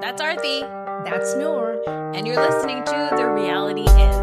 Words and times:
That's 0.00 0.22
Arthi. 0.22 0.60
That's 1.04 1.34
Noor. 1.34 1.82
And 2.14 2.26
you're 2.26 2.36
listening 2.36 2.84
to 2.84 3.08
The 3.16 3.26
Reality 3.26 3.82
Is. 3.82 4.17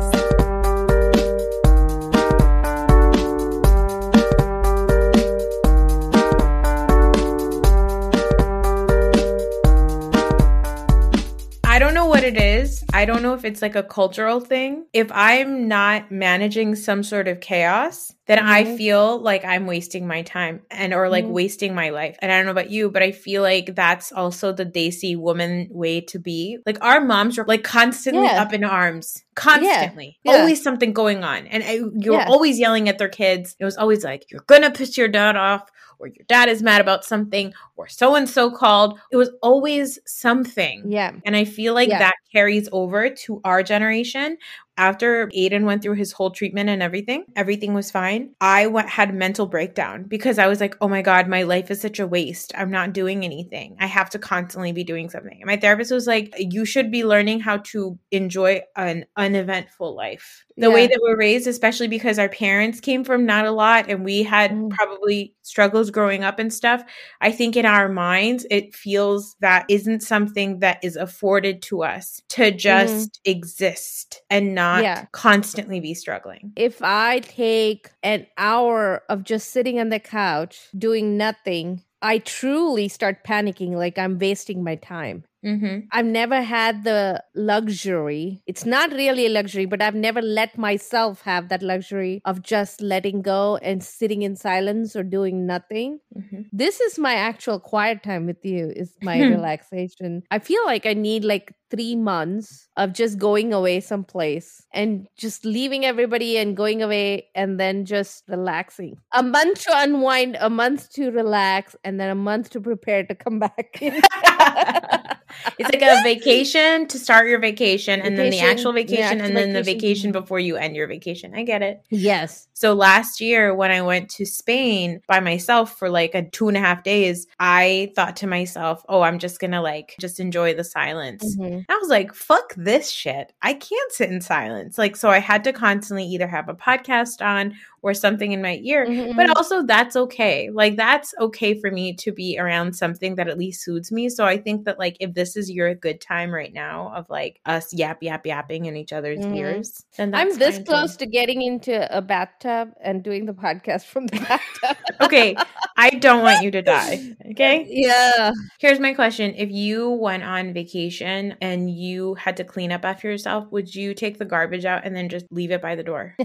It 12.26 12.38
is. 12.38 12.84
I 12.92 13.06
don't 13.06 13.22
know 13.22 13.34
if 13.34 13.46
it's 13.46 13.62
like 13.62 13.76
a 13.76 13.84
cultural 13.84 14.40
thing. 14.40 14.86
If 14.94 15.12
I'm 15.12 15.68
not 15.68 16.12
managing 16.12 16.76
some 16.76 17.04
sort 17.04 17.28
of 17.28 17.40
chaos, 17.40 18.14
then 18.28 18.40
mm-hmm. 18.40 18.48
I 18.48 18.78
feel 18.78 19.20
like 19.20 19.46
I'm 19.46 19.68
wasting 19.68 20.08
my 20.08 20.24
time 20.24 20.62
and 20.72 20.94
or 20.94 21.10
like 21.10 21.26
mm-hmm. 21.26 21.34
wasting 21.34 21.76
my 21.76 21.90
life. 21.90 22.18
And 22.22 22.32
I 22.32 22.38
don't 22.38 22.46
know 22.46 22.52
about 22.52 22.72
you, 22.72 22.90
but 22.90 23.04
I 23.04 23.12
feel 23.12 23.44
like 23.44 23.76
that's 23.76 24.12
also 24.12 24.52
the 24.52 24.66
Desi 24.66 25.16
woman 25.16 25.68
way 25.70 26.02
to 26.02 26.20
be. 26.20 26.58
Like 26.66 26.84
our 26.84 27.00
moms 27.00 27.38
were 27.38 27.46
like 27.46 27.64
constantly 27.64 28.24
yeah. 28.24 28.42
up 28.42 28.54
in 28.54 28.64
arms, 28.64 29.24
constantly, 29.36 30.18
yeah. 30.24 30.34
Yeah. 30.34 30.40
always 30.40 30.64
something 30.64 30.94
going 30.94 31.24
on, 31.24 31.46
and 31.48 31.64
I, 31.64 31.80
you 31.94 32.14
were 32.14 32.24
always 32.24 32.60
yelling 32.60 32.90
at 32.90 32.98
their 32.98 33.10
kids. 33.10 33.56
It 33.60 33.66
was 33.66 33.78
always 33.78 34.04
like, 34.04 34.26
"You're 34.32 34.44
gonna 34.48 34.72
piss 34.72 34.98
your 34.98 35.08
dad 35.08 35.36
off." 35.36 35.70
Or 36.00 36.08
your 36.08 36.26
dad 36.28 36.50
is 36.50 36.62
mad 36.62 36.82
about 36.82 37.06
something 37.06 37.54
or 37.76 37.88
so 37.88 38.16
and 38.16 38.30
so 38.30 38.52
called. 38.52 39.00
It 39.12 39.18
was 39.18 39.32
always 39.42 40.00
something. 40.06 40.84
Yeah. 40.86 41.14
And 41.26 41.36
I 41.36 41.46
feel 41.46 41.74
like 41.74 41.90
yeah. 41.90 42.00
that 42.00 42.16
carries 42.32 42.70
over 42.72 43.10
to 43.10 43.42
our 43.44 43.64
generation 43.64 44.38
after 44.78 45.28
Aiden 45.28 45.64
went 45.64 45.82
through 45.82 45.96
his 45.96 46.12
whole 46.12 46.32
treatment 46.32 46.70
and 46.70 46.84
everything, 46.84 47.26
everything 47.36 47.74
was 47.74 47.92
fine. 47.92 48.32
I 48.42 48.68
went, 48.68 48.90
had 48.90 49.14
mental 49.14 49.46
breakdown 49.46 50.04
because 50.04 50.38
I 50.38 50.48
was 50.48 50.60
like, 50.60 50.76
oh 50.82 50.90
my 50.90 51.02
God, 51.02 51.28
my 51.28 51.44
life 51.44 51.72
is 51.72 51.80
such 51.80 52.00
a 52.00 52.08
waste. 52.08 52.52
I'm 52.58 52.72
not 52.72 52.94
doing 52.94 53.24
anything. 53.24 53.78
I 53.80 53.86
have 53.86 54.10
to 54.12 54.20
constantly 54.20 54.74
be 54.74 54.84
doing 54.84 55.10
something. 55.10 55.38
And 55.40 55.48
my 55.48 55.58
therapist 55.58 55.92
was 55.92 56.08
like, 56.08 56.34
you 56.38 56.66
should 56.66 56.92
be 56.92 57.06
learning 57.06 57.40
how 57.40 57.58
to 57.58 57.98
enjoy 58.12 58.64
an 58.76 59.06
uneventful 59.16 59.96
life. 59.96 60.44
The 60.58 60.68
yeah. 60.68 60.74
way 60.74 60.88
that 60.88 61.00
we're 61.02 61.18
raised, 61.18 61.48
especially 61.48 61.88
because 61.88 62.20
our 62.20 62.30
parents 62.30 62.80
came 62.80 63.04
from 63.04 63.26
not 63.26 63.46
a 63.46 63.52
lot 63.52 63.90
and 63.90 64.04
we 64.04 64.24
had 64.24 64.52
mm. 64.52 64.72
probably 64.72 65.36
struggles 65.42 65.90
growing 65.90 66.24
up 66.24 66.40
and 66.40 66.54
stuff. 66.54 66.84
I 67.22 67.32
think 67.32 67.56
in 67.56 67.66
our 67.66 67.88
minds, 67.88 68.46
it 68.50 68.74
feels 68.74 69.36
that 69.40 69.66
isn't 69.70 70.02
something 70.02 70.60
that 70.60 70.80
is 70.84 70.96
afforded 70.96 71.62
to 71.64 71.84
us 71.84 72.22
to 72.30 72.52
just 72.52 73.22
mm. 73.26 73.32
exist 73.32 74.22
and 74.30 74.56
not 74.56 74.65
not 74.66 74.84
yeah. 74.84 75.06
constantly 75.12 75.80
be 75.80 75.94
struggling. 75.94 76.52
If 76.56 76.82
I 76.82 77.20
take 77.20 77.92
an 78.04 78.28
hour 78.38 79.04
of 79.10 79.24
just 79.24 79.52
sitting 79.52 79.80
on 79.80 79.90
the 79.90 80.00
couch 80.00 80.68
doing 80.78 81.18
nothing, 81.18 81.84
I 82.02 82.20
truly 82.20 82.88
start 82.88 83.24
panicking 83.24 83.72
like 83.72 83.98
I'm 83.98 84.20
wasting 84.20 84.64
my 84.64 84.76
time. 84.76 85.24
Mm-hmm. 85.46 85.88
I've 85.92 86.06
never 86.06 86.42
had 86.42 86.84
the 86.84 87.24
luxury. 87.36 88.42
It's 88.48 88.66
not 88.66 88.92
really 88.92 89.28
a 89.28 89.30
luxury, 89.30 89.66
but 89.66 89.82
I've 89.82 89.96
never 89.96 90.22
let 90.22 90.58
myself 90.58 91.22
have 91.22 91.50
that 91.50 91.62
luxury 91.62 92.22
of 92.26 92.42
just 92.42 92.82
letting 92.82 93.22
go 93.22 93.58
and 93.58 93.84
sitting 93.84 94.24
in 94.24 94.36
silence 94.36 94.96
or 94.96 95.04
doing 95.04 95.46
nothing. 95.46 96.00
Mm-hmm. 96.18 96.42
This 96.52 96.82
is 96.82 96.98
my 96.98 97.14
actual 97.14 97.60
quiet 97.60 98.02
time 98.02 98.26
with 98.26 98.44
you, 98.44 98.72
is 98.76 98.96
my 99.04 99.22
relaxation. 99.36 100.24
I 100.32 100.40
feel 100.40 100.66
like 100.66 100.88
I 100.88 100.94
need 100.94 101.24
like 101.24 101.54
three 101.76 101.96
months 101.96 102.68
of 102.78 102.94
just 102.94 103.18
going 103.18 103.54
away 103.54 103.80
someplace 103.82 104.66
and 104.72 105.08
just 105.18 105.44
leaving 105.46 105.86
everybody 105.86 106.38
and 106.38 106.56
going 106.56 106.82
away 106.82 107.28
and 107.36 107.60
then 107.60 107.86
just 107.86 108.24
relaxing. 108.28 108.98
A 109.14 109.22
month 109.22 109.64
to 109.64 109.72
unwind, 109.74 110.38
a 110.40 110.50
month 110.50 110.90
to 110.94 111.12
relax, 111.12 111.76
and 111.84 112.00
then 112.00 112.10
a 112.10 112.16
month 112.16 112.52
to 112.52 112.62
prepare 112.62 113.04
to 113.04 113.16
come 113.16 113.40
back. 113.40 113.78
it's 115.60 115.70
like 115.72 115.82
a 115.82 116.02
vacation 116.04 116.88
to 116.88 117.00
start 117.00 117.28
your 117.28 117.40
vacation, 117.40 118.00
vacation 118.00 118.06
and 118.06 118.18
then 118.18 118.32
the 118.32 118.40
actual 118.40 118.74
vacation, 118.74 119.18
the 119.18 119.26
and 119.26 119.36
then 119.36 119.48
vacation. 119.48 119.54
the 119.54 119.64
vacation 119.64 120.12
before 120.12 120.40
you 120.40 120.56
end 120.56 120.76
your 120.76 120.88
vacation. 120.88 121.34
I 121.36 121.44
get 121.44 121.62
it. 121.62 121.82
Yes. 121.90 122.48
So 122.54 122.74
last 122.74 123.22
year 123.22 123.54
when 123.54 123.72
I 123.72 123.82
went 123.82 124.10
to 124.12 124.26
Spain 124.26 125.02
by 125.08 125.20
myself 125.20 125.78
for 125.78 125.90
like 125.90 126.16
a 126.16 126.30
two 126.30 126.48
and 126.48 126.58
a 126.58 126.60
half 126.60 126.84
days, 126.84 127.28
I 127.40 127.92
thought 127.96 128.18
to 128.18 128.28
myself, 128.28 128.84
oh, 128.88 129.02
I'm 129.02 129.20
just 129.20 129.40
gonna 129.40 129.62
like 129.62 129.96
just 130.00 130.20
enjoy 130.20 130.54
the 130.54 130.64
silence. 130.64 131.36
Mm-hmm. 131.36 131.65
I 131.70 131.78
was 131.78 131.90
like, 131.90 132.14
fuck 132.14 132.54
this 132.56 132.90
shit. 132.90 133.34
I 133.42 133.54
can't 133.54 133.92
sit 133.92 134.10
in 134.10 134.22
silence. 134.22 134.78
Like, 134.78 134.96
so 134.96 135.10
I 135.10 135.20
had 135.20 135.44
to 135.46 135.54
constantly 135.54 136.06
either 136.06 136.28
have 136.28 136.50
a 136.50 136.54
podcast 136.54 137.26
on 137.26 137.56
or 137.86 137.94
something 137.94 138.32
in 138.32 138.42
my 138.42 138.60
ear. 138.64 138.88
Mm-hmm. 138.88 139.16
But 139.16 139.38
also, 139.38 139.62
that's 139.62 139.96
okay. 139.96 140.50
Like, 140.50 140.76
that's 140.76 141.14
okay 141.22 141.54
for 141.60 141.70
me 141.70 141.94
to 141.98 142.12
be 142.12 142.40
around 142.40 142.76
something 142.76 143.14
that 143.16 143.28
at 143.28 143.38
least 143.38 143.64
soothes 143.64 143.92
me. 143.92 144.10
So 144.10 144.26
I 144.26 144.40
think 144.40 144.66
that, 144.66 144.80
like, 144.80 144.98
if 145.00 145.14
this 145.14 145.38
is 145.38 145.52
your 145.52 145.76
good 145.76 146.02
time 146.02 146.34
right 146.34 146.52
now 146.52 146.92
of 146.96 147.08
like 147.12 147.40
us 147.46 147.72
yap, 147.76 148.02
yap, 148.02 148.26
yapping 148.26 148.66
in 148.66 148.76
each 148.76 148.92
other's 148.92 149.20
mm-hmm. 149.20 149.36
ears, 149.36 149.86
then 149.98 150.16
I'm 150.16 150.36
this 150.36 150.58
close 150.66 150.98
too. 150.98 151.06
to 151.06 151.12
getting 151.12 151.44
into 151.44 151.96
a 151.96 152.02
bathtub 152.02 152.72
and 152.82 153.04
doing 153.04 153.28
the 153.28 153.34
podcast 153.34 153.86
from 153.86 154.08
the 154.08 154.18
bathtub. 154.18 154.78
okay. 155.02 155.36
I 155.78 155.92
don't 155.92 156.24
want 156.24 156.44
you 156.44 156.50
to 156.52 156.64
die. 156.64 157.16
Okay. 157.32 157.68
Yeah. 157.86 158.32
Here's 158.60 158.80
my 158.80 158.94
question 158.94 159.34
If 159.36 159.52
you 159.52 159.90
went 159.90 160.24
on 160.24 160.54
vacation 160.54 161.36
and 161.42 161.70
you 161.70 162.16
had 162.16 162.38
to 162.38 162.44
clean 162.44 162.72
up 162.72 162.86
after 162.86 163.10
yourself, 163.10 163.52
would 163.52 163.76
you 163.76 163.94
take 163.94 164.18
the 164.18 164.26
garbage 164.26 164.66
out 164.66 164.86
and 164.86 164.96
then 164.96 165.10
just 165.10 165.26
leave 165.30 165.52
it 165.52 165.62
by 165.62 165.76
the 165.76 165.84
door? 165.84 166.16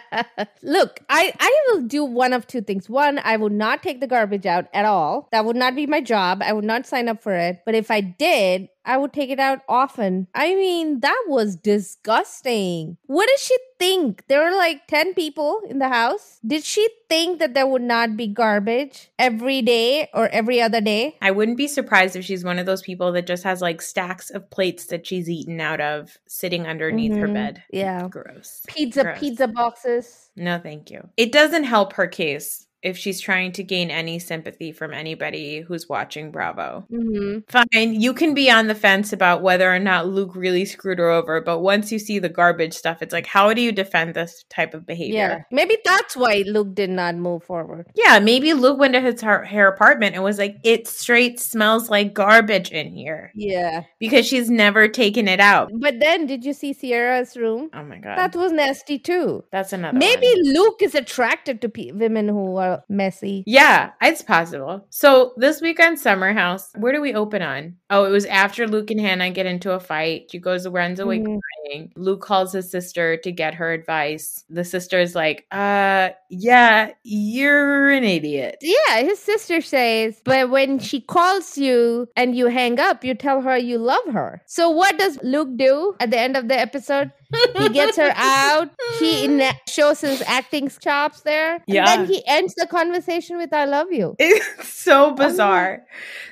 Look, 0.62 0.97
I 1.08 1.32
I 1.38 1.62
will 1.68 1.82
do 1.82 2.04
one 2.04 2.32
of 2.32 2.46
two 2.46 2.60
things. 2.60 2.88
One, 2.88 3.20
I 3.24 3.36
will 3.36 3.50
not 3.50 3.82
take 3.82 4.00
the 4.00 4.06
garbage 4.06 4.46
out 4.46 4.66
at 4.72 4.84
all. 4.84 5.28
That 5.32 5.44
would 5.44 5.56
not 5.56 5.74
be 5.74 5.86
my 5.86 6.00
job. 6.00 6.42
I 6.42 6.52
would 6.52 6.64
not 6.64 6.86
sign 6.86 7.08
up 7.08 7.22
for 7.22 7.34
it. 7.34 7.62
But 7.64 7.74
if 7.74 7.90
I 7.90 8.00
did, 8.00 8.68
I 8.88 8.96
would 8.96 9.12
take 9.12 9.28
it 9.28 9.38
out 9.38 9.60
often. 9.68 10.28
I 10.34 10.54
mean, 10.54 11.00
that 11.00 11.24
was 11.28 11.56
disgusting. 11.56 12.96
What 13.04 13.28
did 13.28 13.38
she 13.38 13.56
think? 13.78 14.24
There 14.28 14.42
were 14.42 14.56
like 14.56 14.86
10 14.86 15.12
people 15.12 15.60
in 15.68 15.78
the 15.78 15.90
house. 15.90 16.40
Did 16.44 16.64
she 16.64 16.88
think 17.06 17.38
that 17.38 17.52
there 17.52 17.66
would 17.66 17.82
not 17.82 18.16
be 18.16 18.26
garbage 18.26 19.10
every 19.18 19.60
day 19.60 20.08
or 20.14 20.28
every 20.30 20.62
other 20.62 20.80
day? 20.80 21.18
I 21.20 21.32
wouldn't 21.32 21.58
be 21.58 21.68
surprised 21.68 22.16
if 22.16 22.24
she's 22.24 22.44
one 22.44 22.58
of 22.58 22.64
those 22.64 22.80
people 22.80 23.12
that 23.12 23.26
just 23.26 23.44
has 23.44 23.60
like 23.60 23.82
stacks 23.82 24.30
of 24.30 24.48
plates 24.48 24.86
that 24.86 25.06
she's 25.06 25.28
eaten 25.28 25.60
out 25.60 25.82
of 25.82 26.16
sitting 26.26 26.66
underneath 26.66 27.12
mm-hmm. 27.12 27.20
her 27.20 27.28
bed. 27.28 27.62
Yeah. 27.70 28.08
Gross. 28.08 28.62
Pizza, 28.68 29.02
Gross. 29.02 29.18
pizza 29.18 29.48
boxes. 29.48 30.30
No, 30.34 30.58
thank 30.58 30.90
you. 30.90 31.06
It 31.18 31.30
doesn't 31.30 31.64
help 31.64 31.92
her 31.92 32.06
case 32.06 32.66
if 32.82 32.96
she's 32.96 33.20
trying 33.20 33.52
to 33.52 33.62
gain 33.64 33.90
any 33.90 34.18
sympathy 34.18 34.72
from 34.72 34.92
anybody 34.92 35.60
who's 35.60 35.88
watching 35.88 36.30
Bravo. 36.30 36.86
Mm-hmm. 36.92 37.38
Fine, 37.48 38.00
you 38.00 38.14
can 38.14 38.34
be 38.34 38.50
on 38.50 38.68
the 38.68 38.74
fence 38.74 39.12
about 39.12 39.42
whether 39.42 39.72
or 39.72 39.78
not 39.78 40.06
Luke 40.06 40.34
really 40.34 40.64
screwed 40.64 40.98
her 40.98 41.10
over, 41.10 41.40
but 41.40 41.60
once 41.60 41.90
you 41.90 41.98
see 41.98 42.18
the 42.18 42.28
garbage 42.28 42.74
stuff, 42.74 43.02
it's 43.02 43.12
like, 43.12 43.26
how 43.26 43.52
do 43.52 43.60
you 43.60 43.72
defend 43.72 44.14
this 44.14 44.44
type 44.48 44.74
of 44.74 44.86
behavior? 44.86 45.16
Yeah, 45.18 45.42
maybe 45.50 45.76
that's 45.84 46.16
why 46.16 46.44
Luke 46.46 46.74
did 46.74 46.90
not 46.90 47.16
move 47.16 47.42
forward. 47.42 47.86
Yeah, 47.94 48.18
maybe 48.20 48.52
Luke 48.54 48.78
went 48.78 48.94
to 48.94 49.00
his 49.00 49.20
her, 49.22 49.44
her 49.44 49.66
apartment 49.66 50.14
and 50.14 50.22
was 50.22 50.38
like, 50.38 50.56
it 50.62 50.86
straight 50.86 51.40
smells 51.40 51.90
like 51.90 52.14
garbage 52.14 52.70
in 52.70 52.92
here. 52.92 53.32
Yeah, 53.34 53.84
because 53.98 54.26
she's 54.26 54.50
never 54.50 54.88
taken 54.88 55.26
it 55.26 55.40
out. 55.40 55.70
But 55.74 56.00
then, 56.00 56.26
did 56.26 56.44
you 56.44 56.52
see 56.52 56.74
Ciara's 56.74 57.36
room? 57.36 57.70
Oh 57.74 57.82
my 57.82 57.98
god, 57.98 58.16
that 58.16 58.36
was 58.36 58.52
nasty 58.52 58.98
too. 58.98 59.44
That's 59.50 59.72
another. 59.72 59.98
Maybe 59.98 60.28
one. 60.28 60.54
Luke 60.54 60.82
is 60.82 60.94
attracted 60.94 61.60
to 61.62 61.68
pe- 61.68 61.92
women 61.92 62.28
who 62.28 62.56
are 62.56 62.67
messy. 62.88 63.42
Yeah, 63.46 63.92
it's 64.02 64.22
possible. 64.22 64.86
So 64.90 65.32
this 65.36 65.60
weekend, 65.60 65.98
Summer 65.98 66.32
House, 66.32 66.70
where 66.76 66.92
do 66.92 67.00
we 67.00 67.14
open 67.14 67.42
on? 67.42 67.76
Oh, 67.90 68.04
it 68.04 68.10
was 68.10 68.26
after 68.26 68.66
Luke 68.66 68.90
and 68.90 69.00
Hannah 69.00 69.30
get 69.30 69.46
into 69.46 69.72
a 69.72 69.80
fight. 69.80 70.30
She 70.30 70.38
goes, 70.38 70.68
runs 70.68 71.00
away 71.00 71.20
mm-hmm. 71.20 71.38
crying. 71.38 71.92
Luke 71.96 72.20
calls 72.20 72.52
his 72.52 72.70
sister 72.70 73.16
to 73.18 73.32
get 73.32 73.54
her 73.54 73.72
advice. 73.72 74.44
The 74.50 74.64
sister 74.64 74.98
is 75.00 75.14
like, 75.14 75.46
uh, 75.50 76.10
yeah, 76.28 76.92
you're 77.02 77.90
an 77.90 78.04
idiot. 78.04 78.58
Yeah, 78.60 79.00
his 79.00 79.18
sister 79.18 79.60
says, 79.62 80.20
but 80.24 80.50
when 80.50 80.78
she 80.78 81.00
calls 81.00 81.56
you 81.56 82.08
and 82.16 82.36
you 82.36 82.46
hang 82.46 82.78
up, 82.78 83.04
you 83.04 83.14
tell 83.14 83.40
her 83.40 83.56
you 83.56 83.78
love 83.78 84.06
her. 84.12 84.42
So 84.46 84.68
what 84.68 84.98
does 84.98 85.18
Luke 85.22 85.56
do 85.56 85.94
at 86.00 86.10
the 86.10 86.18
end 86.18 86.36
of 86.36 86.48
the 86.48 86.58
episode? 86.58 87.12
he 87.56 87.68
gets 87.68 87.96
her 87.96 88.12
out. 88.16 88.70
He 88.98 89.50
shows 89.68 90.00
his 90.00 90.22
acting 90.26 90.68
chops 90.68 91.22
there. 91.22 91.62
Yeah. 91.66 91.88
And 91.88 92.02
then 92.02 92.06
he 92.08 92.22
ends 92.26 92.54
the 92.54 92.66
conversation 92.66 93.36
with 93.36 93.52
"I 93.52 93.64
love 93.64 93.92
you." 93.92 94.16
It's 94.18 94.68
so 94.68 95.12
bizarre. 95.12 95.84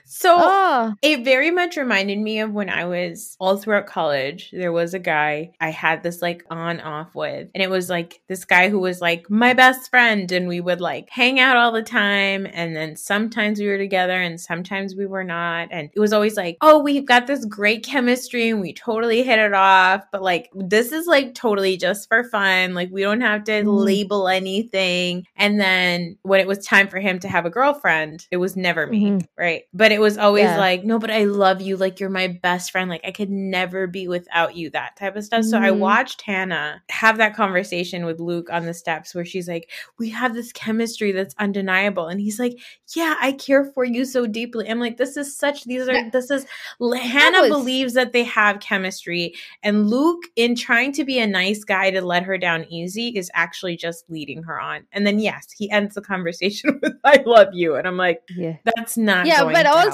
So 0.08 0.36
oh. 0.38 0.94
it 1.02 1.24
very 1.24 1.50
much 1.50 1.76
reminded 1.76 2.18
me 2.18 2.38
of 2.38 2.52
when 2.52 2.70
I 2.70 2.84
was 2.84 3.36
all 3.40 3.56
throughout 3.56 3.86
college. 3.86 4.50
There 4.52 4.70
was 4.70 4.94
a 4.94 5.00
guy 5.00 5.50
I 5.60 5.70
had 5.70 6.02
this 6.04 6.22
like 6.22 6.44
on 6.48 6.80
off 6.80 7.14
with, 7.14 7.48
and 7.54 7.62
it 7.62 7.70
was 7.70 7.90
like 7.90 8.20
this 8.28 8.44
guy 8.44 8.68
who 8.68 8.78
was 8.78 9.00
like 9.00 9.28
my 9.28 9.52
best 9.52 9.90
friend, 9.90 10.30
and 10.30 10.46
we 10.46 10.60
would 10.60 10.80
like 10.80 11.10
hang 11.10 11.40
out 11.40 11.56
all 11.56 11.72
the 11.72 11.82
time. 11.82 12.46
And 12.52 12.76
then 12.76 12.94
sometimes 12.94 13.58
we 13.58 13.66
were 13.66 13.78
together, 13.78 14.12
and 14.12 14.40
sometimes 14.40 14.94
we 14.94 15.06
were 15.06 15.24
not. 15.24 15.68
And 15.72 15.90
it 15.92 15.98
was 15.98 16.12
always 16.12 16.36
like, 16.36 16.56
oh, 16.60 16.78
we've 16.78 17.06
got 17.06 17.26
this 17.26 17.44
great 17.44 17.84
chemistry, 17.84 18.48
and 18.48 18.60
we 18.60 18.72
totally 18.72 19.24
hit 19.24 19.40
it 19.40 19.54
off. 19.54 20.04
But 20.12 20.22
like, 20.22 20.50
this 20.54 20.92
is 20.92 21.08
like 21.08 21.34
totally 21.34 21.76
just 21.76 22.08
for 22.08 22.22
fun. 22.22 22.74
Like, 22.74 22.90
we 22.92 23.02
don't 23.02 23.22
have 23.22 23.42
to 23.44 23.62
mm. 23.62 23.84
label 23.84 24.28
anything. 24.28 25.26
And 25.36 25.60
then 25.60 26.16
when 26.22 26.38
it 26.38 26.46
was 26.46 26.64
time 26.64 26.86
for 26.86 27.00
him 27.00 27.18
to 27.18 27.28
have 27.28 27.44
a 27.44 27.50
girlfriend, 27.50 28.28
it 28.30 28.36
was 28.36 28.56
never 28.56 28.86
me, 28.86 29.06
mm-hmm. 29.06 29.26
right? 29.36 29.62
But 29.74 29.92
it 29.95 29.95
was 30.00 30.18
always 30.18 30.44
yeah. 30.44 30.58
like, 30.58 30.84
no, 30.84 30.98
but 30.98 31.10
I 31.10 31.24
love 31.24 31.60
you. 31.60 31.76
Like 31.76 32.00
you're 32.00 32.10
my 32.10 32.28
best 32.28 32.70
friend. 32.70 32.90
Like 32.90 33.02
I 33.04 33.10
could 33.10 33.30
never 33.30 33.86
be 33.86 34.08
without 34.08 34.56
you, 34.56 34.70
that 34.70 34.96
type 34.96 35.16
of 35.16 35.24
stuff. 35.24 35.40
Mm-hmm. 35.40 35.50
So 35.50 35.58
I 35.58 35.70
mm-hmm. 35.70 35.80
watched 35.80 36.22
Hannah 36.22 36.82
have 36.90 37.18
that 37.18 37.36
conversation 37.36 38.04
with 38.04 38.20
Luke 38.20 38.48
on 38.50 38.66
the 38.66 38.74
steps 38.74 39.14
where 39.14 39.24
she's 39.24 39.48
like, 39.48 39.70
we 39.98 40.10
have 40.10 40.34
this 40.34 40.52
chemistry 40.52 41.12
that's 41.12 41.34
undeniable. 41.38 42.08
And 42.08 42.20
he's 42.20 42.38
like, 42.38 42.58
yeah, 42.94 43.16
I 43.20 43.32
care 43.32 43.64
for 43.64 43.84
you 43.84 44.04
so 44.04 44.26
deeply. 44.26 44.68
I'm 44.68 44.80
like, 44.80 44.96
this 44.96 45.16
is 45.16 45.36
such, 45.36 45.64
these 45.64 45.88
are, 45.88 46.10
this 46.10 46.30
is, 46.30 46.46
Hannah 46.80 47.42
was- 47.42 47.50
believes 47.50 47.94
that 47.94 48.12
they 48.12 48.24
have 48.24 48.60
chemistry. 48.60 49.34
And 49.62 49.88
Luke, 49.88 50.24
in 50.36 50.54
trying 50.54 50.92
to 50.92 51.04
be 51.04 51.18
a 51.18 51.26
nice 51.26 51.64
guy 51.64 51.90
to 51.90 52.00
let 52.00 52.22
her 52.24 52.38
down 52.38 52.64
easy, 52.70 53.08
is 53.08 53.30
actually 53.34 53.76
just 53.76 54.08
leading 54.08 54.42
her 54.44 54.60
on. 54.60 54.84
And 54.92 55.06
then, 55.06 55.18
yes, 55.18 55.50
he 55.50 55.70
ends 55.70 55.94
the 55.94 56.02
conversation 56.02 56.78
with, 56.82 56.94
I 57.04 57.22
love 57.26 57.48
you. 57.52 57.76
And 57.76 57.86
I'm 57.86 57.96
like, 57.96 58.22
yeah, 58.36 58.56
that's 58.64 58.96
not, 58.96 59.26
yeah, 59.26 59.44
but 59.44 59.66
also, 59.66 59.85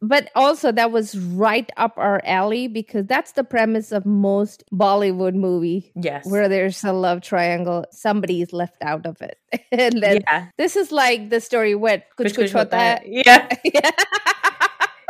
but 0.00 0.30
also 0.34 0.72
that 0.72 0.90
was 0.90 1.16
right 1.18 1.70
up 1.76 1.94
our 1.96 2.20
alley 2.24 2.68
because 2.68 3.06
that's 3.06 3.32
the 3.32 3.44
premise 3.44 3.92
of 3.92 4.06
most 4.06 4.64
Bollywood 4.72 5.34
movie. 5.34 5.92
Yes, 5.94 6.26
where 6.26 6.48
there's 6.48 6.82
a 6.84 6.92
love 6.92 7.20
triangle, 7.20 7.84
somebody 7.90 8.42
is 8.42 8.52
left 8.52 8.82
out 8.82 9.06
of 9.06 9.20
it, 9.20 9.38
and 9.72 10.02
then 10.02 10.22
yeah. 10.28 10.48
this 10.58 10.76
is 10.76 10.92
like 10.92 11.30
the 11.30 11.40
story 11.40 11.74
with 11.74 12.02
Kuch 12.18 12.34
Kuch 12.34 12.52
Hota. 12.52 13.00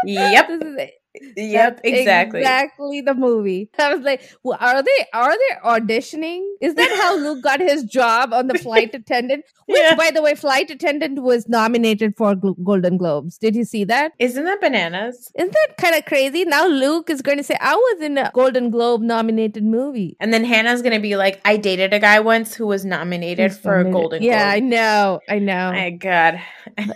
Yeah. 0.07 0.39
yep. 0.47 0.91
Yep, 1.37 1.81
exactly. 1.85 2.41
Exactly 2.41 3.01
the 3.01 3.15
movie. 3.15 3.71
I 3.79 3.95
was 3.95 4.05
like, 4.05 4.23
well, 4.43 4.59
are 4.61 4.83
they 4.83 5.07
are 5.13 5.31
they 5.33 5.57
auditioning? 5.65 6.45
Is 6.61 6.75
that 6.75 6.91
how 7.01 7.17
Luke 7.25 7.43
got 7.43 7.61
his 7.61 7.85
job 7.85 8.33
on 8.33 8.49
the 8.49 8.59
flight 8.59 8.91
attendant? 8.95 9.45
Which 9.67 9.79
yeah. 9.81 9.95
by 9.95 10.11
the 10.11 10.21
way, 10.21 10.35
flight 10.35 10.71
attendant 10.71 11.23
was 11.23 11.49
nominated 11.49 12.17
for 12.17 12.35
Golden 12.35 12.97
Globes. 12.97 13.39
Did 13.39 13.55
you 13.57 13.65
see 13.65 13.85
that? 13.85 14.13
Isn't 14.19 14.45
that 14.45 14.61
bananas? 14.61 15.31
Isn't 15.39 15.53
that 15.53 15.77
kind 15.79 15.95
of 15.95 16.05
crazy? 16.05 16.45
Now 16.45 16.67
Luke 16.67 17.09
is 17.09 17.23
going 17.23 17.39
to 17.39 17.45
say, 17.45 17.57
I 17.61 17.75
was 17.75 18.03
in 18.03 18.19
a 18.19 18.31
Golden 18.35 18.71
Globe 18.71 19.01
nominated 19.01 19.65
movie. 19.65 20.17
And 20.21 20.35
then 20.35 20.45
Hannah's 20.45 20.83
going 20.83 20.95
to 20.95 21.01
be 21.01 21.17
like, 21.17 21.41
I 21.45 21.57
dated 21.57 21.95
a 21.95 21.99
guy 22.01 22.21
once 22.21 22.55
who 22.55 22.67
was 22.67 22.85
nominated 22.85 23.53
He's 23.53 23.59
for 23.59 23.83
nominated. 23.85 23.89
a 23.89 23.93
Golden 23.93 24.19
Globe. 24.21 24.31
Yeah, 24.31 24.51
I 24.51 24.61
know. 24.61 25.21
I 25.29 25.39
know. 25.39 25.73
My 25.73 25.91
God. 25.91 26.41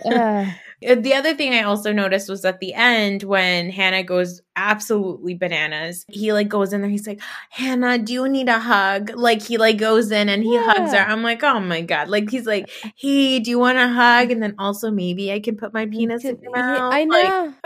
uh. 0.05 0.45
Uh, 0.87 0.95
the 0.95 1.13
other 1.13 1.35
thing 1.35 1.53
I 1.53 1.63
also 1.63 1.91
noticed 1.91 2.29
was 2.29 2.45
at 2.45 2.59
the 2.59 2.73
end 2.73 3.23
when 3.23 3.69
Hannah 3.69 4.03
goes 4.03 4.41
absolutely 4.55 5.33
bananas, 5.35 6.05
he 6.09 6.33
like 6.33 6.47
goes 6.47 6.73
in 6.73 6.81
there, 6.81 6.89
he's 6.89 7.07
like, 7.07 7.21
Hannah, 7.49 7.97
do 7.97 8.13
you 8.13 8.27
need 8.27 8.49
a 8.49 8.59
hug? 8.59 9.11
Like 9.15 9.41
he 9.41 9.57
like 9.57 9.77
goes 9.77 10.11
in 10.11 10.29
and 10.29 10.43
he 10.43 10.53
yeah. 10.53 10.63
hugs 10.65 10.93
her. 10.93 10.99
I'm 10.99 11.23
like, 11.23 11.43
oh 11.43 11.59
my 11.59 11.81
God. 11.81 12.09
Like 12.09 12.29
he's 12.29 12.45
like, 12.45 12.69
hey, 12.95 13.39
do 13.39 13.49
you 13.49 13.59
want 13.59 13.77
a 13.77 13.87
hug? 13.87 14.31
And 14.31 14.41
then 14.41 14.55
also 14.57 14.91
maybe 14.91 15.31
I 15.31 15.39
can 15.39 15.57
put 15.57 15.73
my 15.73 15.85
penis 15.85 16.23
in 16.25 16.39
your 16.41 16.51
mouth. 16.51 16.93
I 16.93 17.05
know. 17.05 17.53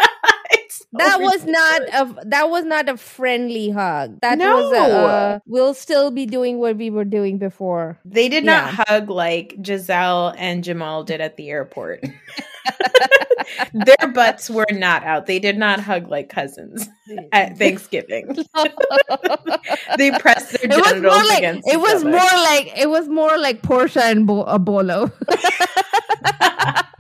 Like, 0.54 0.72
that 0.94 1.22
was 1.22 1.46
not 1.46 1.82
a 1.82 2.26
that 2.28 2.50
was 2.50 2.66
not 2.66 2.90
a 2.90 2.98
friendly 2.98 3.70
hug. 3.70 4.20
That 4.22 4.38
no. 4.38 4.56
was 4.56 4.74
a 4.74 4.96
uh, 4.96 5.40
we'll 5.46 5.74
still 5.74 6.12
be 6.12 6.26
doing 6.26 6.60
what 6.60 6.78
we 6.78 6.90
were 6.90 7.06
doing 7.06 7.38
before. 7.38 8.00
They 8.06 8.30
did 8.30 8.44
yeah. 8.46 8.72
not 8.76 8.88
hug 8.88 9.10
like 9.10 9.56
Giselle 9.66 10.34
and 10.38 10.64
Jamal 10.64 11.04
did 11.04 11.22
at 11.22 11.38
the 11.38 11.50
airport. 11.50 12.06
Their 13.74 14.12
butts 14.14 14.50
were 14.50 14.66
not 14.72 15.04
out. 15.04 15.26
They 15.26 15.40
did 15.40 15.58
not 15.58 15.80
hug 15.80 16.10
like 16.10 16.30
cousins 16.30 16.88
at 17.32 17.58
Thanksgiving. 17.58 18.28
they 19.98 20.12
pressed 20.12 20.54
their 20.54 20.70
genitals 20.70 21.28
like, 21.28 21.40
against. 21.40 21.68
It 21.68 21.80
was 21.80 22.02
other. 22.02 22.12
more 22.12 22.20
like 22.20 22.72
it 22.78 22.90
was 22.90 23.08
more 23.08 23.38
like 23.38 23.62
Portia 23.62 24.04
and 24.04 24.26
Bo- 24.28 24.44
uh, 24.44 24.58
Bolo. 24.58 25.12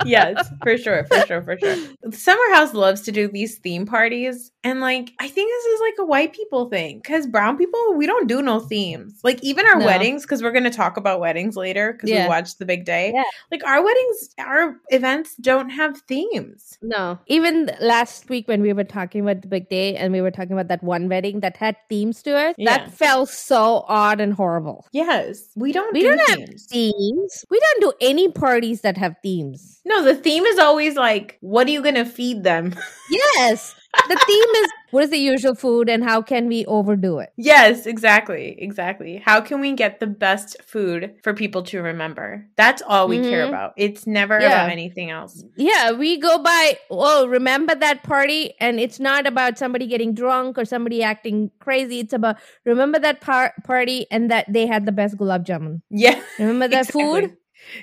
Yes, 0.06 0.50
for 0.64 0.78
sure, 0.78 1.06
for 1.06 1.20
sure, 1.26 1.42
for 1.42 1.58
sure. 1.58 1.76
Summer 2.12 2.54
House 2.54 2.74
loves 2.74 3.02
to 3.02 3.12
do 3.12 3.28
these 3.28 3.58
theme 3.58 3.86
parties. 3.86 4.52
And 4.66 4.80
like, 4.80 5.12
I 5.20 5.28
think 5.28 5.52
this 5.52 5.66
is 5.66 5.82
like 5.82 5.94
a 6.00 6.06
white 6.06 6.34
people 6.34 6.70
thing 6.70 7.00
because 7.00 7.28
brown 7.28 7.58
people, 7.58 7.96
we 7.96 8.06
don't 8.06 8.28
do 8.28 8.42
no 8.42 8.62
themes. 8.62 9.20
Like, 9.24 9.44
even 9.44 9.66
our 9.66 9.78
no. 9.78 9.86
weddings, 9.86 10.22
because 10.22 10.42
we're 10.42 10.54
going 10.54 10.64
to 10.64 10.70
talk 10.70 10.96
about 10.96 11.20
weddings 11.20 11.58
later 11.58 11.92
because 11.92 12.10
yeah. 12.10 12.24
we 12.24 12.30
watched 12.30 12.60
the 12.60 12.66
big 12.66 12.86
day. 12.86 13.12
Yeah. 13.14 13.24
Like, 13.52 13.66
our 13.66 13.84
weddings, 13.84 14.30
our 14.40 14.80
events 14.90 15.36
don't 15.36 15.70
have 15.70 15.98
themes. 16.08 16.78
No. 16.82 17.20
Even 17.28 17.72
last 17.82 18.30
week 18.30 18.48
when 18.48 18.62
we 18.62 18.72
were 18.72 18.86
talking 18.86 19.22
about 19.22 19.42
the 19.42 19.50
big 19.50 19.68
day 19.68 19.98
and 19.98 20.14
we 20.14 20.22
were 20.22 20.32
talking 20.32 20.54
about 20.54 20.70
that 20.70 20.82
one 20.82 21.10
wedding 21.10 21.42
that 21.42 21.58
had 21.58 21.76
themes 21.90 22.24
to 22.24 22.50
it, 22.50 22.56
yeah. 22.58 22.78
that 22.78 22.94
felt 22.94 23.28
so 23.28 23.84
odd 23.90 24.22
and 24.22 24.34
horrible. 24.34 24.88
Yes. 24.94 25.50
We 25.58 25.74
don't 25.74 25.94
we 25.94 26.02
do 26.02 26.16
not 26.16 26.30
have 26.30 26.50
themes. 26.70 27.46
We 27.50 27.60
don't 27.60 27.82
do 27.82 27.94
any 28.00 28.32
parties 28.32 28.80
that 28.82 28.96
have 28.96 29.16
themes. 29.22 29.82
No, 29.86 29.93
the 30.01 30.16
theme 30.16 30.44
is 30.45 30.57
always 30.57 30.95
like, 30.95 31.38
what 31.42 31.68
are 31.68 31.72
you 31.72 31.81
going 31.81 31.95
to 31.95 32.06
feed 32.06 32.44
them? 32.44 32.74
Yes. 33.10 33.75
the 34.10 34.19
theme 34.25 34.63
is 34.63 34.72
what 34.94 35.04
is 35.04 35.10
the 35.10 35.18
usual 35.18 35.56
food 35.56 35.90
and 35.90 36.04
how 36.04 36.22
can 36.22 36.48
we 36.48 36.66
overdo 36.68 37.18
it? 37.18 37.34
Yes, 37.36 37.88
exactly. 37.88 38.56
Exactly. 38.60 39.22
How 39.25 39.42
can 39.42 39.60
we 39.60 39.74
get 39.74 40.00
the 40.00 40.06
best 40.06 40.56
food 40.63 41.16
for 41.24 41.34
people 41.34 41.63
to 41.63 41.81
remember? 41.81 42.48
That's 42.57 42.84
all 42.84 43.07
we 43.07 43.18
mm-hmm. 43.18 43.30
care 43.30 43.48
about. 43.48 43.74
It's 43.75 44.06
never 44.06 44.40
yeah. 44.40 44.48
about 44.50 44.69
anything 44.69 45.10
else. 45.10 45.44
Yeah, 45.57 45.94
we 45.94 46.19
go 46.19 46.38
by, 46.38 46.78
oh, 46.92 47.25
remember 47.28 47.74
that 47.74 48.04
party? 48.04 48.54
And 48.60 48.80
it's 48.80 49.00
not 49.00 49.25
about 49.25 49.57
somebody 49.57 49.88
getting 49.88 50.13
drunk 50.13 50.60
or 50.60 50.66
somebody 50.66 51.01
acting 51.01 51.50
crazy. 51.60 52.00
It's 52.00 52.13
about 52.13 52.38
remember 52.63 53.00
that 53.00 53.19
par- 53.19 53.56
party 53.63 54.06
and 54.12 54.30
that 54.30 54.46
they 54.48 54.68
had 54.68 54.86
the 54.86 54.92
best 54.92 55.18
gulab 55.18 55.44
jamun. 55.44 55.81
Yeah. 55.89 56.22
Remember 56.38 56.68
that 56.69 56.88
exactly. 56.88 57.04
food? 57.04 57.38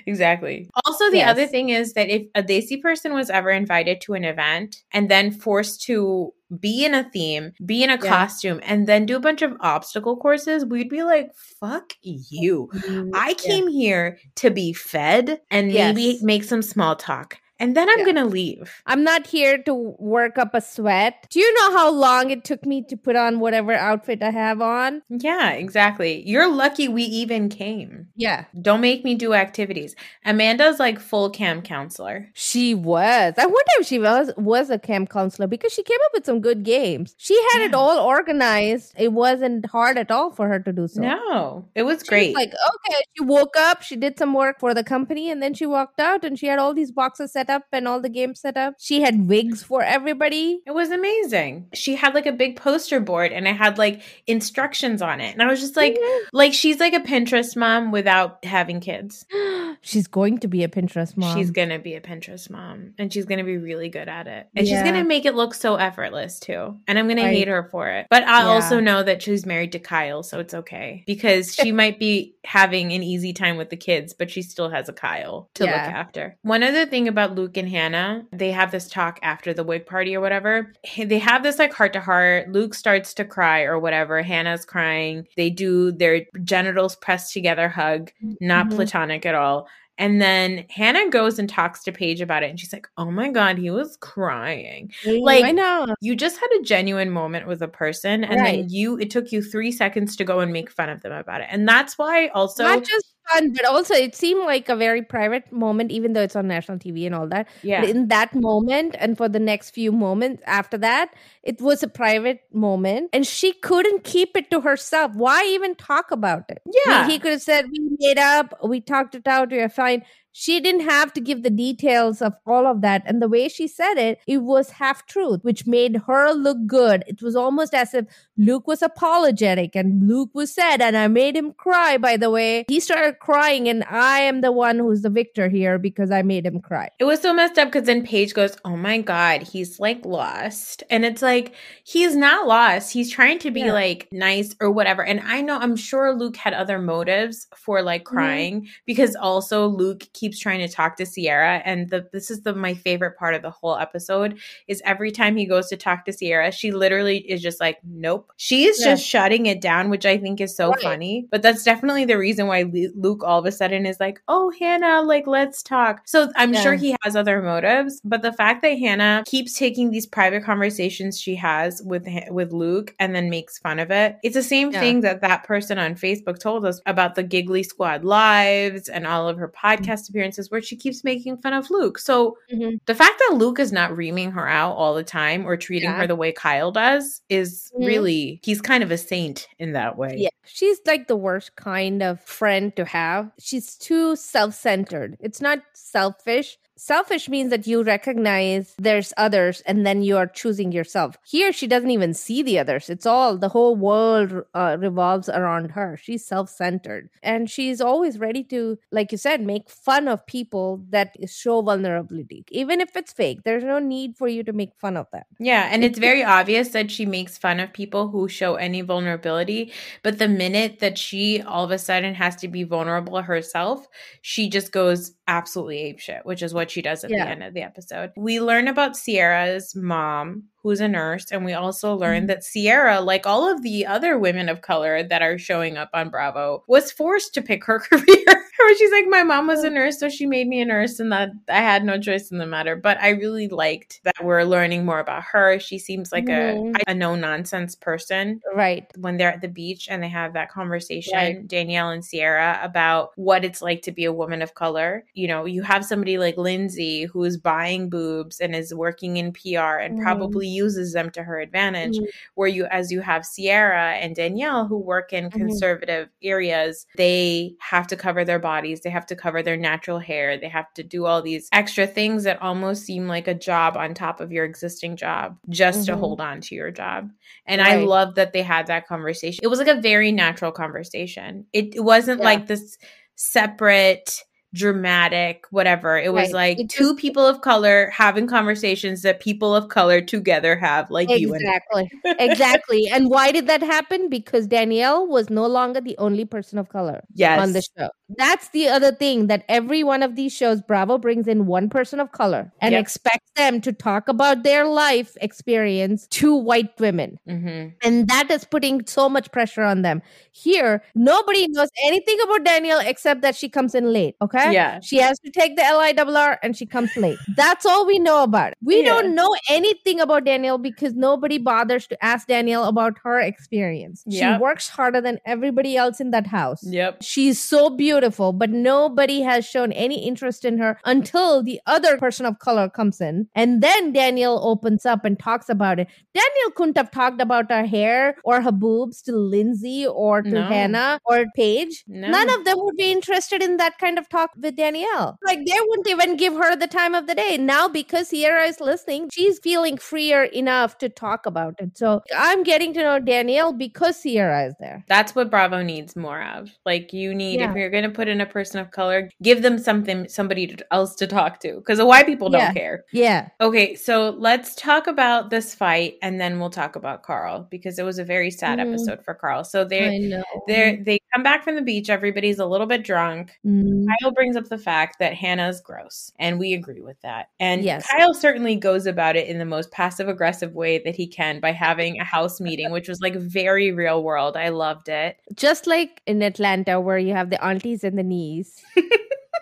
Exactly. 0.05 0.69
Also, 0.85 1.09
the 1.09 1.17
yes. 1.17 1.29
other 1.29 1.47
thing 1.47 1.69
is 1.69 1.93
that 1.93 2.09
if 2.09 2.27
a 2.35 2.43
Desi 2.43 2.81
person 2.81 3.13
was 3.13 3.29
ever 3.29 3.49
invited 3.49 4.01
to 4.01 4.13
an 4.13 4.23
event 4.23 4.77
and 4.91 5.09
then 5.09 5.31
forced 5.31 5.81
to 5.83 6.33
be 6.59 6.83
in 6.83 6.93
a 6.93 7.09
theme, 7.09 7.53
be 7.65 7.83
in 7.83 7.89
a 7.89 7.93
yeah. 7.93 8.09
costume, 8.09 8.59
and 8.63 8.87
then 8.87 9.05
do 9.05 9.15
a 9.15 9.21
bunch 9.21 9.41
of 9.41 9.53
obstacle 9.61 10.17
courses, 10.17 10.65
we'd 10.65 10.89
be 10.89 11.03
like, 11.03 11.31
fuck 11.35 11.93
you. 12.01 12.69
Mm-hmm. 12.73 13.11
I 13.13 13.33
came 13.35 13.69
yeah. 13.69 13.79
here 13.79 14.19
to 14.35 14.51
be 14.51 14.73
fed 14.73 15.39
and 15.49 15.71
yes. 15.71 15.95
maybe 15.95 16.19
make 16.21 16.43
some 16.43 16.61
small 16.61 16.95
talk 16.95 17.37
and 17.61 17.77
then 17.77 17.87
I'm 17.87 17.99
yeah. 17.99 18.05
gonna 18.05 18.25
leave. 18.25 18.81
I'm 18.87 19.03
not 19.03 19.27
here 19.27 19.61
to 19.63 19.73
work 19.99 20.39
up 20.39 20.55
a 20.55 20.61
sweat. 20.61 21.27
Do 21.29 21.39
you 21.39 21.53
know 21.53 21.77
how 21.77 21.91
long 21.91 22.31
it 22.31 22.43
took 22.43 22.65
me 22.65 22.81
to 22.85 22.97
put 22.97 23.15
on 23.15 23.39
whatever 23.39 23.71
outfit 23.71 24.23
I 24.23 24.31
have 24.31 24.61
on? 24.61 25.03
Yeah, 25.09 25.51
exactly. 25.51 26.27
You're 26.27 26.51
lucky 26.51 26.87
we 26.87 27.03
even 27.03 27.49
came. 27.49 28.07
Yeah. 28.15 28.45
Don't 28.59 28.81
make 28.81 29.03
me 29.03 29.13
do 29.13 29.35
activities. 29.35 29.95
Amanda's 30.25 30.79
like 30.79 30.99
full 30.99 31.29
camp 31.29 31.63
counselor. 31.63 32.29
She 32.33 32.73
was. 32.73 33.35
I 33.37 33.45
wonder 33.45 33.71
if 33.79 33.85
she 33.85 33.99
was 33.99 34.31
was 34.37 34.71
a 34.71 34.79
camp 34.79 35.11
counselor 35.11 35.45
because 35.45 35.71
she 35.71 35.83
came 35.83 35.99
up 36.05 36.11
with 36.15 36.25
some 36.25 36.41
good 36.41 36.63
games. 36.63 37.13
She 37.19 37.35
had 37.51 37.59
yeah. 37.59 37.65
it 37.65 37.73
all 37.75 37.99
organized. 37.99 38.95
It 38.97 39.13
wasn't 39.13 39.67
hard 39.67 39.99
at 39.99 40.09
all 40.09 40.31
for 40.31 40.47
her 40.47 40.59
to 40.59 40.73
do 40.73 40.87
so. 40.87 41.01
No, 41.01 41.65
it 41.75 41.83
was 41.83 42.01
great. 42.01 42.33
like, 42.33 42.49
okay, 42.49 43.01
she 43.15 43.23
woke 43.23 43.55
up, 43.55 43.83
she 43.83 43.95
did 43.95 44.17
some 44.17 44.33
work 44.33 44.59
for 44.59 44.73
the 44.73 44.83
company, 44.83 45.29
and 45.29 45.43
then 45.43 45.53
she 45.53 45.67
walked 45.67 45.99
out 45.99 46.23
and 46.23 46.39
she 46.39 46.47
had 46.47 46.57
all 46.57 46.73
these 46.73 46.91
boxes 46.91 47.31
set 47.31 47.50
up 47.51 47.65
and 47.71 47.87
all 47.87 48.01
the 48.01 48.09
games 48.09 48.41
set 48.41 48.57
up. 48.57 48.75
She 48.79 49.01
had 49.01 49.27
wigs 49.27 49.63
for 49.63 49.83
everybody. 49.83 50.61
It 50.65 50.71
was 50.71 50.89
amazing. 50.89 51.67
She 51.73 51.95
had 51.95 52.13
like 52.15 52.25
a 52.25 52.31
big 52.31 52.55
poster 52.55 52.99
board 52.99 53.31
and 53.31 53.47
it 53.47 53.55
had 53.55 53.77
like 53.77 54.01
instructions 54.27 55.01
on 55.01 55.21
it. 55.21 55.33
And 55.33 55.41
I 55.41 55.47
was 55.47 55.59
just 55.59 55.75
like, 55.75 55.97
yeah. 56.01 56.19
like 56.33 56.53
she's 56.53 56.79
like 56.79 56.93
a 56.93 56.99
Pinterest 56.99 57.55
mom 57.55 57.91
without 57.91 58.43
having 58.45 58.79
kids. 58.79 59.25
she's 59.81 60.07
going 60.07 60.39
to 60.39 60.47
be 60.47 60.63
a 60.63 60.69
Pinterest 60.69 61.15
mom. 61.17 61.37
She's 61.37 61.51
going 61.51 61.69
to 61.69 61.79
be 61.79 61.95
a 61.95 62.01
Pinterest 62.01 62.49
mom 62.49 62.93
and 62.97 63.11
she's 63.11 63.25
going 63.25 63.39
to 63.39 63.43
be 63.43 63.57
really 63.57 63.89
good 63.89 64.07
at 64.07 64.27
it. 64.27 64.47
And 64.55 64.67
yeah. 64.67 64.75
she's 64.75 64.83
going 64.83 65.01
to 65.01 65.07
make 65.07 65.25
it 65.25 65.35
look 65.35 65.53
so 65.53 65.75
effortless 65.75 66.39
too. 66.39 66.77
And 66.87 66.97
I'm 66.97 67.07
going 67.07 67.17
to 67.17 67.27
hate 67.27 67.47
her 67.47 67.67
for 67.69 67.89
it. 67.89 68.07
But 68.09 68.23
I 68.23 68.41
yeah. 68.41 68.47
also 68.47 68.79
know 68.79 69.03
that 69.03 69.21
she's 69.21 69.45
married 69.45 69.73
to 69.73 69.79
Kyle, 69.79 70.23
so 70.23 70.39
it's 70.39 70.53
okay 70.53 71.03
because 71.05 71.53
she 71.53 71.71
might 71.81 71.99
be 71.99 72.35
having 72.43 72.93
an 72.93 73.03
easy 73.03 73.33
time 73.33 73.57
with 73.57 73.69
the 73.69 73.77
kids, 73.77 74.13
but 74.13 74.29
she 74.31 74.41
still 74.41 74.69
has 74.69 74.89
a 74.89 74.93
Kyle 74.93 75.49
to 75.55 75.65
look 75.65 75.73
after. 75.73 76.37
One 76.41 76.63
other 76.63 76.85
thing 76.85 77.07
about 77.07 77.35
Luke 77.41 77.57
and 77.57 77.67
Hannah, 77.67 78.23
they 78.31 78.51
have 78.51 78.71
this 78.71 78.87
talk 78.87 79.19
after 79.23 79.51
the 79.51 79.63
wig 79.63 79.87
party 79.87 80.15
or 80.15 80.21
whatever. 80.21 80.71
They 80.95 81.17
have 81.17 81.41
this 81.41 81.57
like 81.57 81.73
heart 81.73 81.93
to 81.93 81.99
heart. 81.99 82.51
Luke 82.51 82.75
starts 82.75 83.15
to 83.15 83.25
cry 83.25 83.63
or 83.63 83.79
whatever. 83.79 84.21
Hannah's 84.21 84.63
crying. 84.63 85.27
They 85.35 85.49
do 85.49 85.91
their 85.91 86.25
genitals 86.43 86.95
pressed 86.95 87.33
together 87.33 87.67
hug, 87.67 88.11
not 88.39 88.67
mm-hmm. 88.67 88.75
platonic 88.75 89.25
at 89.25 89.33
all. 89.33 89.67
And 89.97 90.21
then 90.21 90.65
Hannah 90.69 91.09
goes 91.09 91.37
and 91.37 91.47
talks 91.49 91.83
to 91.83 91.91
Paige 91.91 92.21
about 92.21 92.41
it, 92.43 92.49
and 92.49 92.59
she's 92.59 92.73
like, 92.73 92.87
"Oh 92.97 93.11
my 93.11 93.29
god, 93.29 93.57
he 93.57 93.69
was 93.69 93.97
crying." 93.97 94.91
Like 95.05 95.43
I 95.43 95.51
know 95.51 95.93
you 96.01 96.15
just 96.15 96.39
had 96.39 96.49
a 96.59 96.63
genuine 96.63 97.11
moment 97.11 97.45
with 97.45 97.61
a 97.61 97.67
person, 97.67 98.23
and 98.23 98.39
Right. 98.39 98.61
then 98.61 98.69
you 98.69 98.97
it 98.97 99.11
took 99.11 99.31
you 99.31 99.43
three 99.43 99.71
seconds 99.71 100.15
to 100.15 100.23
go 100.23 100.39
and 100.39 100.51
make 100.51 100.71
fun 100.71 100.89
of 100.89 101.01
them 101.01 101.11
about 101.11 101.41
it, 101.41 101.47
and 101.51 101.67
that's 101.67 101.97
why 101.99 102.29
also 102.29 102.63
not 102.63 102.83
just 102.83 103.13
fun, 103.33 103.53
but 103.53 103.65
also 103.65 103.93
it 103.93 104.15
seemed 104.15 104.45
like 104.45 104.69
a 104.69 104.75
very 104.75 105.01
private 105.01 105.51
moment, 105.51 105.91
even 105.91 106.13
though 106.13 106.21
it's 106.21 106.35
on 106.35 106.47
national 106.47 106.77
TV 106.79 107.05
and 107.05 107.15
all 107.15 107.27
that. 107.27 107.47
yeah, 107.61 107.81
But 107.81 107.89
in 107.89 108.07
that 108.09 108.33
moment, 108.33 108.95
and 108.99 109.17
for 109.17 109.29
the 109.29 109.39
next 109.39 109.71
few 109.71 109.91
moments 109.91 110.41
after 110.45 110.77
that, 110.79 111.13
it 111.43 111.61
was 111.61 111.83
a 111.83 111.87
private 111.87 112.41
moment, 112.53 113.09
and 113.13 113.25
she 113.25 113.53
couldn't 113.53 114.03
keep 114.03 114.35
it 114.37 114.49
to 114.51 114.61
herself. 114.61 115.13
Why 115.15 115.43
even 115.45 115.75
talk 115.75 116.11
about 116.11 116.45
it? 116.49 116.61
I 116.85 116.89
mean, 116.89 117.03
yeah, 117.03 117.05
he 117.05 117.19
could 117.19 117.31
have 117.31 117.41
said, 117.41 117.65
"We 117.71 117.79
made 117.99 118.17
up, 118.17 118.53
we 118.63 118.81
talked 118.81 119.15
it 119.15 119.27
out, 119.27 119.51
we 119.51 119.59
are 119.59 119.69
fine." 119.69 120.03
She 120.33 120.59
didn't 120.59 120.81
have 120.89 121.11
to 121.13 121.21
give 121.21 121.43
the 121.43 121.49
details 121.49 122.21
of 122.21 122.33
all 122.45 122.65
of 122.67 122.81
that, 122.81 123.03
and 123.05 123.21
the 123.21 123.27
way 123.27 123.49
she 123.49 123.67
said 123.67 123.95
it, 123.95 124.19
it 124.27 124.37
was 124.43 124.71
half 124.71 125.05
truth, 125.05 125.39
which 125.43 125.67
made 125.67 125.97
her 126.07 126.31
look 126.31 126.57
good. 126.65 127.03
It 127.07 127.21
was 127.21 127.35
almost 127.35 127.73
as 127.73 127.93
if 127.93 128.05
Luke 128.37 128.65
was 128.67 128.81
apologetic, 128.81 129.75
and 129.75 130.07
Luke 130.07 130.29
was 130.33 130.53
sad, 130.53 130.81
and 130.81 130.95
I 130.95 131.07
made 131.07 131.35
him 131.35 131.53
cry. 131.53 131.97
By 131.97 132.17
the 132.17 132.29
way, 132.29 132.65
he 132.69 132.79
started 132.79 133.19
crying, 133.19 133.67
and 133.67 133.83
I 133.89 134.19
am 134.21 134.41
the 134.41 134.51
one 134.51 134.79
who's 134.79 135.01
the 135.01 135.09
victor 135.09 135.49
here 135.49 135.77
because 135.77 136.11
I 136.11 136.21
made 136.21 136.45
him 136.45 136.59
cry. 136.61 136.89
It 136.99 137.03
was 137.05 137.19
so 137.21 137.33
messed 137.33 137.57
up 137.57 137.67
because 137.67 137.85
then 137.87 138.05
Paige 138.05 138.33
goes, 138.33 138.55
Oh 138.63 138.77
my 138.77 138.99
God, 139.01 139.43
he's 139.43 139.79
like 139.79 140.05
lost. 140.05 140.83
And 140.89 141.03
it's 141.05 141.21
like, 141.21 141.53
he's 141.83 142.15
not 142.15 142.47
lost. 142.47 142.93
He's 142.93 143.11
trying 143.11 143.39
to 143.39 143.51
be 143.51 143.61
Yeah. 143.61 143.73
like 143.73 144.07
nice 144.11 144.55
or 144.61 144.71
whatever. 144.71 145.03
And 145.03 145.19
I 145.21 145.41
know, 145.41 145.57
I'm 145.59 145.75
sure 145.75 146.13
Luke 146.15 146.37
had 146.37 146.53
other 146.53 146.79
motives 146.79 147.47
for 147.55 147.81
like 147.81 148.03
Mm-hmm. 148.05 148.15
crying 148.15 148.67
because 148.85 149.15
also 149.15 149.67
Luke 149.67 150.03
keeps 150.21 150.39
trying 150.39 150.59
to 150.59 150.67
talk 150.73 150.95
to 150.97 151.05
Ciara. 151.05 151.61
And 151.65 151.89
the, 151.89 152.07
this 152.13 152.29
is 152.29 152.41
the 152.43 152.53
my 152.53 152.75
favorite 152.75 153.17
part 153.17 153.33
of 153.33 153.41
the 153.41 153.49
whole 153.49 153.75
episode 153.75 154.39
is 154.67 154.81
every 154.85 155.11
time 155.11 155.35
he 155.35 155.45
goes 155.45 155.67
to 155.69 155.77
talk 155.77 156.05
to 156.05 156.13
Ciara, 156.13 156.51
she 156.51 156.71
literally 156.71 157.17
is 157.17 157.41
just 157.41 157.59
like, 157.59 157.79
Nope. 157.83 158.31
She 158.37 158.65
is 158.65 158.79
Yeah. 158.79 158.91
just 158.91 159.05
shutting 159.05 159.47
it 159.47 159.59
down, 159.61 159.89
which 159.89 160.05
I 160.05 160.17
think 160.17 160.39
is 160.39 160.55
so 160.55 160.69
Right. 160.69 160.81
funny. 160.81 161.27
But 161.31 161.41
that's 161.41 161.63
definitely 161.63 162.05
the 162.05 162.17
reason 162.19 162.45
why 162.47 162.63
Luke 162.95 163.23
all 163.25 163.39
of 163.39 163.45
a 163.45 163.51
sudden 163.51 163.85
is 163.87 163.99
like, 163.99 164.21
Oh, 164.27 164.51
Hannah, 164.59 165.01
like, 165.01 165.25
let's 165.25 165.63
talk. 165.63 166.01
So 166.05 166.31
I'm 166.35 166.53
sure 166.53 166.75
he 166.75 166.95
has 167.01 167.15
other 167.15 167.41
motives, 167.41 167.99
but 168.03 168.21
the 168.21 168.31
fact 168.33 168.61
that 168.61 168.77
Hannah 168.77 169.23
keeps 169.25 169.57
taking 169.57 169.89
these 169.89 170.05
private 170.05 170.43
conversations 170.43 171.19
she 171.19 171.35
has 171.35 171.81
with 171.83 172.07
with 172.29 172.51
Luke 172.53 172.93
and 172.99 173.15
then 173.15 173.29
makes 173.29 173.57
fun 173.57 173.79
of 173.79 173.89
it, 173.89 174.17
it's 174.23 174.35
the 174.35 174.43
same 174.43 174.71
Yeah. 174.71 174.79
thing 174.79 175.01
that 175.01 175.21
that 175.21 175.43
person 175.43 175.79
on 175.79 175.95
Facebook 175.95 176.37
told 176.39 176.63
us 176.65 176.79
about 176.85 177.15
the 177.15 177.23
Giggly 177.23 177.63
Squad 177.63 178.03
lives 178.05 178.87
and 178.89 179.07
all 179.07 179.27
of 179.27 179.37
her 179.37 179.47
mm. 179.49 179.53
podcast 179.53 180.10
appearances, 180.11 180.51
where 180.51 180.61
she 180.61 180.75
keeps 180.75 181.03
making 181.03 181.37
fun 181.37 181.53
of 181.53 181.69
Luke. 181.71 181.97
So 181.97 182.37
Mhm. 182.53 182.79
the 182.85 182.95
fact 182.95 183.19
that 183.19 183.37
Luke 183.37 183.59
is 183.59 183.71
not 183.71 183.95
reaming 183.95 184.31
her 184.31 184.47
out 184.47 184.73
all 184.75 184.93
the 184.93 185.03
time 185.03 185.45
or 185.45 185.57
treating 185.57 185.89
Yeah. 185.89 185.97
her 185.97 186.07
the 186.07 186.15
way 186.15 186.31
Kyle 186.31 186.71
does 186.71 187.21
is 187.29 187.71
Mhm. 187.79 187.85
really 187.87 188.39
he's 188.43 188.61
kind 188.61 188.83
of 188.83 188.91
a 188.91 188.97
saint 188.97 189.47
in 189.59 189.73
that 189.73 189.97
way. 189.97 190.15
Yeah, 190.17 190.29
she's 190.45 190.79
like 190.85 191.07
the 191.07 191.15
worst 191.17 191.55
kind 191.55 192.03
of 192.03 192.21
friend 192.21 192.75
to 192.75 192.85
have. 192.85 193.31
She's 193.39 193.75
too 193.77 194.15
self 194.15 194.53
centered. 194.55 195.17
It's 195.19 195.41
not 195.41 195.59
selfish. 195.73 196.57
Selfish 196.83 197.29
means 197.29 197.51
that 197.51 197.67
you 197.67 197.83
recognize 197.83 198.73
there's 198.79 199.13
others 199.15 199.61
and 199.67 199.85
then 199.85 200.01
you 200.01 200.17
are 200.17 200.25
choosing 200.25 200.71
yourself. 200.71 201.15
Here, 201.23 201.53
she 201.53 201.67
doesn't 201.67 201.91
even 201.91 202.15
see 202.15 202.41
the 202.41 202.57
others. 202.57 202.89
It's 202.89 203.05
all 203.05 203.37
the 203.37 203.49
whole 203.49 203.75
world 203.75 204.45
uh, 204.55 204.77
revolves 204.79 205.29
around 205.29 205.73
her. 205.73 205.95
She's 206.01 206.25
self 206.25 206.49
centered 206.49 207.11
and 207.21 207.47
she's 207.47 207.81
always 207.81 208.17
ready 208.17 208.43
to, 208.45 208.79
like 208.91 209.11
you 209.11 209.19
said, 209.19 209.41
make 209.45 209.69
fun 209.69 210.07
of 210.07 210.25
people 210.25 210.83
that 210.89 211.15
show 211.29 211.61
vulnerability. 211.61 212.45
Even 212.49 212.81
if 212.81 212.95
it's 212.95 213.13
fake, 213.13 213.41
there's 213.45 213.63
no 213.63 213.77
need 213.77 214.17
for 214.17 214.27
you 214.27 214.41
to 214.43 214.51
make 214.51 214.73
fun 214.79 214.97
of 214.97 215.05
that. 215.13 215.27
Yeah, 215.39 215.69
and 215.71 215.83
it's 215.83 215.99
very 215.99 216.23
obvious 216.23 216.69
that 216.69 216.89
she 216.89 217.05
makes 217.05 217.37
fun 217.37 217.59
of 217.59 217.71
people 217.73 218.07
who 218.07 218.27
show 218.27 218.55
any 218.55 218.81
vulnerability. 218.81 219.71
But 220.01 220.17
the 220.17 220.27
minute 220.27 220.79
that 220.79 220.97
she 220.97 221.43
all 221.43 221.63
of 221.63 221.69
a 221.69 221.77
sudden 221.77 222.15
has 222.15 222.35
to 222.37 222.47
be 222.47 222.63
vulnerable 222.63 223.21
herself, 223.21 223.87
she 224.23 224.49
just 224.49 224.71
goes 224.71 225.11
absolutely 225.27 225.93
apeshit, 225.93 226.25
which 226.25 226.41
is 226.41 226.55
what 226.55 226.70
she 226.71 226.81
does 226.81 227.03
at 227.03 227.11
Yeah. 227.11 227.25
the 227.25 227.31
end 227.31 227.43
of 227.43 227.53
the 227.53 227.61
episode. 227.61 228.11
We 228.17 228.39
learn 228.39 228.67
about 228.67 228.95
Ciara's 228.97 229.75
mom, 229.75 230.43
who's 230.63 230.79
a 230.79 230.87
nurse, 230.87 231.25
and 231.31 231.43
we 231.45 231.53
also 231.53 231.93
learn 231.95 232.23
Mhm. 232.23 232.27
that 232.27 232.43
Ciara, 232.43 233.01
like 233.01 233.27
all 233.27 233.51
of 233.51 233.61
the 233.61 233.85
other 233.85 234.17
women 234.17 234.49
of 234.49 234.61
color 234.61 235.03
that 235.03 235.21
are 235.21 235.37
showing 235.37 235.77
up 235.77 235.89
on 235.93 236.09
Bravo, 236.09 236.63
was 236.67 236.91
forced 236.91 237.33
to 237.35 237.41
pick 237.41 237.65
her 237.65 237.79
career. 237.91 238.40
Where 238.65 238.75
she's 238.77 238.91
like, 238.91 239.07
my 239.07 239.23
mom 239.23 239.47
was 239.47 239.63
a 239.63 239.69
nurse, 239.69 239.99
so 239.99 240.07
she 240.09 240.25
made 240.25 240.47
me 240.47 240.61
a 240.61 240.65
nurse, 240.65 240.99
and 240.99 241.11
that 241.11 241.31
I 241.49 241.57
had 241.57 241.83
no 241.83 241.99
choice 241.99 242.31
in 242.31 242.37
the 242.37 242.45
matter. 242.45 242.75
But 242.75 242.99
I 242.99 243.09
really 243.09 243.47
liked 243.47 244.01
that 244.03 244.23
we're 244.23 244.43
learning 244.43 244.85
more 244.85 244.99
about 244.99 245.23
her. 245.23 245.59
She 245.59 245.77
seems 245.79 246.11
like 246.11 246.25
Mhm. 246.25 246.75
a, 246.87 246.91
a 246.91 246.93
no 246.93 247.15
nonsense 247.15 247.75
person 247.75 248.41
Right. 248.53 248.85
when 248.97 249.17
they're 249.17 249.31
at 249.33 249.41
the 249.41 249.47
beach 249.47 249.87
and 249.89 250.01
they 250.03 250.09
have 250.09 250.33
that 250.33 250.49
conversation, 250.49 251.13
Right. 251.15 251.47
Danielle 251.47 251.89
and 251.89 252.03
Ciara, 252.07 252.59
about 252.61 253.11
what 253.15 253.43
it's 253.43 253.61
like 253.61 253.81
to 253.83 253.91
be 253.91 254.05
a 254.05 254.13
woman 254.13 254.41
of 254.41 254.53
color. 254.53 255.03
You 255.13 255.27
know, 255.27 255.45
you 255.45 255.63
have 255.63 255.83
somebody 255.83 256.17
like 256.17 256.37
Lindsay 256.37 257.05
who 257.05 257.23
is 257.23 257.37
buying 257.37 257.89
boobs 257.89 258.39
and 258.39 258.55
is 258.55 258.73
working 258.73 259.17
in 259.17 259.31
PR 259.33 259.77
and 259.79 259.97
Mhm. 259.99 260.03
probably 260.03 260.47
uses 260.47 260.93
them 260.93 261.09
to 261.11 261.23
her 261.23 261.39
advantage. 261.39 261.97
Mhm. 261.97 262.05
Where 262.35 262.47
you, 262.47 262.65
as 262.65 262.91
you 262.91 263.01
have 263.01 263.25
Ciara 263.35 263.93
and 263.93 264.15
Danielle 264.15 264.65
who 264.67 264.77
work 264.77 265.13
in 265.13 265.25
Mhm. 265.25 265.31
conservative 265.31 266.09
areas, 266.23 266.85
they 266.95 267.53
have 267.59 267.87
to 267.87 267.95
cover 267.95 268.23
their 268.23 268.39
bodies, 268.51 268.81
they 268.81 268.89
have 268.97 269.05
to 269.11 269.15
cover 269.15 269.41
their 269.43 269.57
natural 269.57 269.99
hair, 269.99 270.37
they 270.37 270.49
have 270.49 270.69
to 270.73 270.83
do 270.83 271.05
all 271.05 271.21
these 271.21 271.47
extra 271.61 271.85
things 271.87 272.23
that 272.23 272.41
almost 272.41 272.83
seem 272.89 273.07
like 273.15 273.27
a 273.27 273.33
job 273.49 273.77
on 273.77 273.93
top 273.93 274.19
of 274.19 274.31
your 274.31 274.45
existing 274.45 274.93
job 274.95 275.37
just 275.61 275.85
to 275.87 275.93
Mhm. 275.93 275.99
hold 275.99 276.19
on 276.21 276.41
to 276.41 276.55
your 276.55 276.71
job. 276.71 277.09
And 277.45 277.61
I 277.61 277.75
love 277.95 278.15
that 278.15 278.33
they 278.33 278.43
had 278.43 278.67
that 278.67 278.87
conversation. 278.87 279.39
It 279.43 279.47
was 279.47 279.59
like 279.59 279.75
a 279.77 279.81
very 279.91 280.11
natural 280.11 280.51
conversation. 280.51 281.45
It, 281.53 281.75
it 281.75 281.83
wasn't 281.93 282.19
Yeah. 282.19 282.25
like 282.31 282.47
this 282.47 282.77
separate, 283.15 284.23
dramatic, 284.53 285.45
whatever. 285.51 285.97
It 285.97 286.11
was 286.11 286.33
Right. 286.33 286.41
like 286.43 286.59
It 286.59 286.69
two 286.69 286.89
just- 286.91 286.99
people 286.99 287.25
of 287.25 287.39
color 287.39 287.89
having 288.05 288.27
conversations 288.27 289.01
that 289.03 289.21
people 289.21 289.55
of 289.55 289.69
color 289.69 290.01
together 290.01 290.57
have, 290.57 290.91
like 290.91 291.09
you 291.09 291.33
and 291.33 291.41
Exactly. 291.41 291.85
exactly. 292.19 292.81
And 292.91 293.09
why 293.09 293.31
did 293.31 293.47
that 293.47 293.63
happen? 293.63 294.09
Because 294.09 294.47
Danielle 294.47 295.07
was 295.07 295.29
no 295.29 295.45
longer 295.47 295.79
the 295.79 295.97
only 295.97 296.25
person 296.25 296.57
of 296.59 296.67
color 296.67 296.99
yes. 297.13 297.39
on 297.39 297.53
the 297.53 297.61
show. 297.61 297.89
That's 298.17 298.49
the 298.49 298.67
other 298.67 298.91
thing 298.91 299.27
that 299.27 299.45
every 299.47 299.83
one 299.83 300.03
of 300.03 300.15
these 300.15 300.33
shows, 300.33 300.61
Bravo 300.61 300.97
brings 300.97 301.27
in 301.27 301.45
one 301.45 301.69
person 301.69 301.99
of 301.99 302.11
color 302.11 302.51
and 302.61 302.73
Yep. 302.73 302.81
expects 302.81 303.31
them 303.35 303.61
to 303.61 303.71
talk 303.71 304.07
about 304.07 304.43
their 304.43 304.65
life 304.65 305.15
experience 305.21 306.07
to 306.07 306.35
white 306.35 306.71
women. 306.79 307.17
hmm 307.27 307.67
And 307.83 308.07
that 308.07 308.29
is 308.31 308.43
putting 308.45 308.85
so 308.85 309.07
much 309.07 309.31
pressure 309.31 309.63
on 309.63 309.81
them. 309.81 310.01
Here, 310.31 310.81
nobody 310.95 311.47
knows 311.49 311.69
anything 311.85 312.17
about 312.23 312.43
Danielle 312.43 312.81
except 312.85 313.21
that 313.21 313.35
she 313.35 313.47
comes 313.49 313.75
in 313.75 313.93
late. 313.93 314.15
Okay. 314.21 314.51
Yeah. 314.53 314.79
She 314.81 314.97
has 314.97 315.17
to 315.19 315.29
take 315.31 315.55
the 315.55 315.61
LIRR 315.63 316.37
and 316.43 316.57
she 316.57 316.65
comes 316.65 316.95
late. 316.97 317.17
That's 317.35 317.65
all 317.65 317.85
we 317.85 317.99
know 317.99 318.23
about 318.23 318.51
it. 318.51 318.57
We 318.63 318.79
Yeah. 318.79 318.85
don't 318.93 319.15
know 319.15 319.33
anything 319.49 319.99
about 319.99 320.25
Danielle 320.25 320.57
because 320.57 320.93
nobody 320.95 321.37
bothers 321.37 321.87
to 321.87 322.03
ask 322.03 322.27
Danielle 322.27 322.65
about 322.65 322.97
her 323.03 323.19
experience. 323.19 324.03
Yep. 324.07 324.37
She 324.37 324.41
works 324.41 324.67
harder 324.69 325.01
than 325.01 325.19
everybody 325.25 325.77
else 325.77 325.99
in 325.99 326.11
that 326.11 326.27
house. 326.27 326.63
Yep. 326.63 327.03
She's 327.03 327.39
so 327.39 327.69
beautiful, 327.69 328.00
but 328.09 328.49
nobody 328.49 329.21
has 329.21 329.45
shown 329.45 329.71
any 329.71 330.05
interest 330.05 330.45
in 330.45 330.57
her 330.57 330.79
until 330.85 331.43
the 331.43 331.59
other 331.65 331.97
person 331.97 332.25
of 332.25 332.39
color 332.39 332.69
comes 332.69 333.01
in. 333.01 333.27
And 333.35 333.61
then 333.61 333.93
Danielle 333.93 334.39
opens 334.43 334.85
up 334.85 335.05
and 335.05 335.17
talks 335.19 335.49
about 335.49 335.79
it. 335.79 335.87
Danielle 336.13 336.51
couldn't 336.55 336.77
have 336.77 336.91
talked 336.91 337.21
about 337.21 337.51
her 337.51 337.65
hair 337.65 338.15
or 338.23 338.41
her 338.41 338.51
boobs 338.51 339.01
to 339.03 339.11
Lindsay 339.13 339.85
or 339.87 340.21
to 340.21 340.29
No. 340.29 340.43
Hannah 340.43 340.99
or 341.05 341.25
Paige. 341.35 341.83
No. 341.87 342.09
None 342.09 342.29
of 342.29 342.45
them 342.45 342.57
would 342.59 342.75
be 342.77 342.91
interested 342.91 343.41
in 343.41 343.57
that 343.57 343.77
kind 343.77 343.97
of 343.97 344.09
talk 344.09 344.31
with 344.39 344.55
Danielle. 344.55 345.17
Like 345.25 345.39
they 345.45 345.57
wouldn't 345.67 345.87
even 345.89 346.17
give 346.17 346.33
her 346.33 346.55
the 346.55 346.67
time 346.67 346.95
of 346.95 347.07
the 347.07 347.15
day. 347.15 347.37
Now, 347.37 347.67
because 347.67 348.09
Ciara 348.09 348.45
is 348.45 348.59
listening, 348.59 349.09
she's 349.11 349.39
feeling 349.39 349.77
freer 349.77 350.23
enough 350.23 350.77
to 350.79 350.89
talk 350.89 351.25
about 351.25 351.55
it. 351.59 351.77
So 351.77 352.01
I'm 352.15 352.43
getting 352.43 352.73
to 352.73 352.79
know 352.81 352.99
Danielle 352.99 353.53
because 353.53 354.01
Ciara 354.01 354.47
is 354.47 354.53
there. 354.59 354.83
That's 354.87 355.15
what 355.15 355.29
Bravo 355.29 355.61
needs 355.61 355.95
more 355.95 356.21
of. 356.23 356.51
Like 356.65 356.93
you 356.93 357.13
need 357.13 357.39
Yeah. 357.39 357.49
if 357.51 357.55
you're 357.55 357.69
going 357.69 357.83
to 357.83 357.89
put 357.91 358.07
in 358.07 358.19
a 358.21 358.25
person 358.25 358.59
of 358.59 358.71
color, 358.71 359.09
give 359.21 359.41
them 359.43 359.57
something 359.59 360.07
somebody 360.09 360.55
else 360.71 360.95
to 360.95 361.05
talk 361.07 361.39
to 361.41 361.61
cuz 361.61 361.77
the 361.77 361.85
white 361.85 362.05
people 362.05 362.29
don't 362.29 362.53
care. 362.53 362.83
Yeah. 362.91 363.29
Okay, 363.39 363.75
so 363.75 364.15
let's 364.17 364.55
talk 364.55 364.87
about 364.87 365.29
this 365.29 365.53
fight 365.53 365.95
and 366.01 366.19
then 366.19 366.39
we'll 366.39 366.49
talk 366.49 366.75
about 366.75 367.03
Carl 367.03 367.47
because 367.51 367.77
it 367.77 367.83
was 367.83 367.99
a 367.99 368.03
very 368.03 368.31
sad 368.31 368.59
Mhm. 368.59 368.69
episode 368.69 369.03
for 369.03 369.13
Carl. 369.13 369.43
So 369.43 369.63
they 369.63 370.11
they 370.47 370.81
they 370.85 370.99
come 371.13 371.23
back 371.23 371.43
from 371.43 371.55
the 371.55 371.61
beach, 371.61 371.89
everybody's 371.89 372.39
a 372.39 372.45
little 372.45 372.67
bit 372.67 372.83
drunk. 372.83 373.37
Mm, 373.45 373.85
Kyle 373.87 374.11
brings 374.11 374.35
up 374.35 374.45
the 374.45 374.57
fact 374.57 374.97
that 374.99 375.13
Hannah's 375.13 375.59
gross, 375.61 376.11
and 376.19 376.39
we 376.39 376.53
agree 376.53 376.81
with 376.81 376.99
that. 377.01 377.27
And 377.39 377.63
Yes. 377.63 377.85
Kyle 377.87 378.13
certainly 378.13 378.55
goes 378.55 378.85
about 378.85 379.15
it 379.15 379.27
in 379.27 379.37
the 379.37 379.45
most 379.45 379.71
passive 379.71 380.07
aggressive 380.07 380.53
way 380.55 380.79
that 380.85 380.95
he 380.95 381.07
can 381.07 381.39
by 381.39 381.51
having 381.51 381.99
a 381.99 382.03
house 382.03 382.39
meeting, 382.39 382.71
which 382.71 382.87
was 382.87 383.01
like 383.01 383.15
very 383.15 383.71
real 383.71 384.03
world. 384.03 384.37
I 384.37 384.49
loved 384.49 384.89
it. 384.89 385.17
just 385.35 385.65
like 385.67 386.01
in 386.05 386.21
Atlanta, 386.21 386.79
where 386.79 386.97
you 386.97 387.13
have 387.13 387.29
the 387.29 387.43
aunties 387.43 387.80
and 387.83 387.97
the 387.97 388.03
niece. 388.03 388.63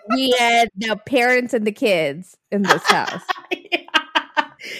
we 0.08 0.30
had 0.38 0.68
the 0.76 0.96
parents 1.06 1.54
and 1.54 1.66
the 1.66 1.72
kids 1.72 2.36
in 2.50 2.62
this 2.62 2.82
house. 2.84 3.22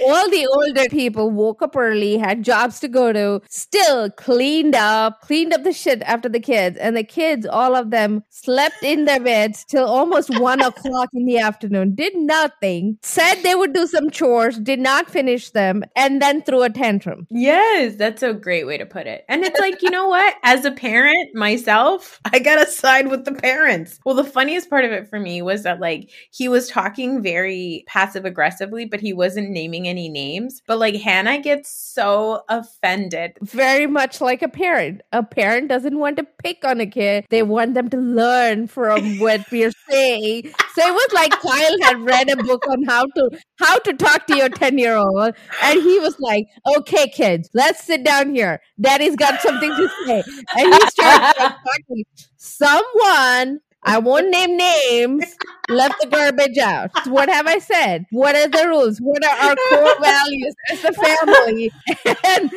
all 0.07 0.31
the 0.31 0.47
older 0.47 0.89
people 0.91 1.31
woke 1.31 1.63
up 1.63 1.77
early, 1.77 2.19
had 2.19 2.43
jobs 2.43 2.81
to 2.81 2.89
go 2.89 3.13
to, 3.13 3.41
still 3.49 4.11
cleaned 4.11 4.75
up, 4.75 5.23
cleaned 5.23 5.53
up 5.53 5.65
the 5.65 5.73
shit 5.73 6.03
after 6.03 6.29
the 6.29 6.41
kids. 6.41 6.77
And 6.79 6.97
the 6.97 7.05
kids, 7.05 7.47
all 7.47 7.75
of 7.75 7.91
them, 7.91 8.23
slept 8.29 8.83
in 8.83 9.07
their 9.07 9.21
beds 9.21 9.65
till 9.65 9.87
almost 9.87 10.39
one 10.39 10.61
o'clock 10.61 11.09
in 11.15 11.27
the 11.27 11.39
afternoon, 11.39 11.95
did 11.95 12.15
nothing, 12.15 12.99
said 13.03 13.37
they 13.37 13.55
would 13.55 13.73
do 13.73 13.87
some 13.87 14.11
chores, 14.11 14.59
did 14.59 14.81
not 14.81 15.11
finish 15.11 15.51
them, 15.51 15.83
and 15.97 16.21
then 16.21 16.43
threw 16.43 16.63
a 16.63 16.71
tantrum. 16.71 17.27
Yes, 17.31 17.97
that's 17.97 18.23
a 18.23 18.35
great 18.35 18.67
way 18.67 18.79
to 18.79 18.87
put 18.87 19.07
it. 19.07 19.25
And 19.29 19.45
it's 19.45 19.59
like, 19.61 19.83
you 19.83 19.91
know 19.91 20.09
what? 20.09 20.35
As 20.43 20.65
a 20.65 20.73
parent 20.73 21.35
myself, 21.35 22.21
I 22.33 22.39
gotta 22.39 22.67
side 22.67 23.09
with 23.09 23.25
the 23.25 23.33
parents. 23.33 23.99
Well, 24.05 24.15
the 24.15 24.25
funniest 24.25 24.71
part 24.71 24.85
of 24.85 24.93
it 24.93 25.09
for 25.09 25.19
me 25.19 25.43
was 25.43 25.63
that, 25.63 25.81
like, 25.81 26.11
he 26.31 26.49
was 26.49 26.69
talking 26.69 27.23
very 27.23 27.85
passive 27.87 28.25
aggressively, 28.25 28.85
but 28.85 29.01
he 29.01 29.13
wasn't 29.13 29.51
naming 29.51 29.71
naming 29.71 29.90
any 29.91 30.09
names, 30.09 30.63
but 30.67 30.79
like 30.79 30.95
Hannah 30.95 31.41
gets 31.41 31.71
so 31.71 32.43
offended. 32.49 33.33
Very 33.43 33.87
much 33.87 34.21
like 34.21 34.43
a 34.43 34.49
parent. 34.49 35.03
A 35.13 35.23
parent 35.23 35.69
doesn't 35.69 35.99
want 35.99 36.17
to 36.19 36.27
pick 36.43 36.65
on 36.65 36.81
a 36.81 36.87
kid, 36.87 37.27
they 37.31 37.43
want 37.43 37.75
them 37.75 37.91
to 37.91 37.97
learn 37.97 38.69
from 38.69 39.19
what 39.25 39.45
we're 39.51 39.73
saying. 39.89 40.53
So 40.75 40.87
it 40.87 40.95
was 40.95 41.13
like 41.13 41.33
Kyle 41.33 41.83
had 41.83 42.01
read 42.01 42.31
a 42.31 42.37
book 42.37 42.67
on 42.69 42.85
how 42.85 43.05
to 43.05 43.31
how 43.59 43.79
to 43.81 43.93
talk 43.95 44.27
to 44.29 44.37
your 44.37 44.49
10 44.49 44.79
year 44.79 44.97
old. 44.97 45.35
And 45.63 45.83
he 45.83 45.99
was 45.99 46.17
like, 46.21 46.47
okay, 46.77 47.09
kids, 47.09 47.51
let's 47.55 47.85
sit 47.85 48.05
down 48.05 48.35
here. 48.35 48.61
Daddy's 48.81 49.17
got 49.17 49.41
something 49.41 49.71
to 49.71 49.89
say. 50.07 50.23
And 50.57 50.75
he 50.75 50.81
started 50.87 51.35
like, 51.39 51.55
talking. 51.65 52.05
Someone 52.37 53.61
I 53.83 53.99
won't 53.99 54.31
name 54.31 54.57
names. 54.57 55.37
Left 55.69 55.95
the 56.01 56.07
garbage 56.09 56.59
out. 56.59 56.91
What 57.07 57.29
have 57.29 57.47
I 57.47 57.59
said? 57.59 58.07
What 58.11 58.35
are 58.35 58.49
the 58.49 58.69
rules? 58.69 58.99
What 58.99 59.25
are 59.25 59.49
our 59.49 59.57
core 59.57 59.95
values 60.01 60.55
as 60.71 60.85
a 60.85 60.93
family? 60.93 61.71
And, 62.05 62.53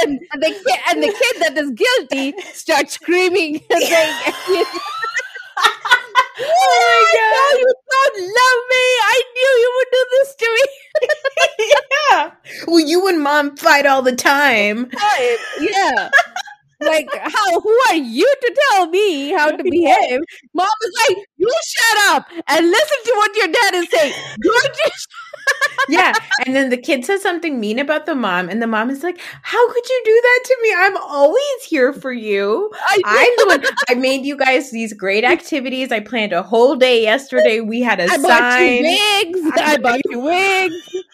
and 0.00 0.20
the 0.34 0.50
kid 0.50 0.80
and 0.90 1.02
the 1.02 1.12
kid 1.12 1.42
that 1.42 1.56
is 1.56 1.70
guilty 1.70 2.34
starts 2.52 2.94
screaming 2.94 3.60
and 3.70 3.82
saying, 3.82 4.14
"Oh 4.38 4.64
my 6.40 6.40
oh 6.40 7.06
god, 7.14 7.58
you 7.60 7.72
don't 7.90 8.18
love 8.20 8.60
me! 8.70 8.84
I 9.04 9.22
knew 9.34 9.52
you 9.62 9.70
would 9.76 9.90
do 9.92 10.04
this 10.10 10.34
to 10.36 10.46
me." 10.54 10.64
yeah. 12.10 12.30
Well, 12.66 12.80
you 12.80 13.08
and 13.08 13.22
mom 13.22 13.56
fight 13.56 13.86
all 13.86 14.02
the 14.02 14.16
time. 14.16 14.90
Yeah 15.60 16.10
like, 16.80 17.08
how? 17.12 17.60
Who 17.60 17.78
are 17.88 17.96
you 17.96 18.26
to 18.40 18.56
tell 18.70 18.88
me 18.88 19.30
how 19.30 19.50
to 19.50 19.62
behave? 19.70 20.20
Mom 20.54 20.68
is 20.84 20.92
like, 21.08 21.26
you 21.36 21.50
shut 21.66 22.16
up 22.16 22.26
and 22.48 22.66
listen 22.70 22.98
to 23.04 23.12
what 23.16 23.36
your 23.36 23.48
dad 23.48 23.74
is 23.74 23.88
saying. 23.90 24.14
yeah, 25.88 26.12
and 26.44 26.54
then 26.54 26.70
the 26.70 26.76
kid 26.76 27.04
says 27.04 27.22
something 27.22 27.58
mean 27.60 27.78
about 27.78 28.06
the 28.06 28.14
mom, 28.14 28.48
and 28.48 28.60
the 28.60 28.66
mom 28.66 28.90
is 28.90 29.02
like, 29.02 29.20
"How 29.42 29.72
could 29.72 29.88
you 29.88 30.02
do 30.04 30.20
that 30.22 30.40
to 30.44 30.56
me? 30.62 30.74
I'm 30.76 30.96
always 30.98 31.62
here 31.66 31.92
for 31.92 32.12
you. 32.12 32.70
I 32.74 33.00
am 33.06 33.34
the 33.38 33.46
one. 33.46 33.76
I 33.88 33.94
made 33.94 34.24
you 34.24 34.36
guys 34.36 34.70
these 34.70 34.92
great 34.92 35.24
activities. 35.24 35.92
I 35.92 36.00
planned 36.00 36.32
a 36.32 36.42
whole 36.42 36.76
day 36.76 37.02
yesterday. 37.02 37.60
We 37.60 37.80
had 37.80 38.00
a 38.00 38.04
I 38.04 38.16
sign. 38.16 38.22
Bought 38.22 38.60
you 38.60 38.82
wigs. 38.82 39.40
I, 39.58 39.72
I 39.72 39.76
bought 39.78 40.00
you 40.10 40.20
wigs." 40.20 41.04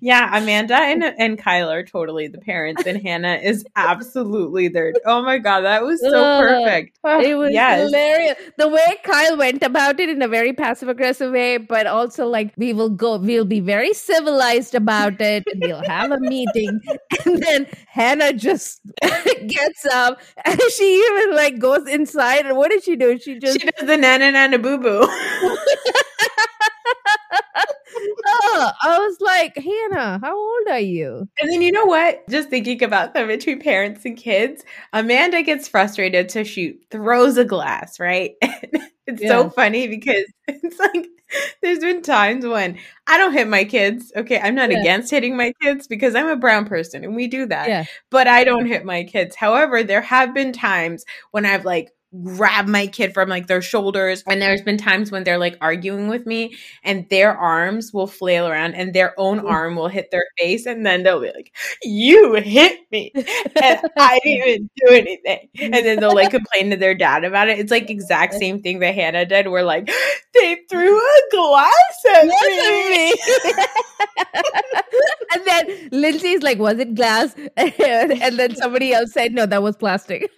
Yeah, 0.00 0.36
Amanda 0.36 0.74
and 0.74 1.02
and 1.04 1.38
Kyle 1.38 1.70
are 1.70 1.82
totally 1.82 2.28
the 2.28 2.38
parents, 2.38 2.84
and 2.86 3.00
Hannah 3.00 3.36
is 3.36 3.64
absolutely 3.76 4.68
there. 4.68 4.92
Oh 5.04 5.22
my 5.22 5.38
god, 5.38 5.62
that 5.62 5.82
was 5.82 6.00
so 6.00 6.22
uh, 6.22 6.40
perfect. 6.40 6.98
it 7.04 7.34
was 7.34 7.52
yes. 7.52 7.80
hilarious. 7.80 8.36
The 8.58 8.68
way 8.68 8.96
Kyle 9.04 9.36
went 9.36 9.62
about 9.62 10.00
it 10.00 10.08
in 10.08 10.22
a 10.22 10.28
very 10.28 10.52
passive 10.52 10.88
aggressive 10.88 11.32
way, 11.32 11.58
but 11.58 11.86
also 11.86 12.26
like 12.26 12.52
we 12.56 12.72
will 12.72 12.90
go, 12.90 13.16
we'll 13.16 13.44
be 13.44 13.60
very 13.60 13.92
civilized 13.92 14.74
about 14.74 15.20
it, 15.20 15.44
and 15.52 15.62
we'll 15.62 15.84
have 15.84 16.10
a 16.10 16.20
meeting, 16.20 16.80
and 17.24 17.42
then 17.42 17.66
Hannah 17.86 18.32
just 18.32 18.80
gets 19.46 19.86
up, 19.92 20.20
and 20.44 20.60
she 20.76 21.04
even 21.04 21.34
like 21.34 21.58
goes 21.58 21.88
inside, 21.88 22.46
and 22.46 22.56
what 22.56 22.70
did 22.70 22.84
she 22.84 22.96
do? 22.96 23.18
She 23.18 23.38
just 23.38 23.60
she 23.60 23.66
does 23.70 23.86
the 23.86 23.96
nana 23.96 24.32
nana 24.32 24.58
boo 24.58 24.78
boo. 24.78 25.08
I 28.26 28.98
was 28.98 29.20
like, 29.20 29.56
Hannah, 29.56 30.18
how 30.22 30.36
old 30.36 30.68
are 30.68 30.78
you? 30.78 31.28
And 31.40 31.50
then 31.50 31.62
you 31.62 31.72
know 31.72 31.84
what? 31.84 32.28
Just 32.28 32.48
thinking 32.48 32.82
about 32.82 33.14
them 33.14 33.28
between 33.28 33.60
parents 33.60 34.04
and 34.04 34.16
kids, 34.16 34.64
Amanda 34.92 35.42
gets 35.42 35.68
frustrated, 35.68 36.30
so 36.30 36.44
she 36.44 36.78
throws 36.90 37.36
a 37.36 37.44
glass, 37.44 37.98
right? 38.00 38.32
it's 39.06 39.22
yeah. 39.22 39.28
so 39.28 39.50
funny 39.50 39.88
because 39.88 40.24
it's 40.48 40.78
like 40.78 41.06
there's 41.62 41.80
been 41.80 42.02
times 42.02 42.46
when 42.46 42.78
I 43.06 43.18
don't 43.18 43.32
hit 43.32 43.48
my 43.48 43.64
kids. 43.64 44.12
Okay, 44.16 44.38
I'm 44.40 44.54
not 44.54 44.70
yeah. 44.70 44.80
against 44.80 45.10
hitting 45.10 45.36
my 45.36 45.52
kids 45.62 45.86
because 45.86 46.14
I'm 46.14 46.28
a 46.28 46.36
brown 46.36 46.66
person 46.66 47.04
and 47.04 47.16
we 47.16 47.26
do 47.26 47.46
that. 47.46 47.68
Yeah. 47.68 47.84
But 48.10 48.28
I 48.28 48.44
don't 48.44 48.66
hit 48.66 48.84
my 48.84 49.04
kids. 49.04 49.36
However, 49.36 49.82
there 49.82 50.02
have 50.02 50.34
been 50.34 50.52
times 50.52 51.04
when 51.30 51.46
I've 51.46 51.64
like 51.64 51.90
grab 52.22 52.68
my 52.68 52.86
kid 52.86 53.12
from 53.14 53.28
like 53.28 53.46
their 53.46 53.62
shoulders. 53.62 54.22
And 54.26 54.40
there's 54.40 54.62
been 54.62 54.78
times 54.78 55.10
when 55.10 55.24
they're 55.24 55.38
like 55.38 55.56
arguing 55.60 56.08
with 56.08 56.26
me 56.26 56.56
and 56.82 57.08
their 57.08 57.36
arms 57.36 57.92
will 57.92 58.06
flail 58.06 58.46
around 58.46 58.74
and 58.74 58.94
their 58.94 59.18
own 59.18 59.40
arm 59.40 59.76
will 59.76 59.88
hit 59.88 60.10
their 60.10 60.24
face. 60.38 60.66
And 60.66 60.86
then 60.86 61.02
they'll 61.02 61.20
be 61.20 61.32
like, 61.34 61.54
You 61.82 62.34
hit 62.34 62.80
me. 62.92 63.12
And 63.14 63.80
I 63.98 64.20
didn't 64.22 64.48
even 64.48 64.70
do 64.76 64.92
anything. 64.92 65.48
And 65.60 65.74
then 65.74 66.00
they'll 66.00 66.14
like 66.14 66.30
complain 66.44 66.70
to 66.70 66.76
their 66.76 66.94
dad 66.94 67.24
about 67.24 67.48
it. 67.48 67.58
It's 67.58 67.70
like 67.70 67.90
exact 67.90 68.34
same 68.34 68.62
thing 68.62 68.78
that 68.80 68.94
Hannah 68.94 69.26
did. 69.26 69.48
We're 69.48 69.62
like, 69.62 69.90
They 70.34 70.58
threw 70.70 70.98
a 70.98 71.20
glass 71.30 71.72
at 72.16 72.26
me. 72.26 73.14
and 75.34 75.46
then 75.46 75.88
Lindsay's 75.92 76.42
like, 76.42 76.58
Was 76.58 76.78
it 76.78 76.94
glass? 76.94 77.34
and 77.56 78.38
then 78.38 78.54
somebody 78.56 78.92
else 78.92 79.12
said, 79.12 79.32
No, 79.32 79.46
that 79.46 79.62
was 79.62 79.76
plastic. 79.76 80.30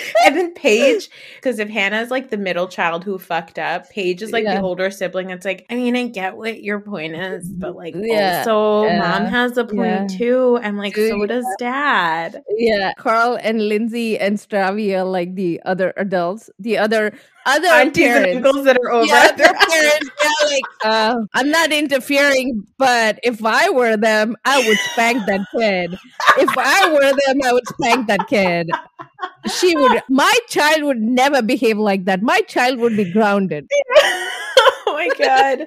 and 0.24 0.36
then 0.36 0.54
Paige, 0.54 1.08
because 1.36 1.58
if 1.58 1.68
Hannah's 1.68 2.10
like 2.10 2.30
the 2.30 2.36
middle 2.36 2.68
child 2.68 3.04
who 3.04 3.18
fucked 3.18 3.58
up, 3.58 3.88
Paige 3.90 4.22
is 4.22 4.32
like 4.32 4.44
yeah. 4.44 4.56
the 4.56 4.62
older 4.62 4.90
sibling. 4.90 5.30
It's 5.30 5.44
like, 5.44 5.66
I 5.70 5.74
mean, 5.74 5.96
I 5.96 6.08
get 6.08 6.36
what 6.36 6.62
your 6.62 6.80
point 6.80 7.14
is, 7.14 7.48
but 7.48 7.76
like, 7.76 7.94
yeah. 7.96 8.38
also, 8.38 8.84
yeah. 8.84 8.98
mom 8.98 9.26
has 9.26 9.56
a 9.56 9.64
point 9.64 10.10
too. 10.10 10.58
And 10.62 10.78
like, 10.78 10.96
so 10.96 11.26
does 11.26 11.46
dad. 11.58 12.42
Yeah. 12.56 12.92
Carl 12.98 13.38
and 13.42 13.68
Lindsay 13.68 14.18
and 14.18 14.36
Stravia, 14.38 15.10
like 15.10 15.34
the 15.34 15.60
other 15.64 15.92
adults, 15.96 16.50
the 16.58 16.78
other 16.78 17.12
other 17.48 17.68
aunties 17.68 18.04
parents. 18.04 18.36
and 18.36 18.46
uncles 18.46 18.64
that 18.66 18.76
are 18.78 18.90
over. 18.92 19.06
Yeah, 19.06 19.32
their 19.32 19.54
parents. 19.54 20.10
Yeah, 20.22 20.46
like 20.46 20.64
uh, 20.84 21.16
I'm 21.32 21.50
not 21.50 21.72
interfering, 21.72 22.66
but 22.76 23.18
if 23.22 23.44
I 23.44 23.70
were 23.70 23.96
them, 23.96 24.36
I 24.44 24.66
would 24.66 24.78
spank 24.92 25.24
that 25.26 25.40
kid. 25.56 25.98
If 26.36 26.50
I 26.58 26.92
were 26.92 27.00
them, 27.00 27.40
I 27.42 27.52
would 27.52 27.66
spank 27.68 28.06
that 28.08 28.28
kid. 28.28 28.70
She 29.48 29.76
would. 29.76 30.02
My 30.08 30.32
child 30.48 30.82
would 30.84 31.00
never 31.00 31.42
behave 31.42 31.78
like 31.78 32.04
that. 32.04 32.22
My 32.22 32.40
child 32.42 32.78
would 32.80 32.96
be 32.96 33.10
grounded. 33.10 33.68
oh 33.98 34.82
my 34.88 35.08
god! 35.18 35.66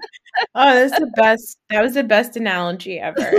Oh, 0.56 0.74
that's 0.74 1.00
the 1.00 1.12
best. 1.15 1.58
That 1.70 1.82
was 1.82 1.94
the 1.94 2.04
best 2.04 2.36
analogy 2.36 3.00
ever. 3.00 3.32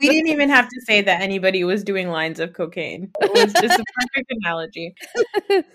we 0.00 0.08
didn't 0.08 0.28
even 0.28 0.50
have 0.50 0.68
to 0.68 0.80
say 0.86 1.00
that 1.02 1.20
anybody 1.20 1.64
was 1.64 1.82
doing 1.82 2.08
lines 2.08 2.40
of 2.40 2.52
cocaine. 2.52 3.10
It 3.20 3.32
was 3.32 3.52
just 3.54 3.78
a 3.78 3.84
perfect 3.94 4.30
analogy. 4.30 4.94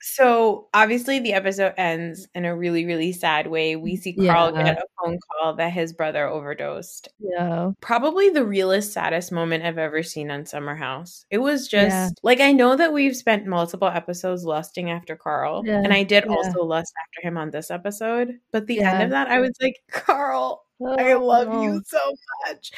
So 0.02 0.68
obviously 0.74 1.20
the 1.20 1.34
episode 1.34 1.74
ends 1.78 2.28
in 2.36 2.46
a 2.46 2.56
really, 2.56 2.86
really 2.86 3.12
sad 3.12 3.48
way. 3.48 3.76
We 3.76 3.96
see 3.96 4.14
Carl 4.14 4.54
yeah. 4.56 4.64
get 4.64 4.78
a 4.78 4.86
phone 5.02 5.18
call 5.20 5.56
that 5.56 5.72
his 5.72 5.94
brother 5.94 6.28
overdosed. 6.28 7.10
Yeah. 7.20 7.72
Probably 7.82 8.30
the 8.30 8.46
realest, 8.46 8.94
saddest 8.94 9.32
moment 9.32 9.64
I've 9.64 9.78
ever 9.80 10.04
seen 10.04 10.30
on 10.30 10.46
Summer 10.46 10.76
House. 10.76 11.26
It 11.32 11.40
was 11.40 11.68
just 11.68 11.94
yeah. 11.94 12.10
like 12.22 12.40
I 12.40 12.52
know 12.52 12.76
that 12.76 12.94
we've 12.94 13.16
spent 13.16 13.48
multiple 13.48 13.88
episodes 13.88 14.44
lusting 14.44 14.92
after 14.92 15.16
Carl. 15.16 15.64
Yeah. 15.66 15.82
And 15.84 15.94
I 15.94 16.04
did 16.04 16.28
also 16.28 16.64
lust 16.64 16.94
after 17.04 17.28
him 17.28 17.38
on 17.38 17.50
this 17.50 17.72
episode. 17.72 18.40
But 18.52 18.68
the 18.68 18.82
end 18.82 19.04
of 19.04 19.10
that, 19.12 19.30
I 19.30 19.40
was 19.40 19.52
like, 19.62 19.78
Carl 19.90 20.23
Carl. 20.24 20.64
Oh, 20.86 20.96
I 20.98 21.14
love 21.14 21.64
you 21.64 21.82
so 21.86 22.16
much. 22.48 22.72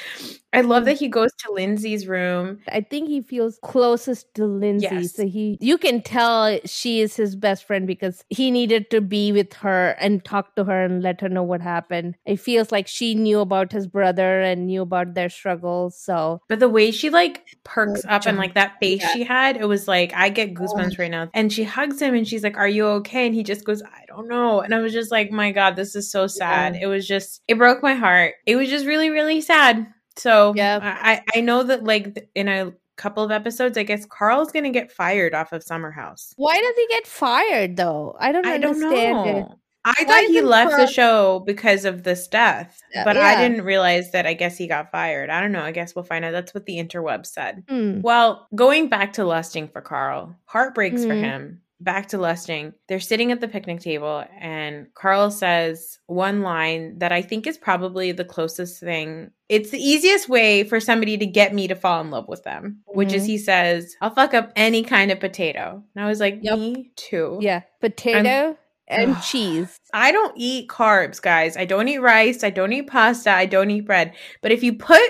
I 0.53 0.61
love 0.61 0.85
that 0.85 0.95
mm. 0.95 0.99
he 0.99 1.07
goes 1.07 1.31
to 1.39 1.51
Lindsay's 1.51 2.07
room. 2.07 2.59
I 2.69 2.81
think 2.81 3.09
he 3.09 3.21
feels 3.21 3.59
closest 3.61 4.33
to 4.35 4.45
Lindsay. 4.45 4.87
Yes. 4.89 5.15
So 5.15 5.27
he 5.27 5.57
you 5.59 5.77
can 5.77 6.01
tell 6.01 6.59
she 6.65 7.01
is 7.01 7.15
his 7.15 7.35
best 7.35 7.65
friend 7.65 7.87
because 7.87 8.23
he 8.29 8.51
needed 8.51 8.89
to 8.91 9.01
be 9.01 9.31
with 9.31 9.53
her 9.55 9.95
and 9.99 10.23
talk 10.23 10.55
to 10.55 10.63
her 10.63 10.85
and 10.85 11.01
let 11.01 11.21
her 11.21 11.29
know 11.29 11.43
what 11.43 11.61
happened. 11.61 12.15
It 12.25 12.39
feels 12.39 12.71
like 12.71 12.87
she 12.87 13.15
knew 13.15 13.39
about 13.39 13.71
his 13.71 13.87
brother 13.87 14.41
and 14.41 14.67
knew 14.67 14.81
about 14.81 15.13
their 15.13 15.29
struggles. 15.29 15.97
So 15.97 16.41
But 16.47 16.59
the 16.59 16.69
way 16.69 16.91
she 16.91 17.09
like 17.09 17.57
perks 17.63 18.03
up 18.07 18.25
and 18.25 18.37
like 18.37 18.53
that 18.53 18.79
face 18.79 19.01
yeah. 19.01 19.13
she 19.13 19.23
had, 19.23 19.57
it 19.57 19.67
was 19.67 19.87
like 19.87 20.13
I 20.13 20.29
get 20.29 20.51
oh. 20.51 20.53
goosebumps 20.53 20.93
oh. 20.93 21.03
right 21.03 21.11
now. 21.11 21.29
And 21.33 21.51
she 21.51 21.63
hugs 21.63 22.01
him 22.01 22.13
and 22.13 22.27
she's 22.27 22.43
like, 22.43 22.57
Are 22.57 22.67
you 22.67 22.85
okay? 22.99 23.25
And 23.25 23.35
he 23.35 23.43
just 23.43 23.65
goes, 23.65 23.81
I 23.83 24.05
don't 24.07 24.27
know. 24.27 24.61
And 24.61 24.73
I 24.73 24.79
was 24.79 24.93
just 24.93 25.11
like, 25.11 25.31
My 25.31 25.51
God, 25.51 25.75
this 25.75 25.95
is 25.95 26.11
so 26.11 26.27
sad. 26.27 26.75
Yeah. 26.75 26.83
It 26.83 26.87
was 26.87 27.07
just 27.07 27.41
it 27.47 27.57
broke 27.57 27.81
my 27.81 27.94
heart. 27.95 28.35
It 28.45 28.55
was 28.55 28.69
just 28.69 28.85
really, 28.85 29.09
really 29.09 29.41
sad. 29.41 29.87
So 30.17 30.53
yeah, 30.55 30.79
I 31.01 31.21
I 31.35 31.41
know 31.41 31.63
that 31.63 31.83
like 31.83 32.29
in 32.35 32.47
a 32.47 32.71
couple 32.95 33.23
of 33.23 33.31
episodes, 33.31 33.77
I 33.77 33.83
guess 33.83 34.05
Carl's 34.05 34.51
to 34.63 34.69
get 34.69 34.91
fired 34.91 35.33
off 35.33 35.51
of 35.51 35.63
Summer 35.63 35.91
House. 35.91 36.33
Why 36.37 36.59
does 36.59 36.75
he 36.77 36.87
get 36.87 37.05
fired 37.07 37.75
though? 37.75 38.15
I 38.19 38.31
don't 38.31 38.45
I 38.45 38.57
don't 38.57 38.75
understand 38.81 39.29
it. 39.29 39.33
know. 39.41 39.59
I 39.87 39.93
Why 39.99 40.05
thought 40.05 40.23
he 40.23 40.41
left 40.41 40.71
the 40.77 40.87
show 40.87 41.43
because 41.45 41.85
of 41.85 42.01
this 42.01 42.27
death, 42.27 42.81
Uh, 42.95 43.03
but 43.03 43.17
I 43.17 43.35
didn't 43.47 43.63
realize 43.65 44.11
that 44.13 44.25
I 44.25 44.33
guess 44.33 44.57
he 44.57 44.65
got 44.67 44.89
fired. 44.91 45.29
I 45.29 45.39
don't 45.41 45.51
know. 45.51 45.61
I 45.61 45.71
guess 45.71 45.93
we'll 45.93 46.03
find 46.05 46.25
out. 46.25 46.31
That's 46.31 46.55
what 46.55 46.65
the 46.65 46.77
interweb 46.83 47.23
said. 47.27 47.63
Hmm. 47.69 48.01
Well, 48.01 48.47
going 48.55 48.87
back 48.89 49.13
to 49.13 49.25
lusting 49.25 49.67
for 49.67 49.81
Carl, 49.81 50.35
heartbreaks 50.45 51.03
for 51.05 51.13
Mhm. 51.13 51.21
him. 51.21 51.61
Back 51.81 52.07
to 52.09 52.17
lusting. 52.17 52.73
They're 52.87 53.01
sitting 53.01 53.31
at 53.33 53.41
the 53.41 53.49
picnic 53.49 53.81
table, 53.81 54.23
and 54.39 54.87
Carl 54.93 55.29
says 55.29 55.99
one 56.07 56.41
line 56.41 56.99
that 56.99 57.11
I 57.11 57.21
think 57.21 57.45
is 57.45 57.57
probably 57.57 58.13
the 58.13 58.23
closest 58.23 58.79
thing. 58.79 59.31
It's 59.49 59.71
the 59.71 59.79
easiest 59.79 60.29
way 60.29 60.63
for 60.63 60.79
somebody 60.79 61.17
to 61.17 61.25
get 61.25 61.53
me 61.53 61.67
to 61.67 61.75
fall 61.75 61.99
in 62.01 62.11
love 62.11 62.29
with 62.29 62.43
them, 62.43 62.81
which 62.87 63.11
is 63.11 63.23
Mhm. 63.23 63.27
he 63.27 63.37
says, 63.37 63.93
I'll 64.01 64.09
fuck 64.15 64.33
up 64.33 64.51
any 64.55 64.83
kind 64.83 65.11
of 65.11 65.19
potato. 65.19 65.83
And 65.95 66.05
I 66.05 66.07
was 66.07 66.21
like, 66.21 66.39
Yep. 66.41 66.57
me 66.59 66.91
too. 66.95 67.39
Yeah, 67.41 67.61
potato 67.81 68.57
and 68.87 69.17
cheese. 69.21 69.77
I 69.93 70.13
don't 70.13 70.33
eat 70.37 70.69
carbs, 70.69 71.21
guys. 71.21 71.57
I 71.57 71.65
don't 71.65 71.89
eat 71.89 71.99
rice. 71.99 72.43
I 72.43 72.51
don't 72.51 72.71
eat 72.71 72.87
pasta. 72.87 73.31
I 73.31 73.47
don't 73.47 73.69
eat 73.69 73.81
bread. 73.85 74.13
But 74.41 74.53
if 74.53 74.63
you 74.63 74.73
put 74.77 75.01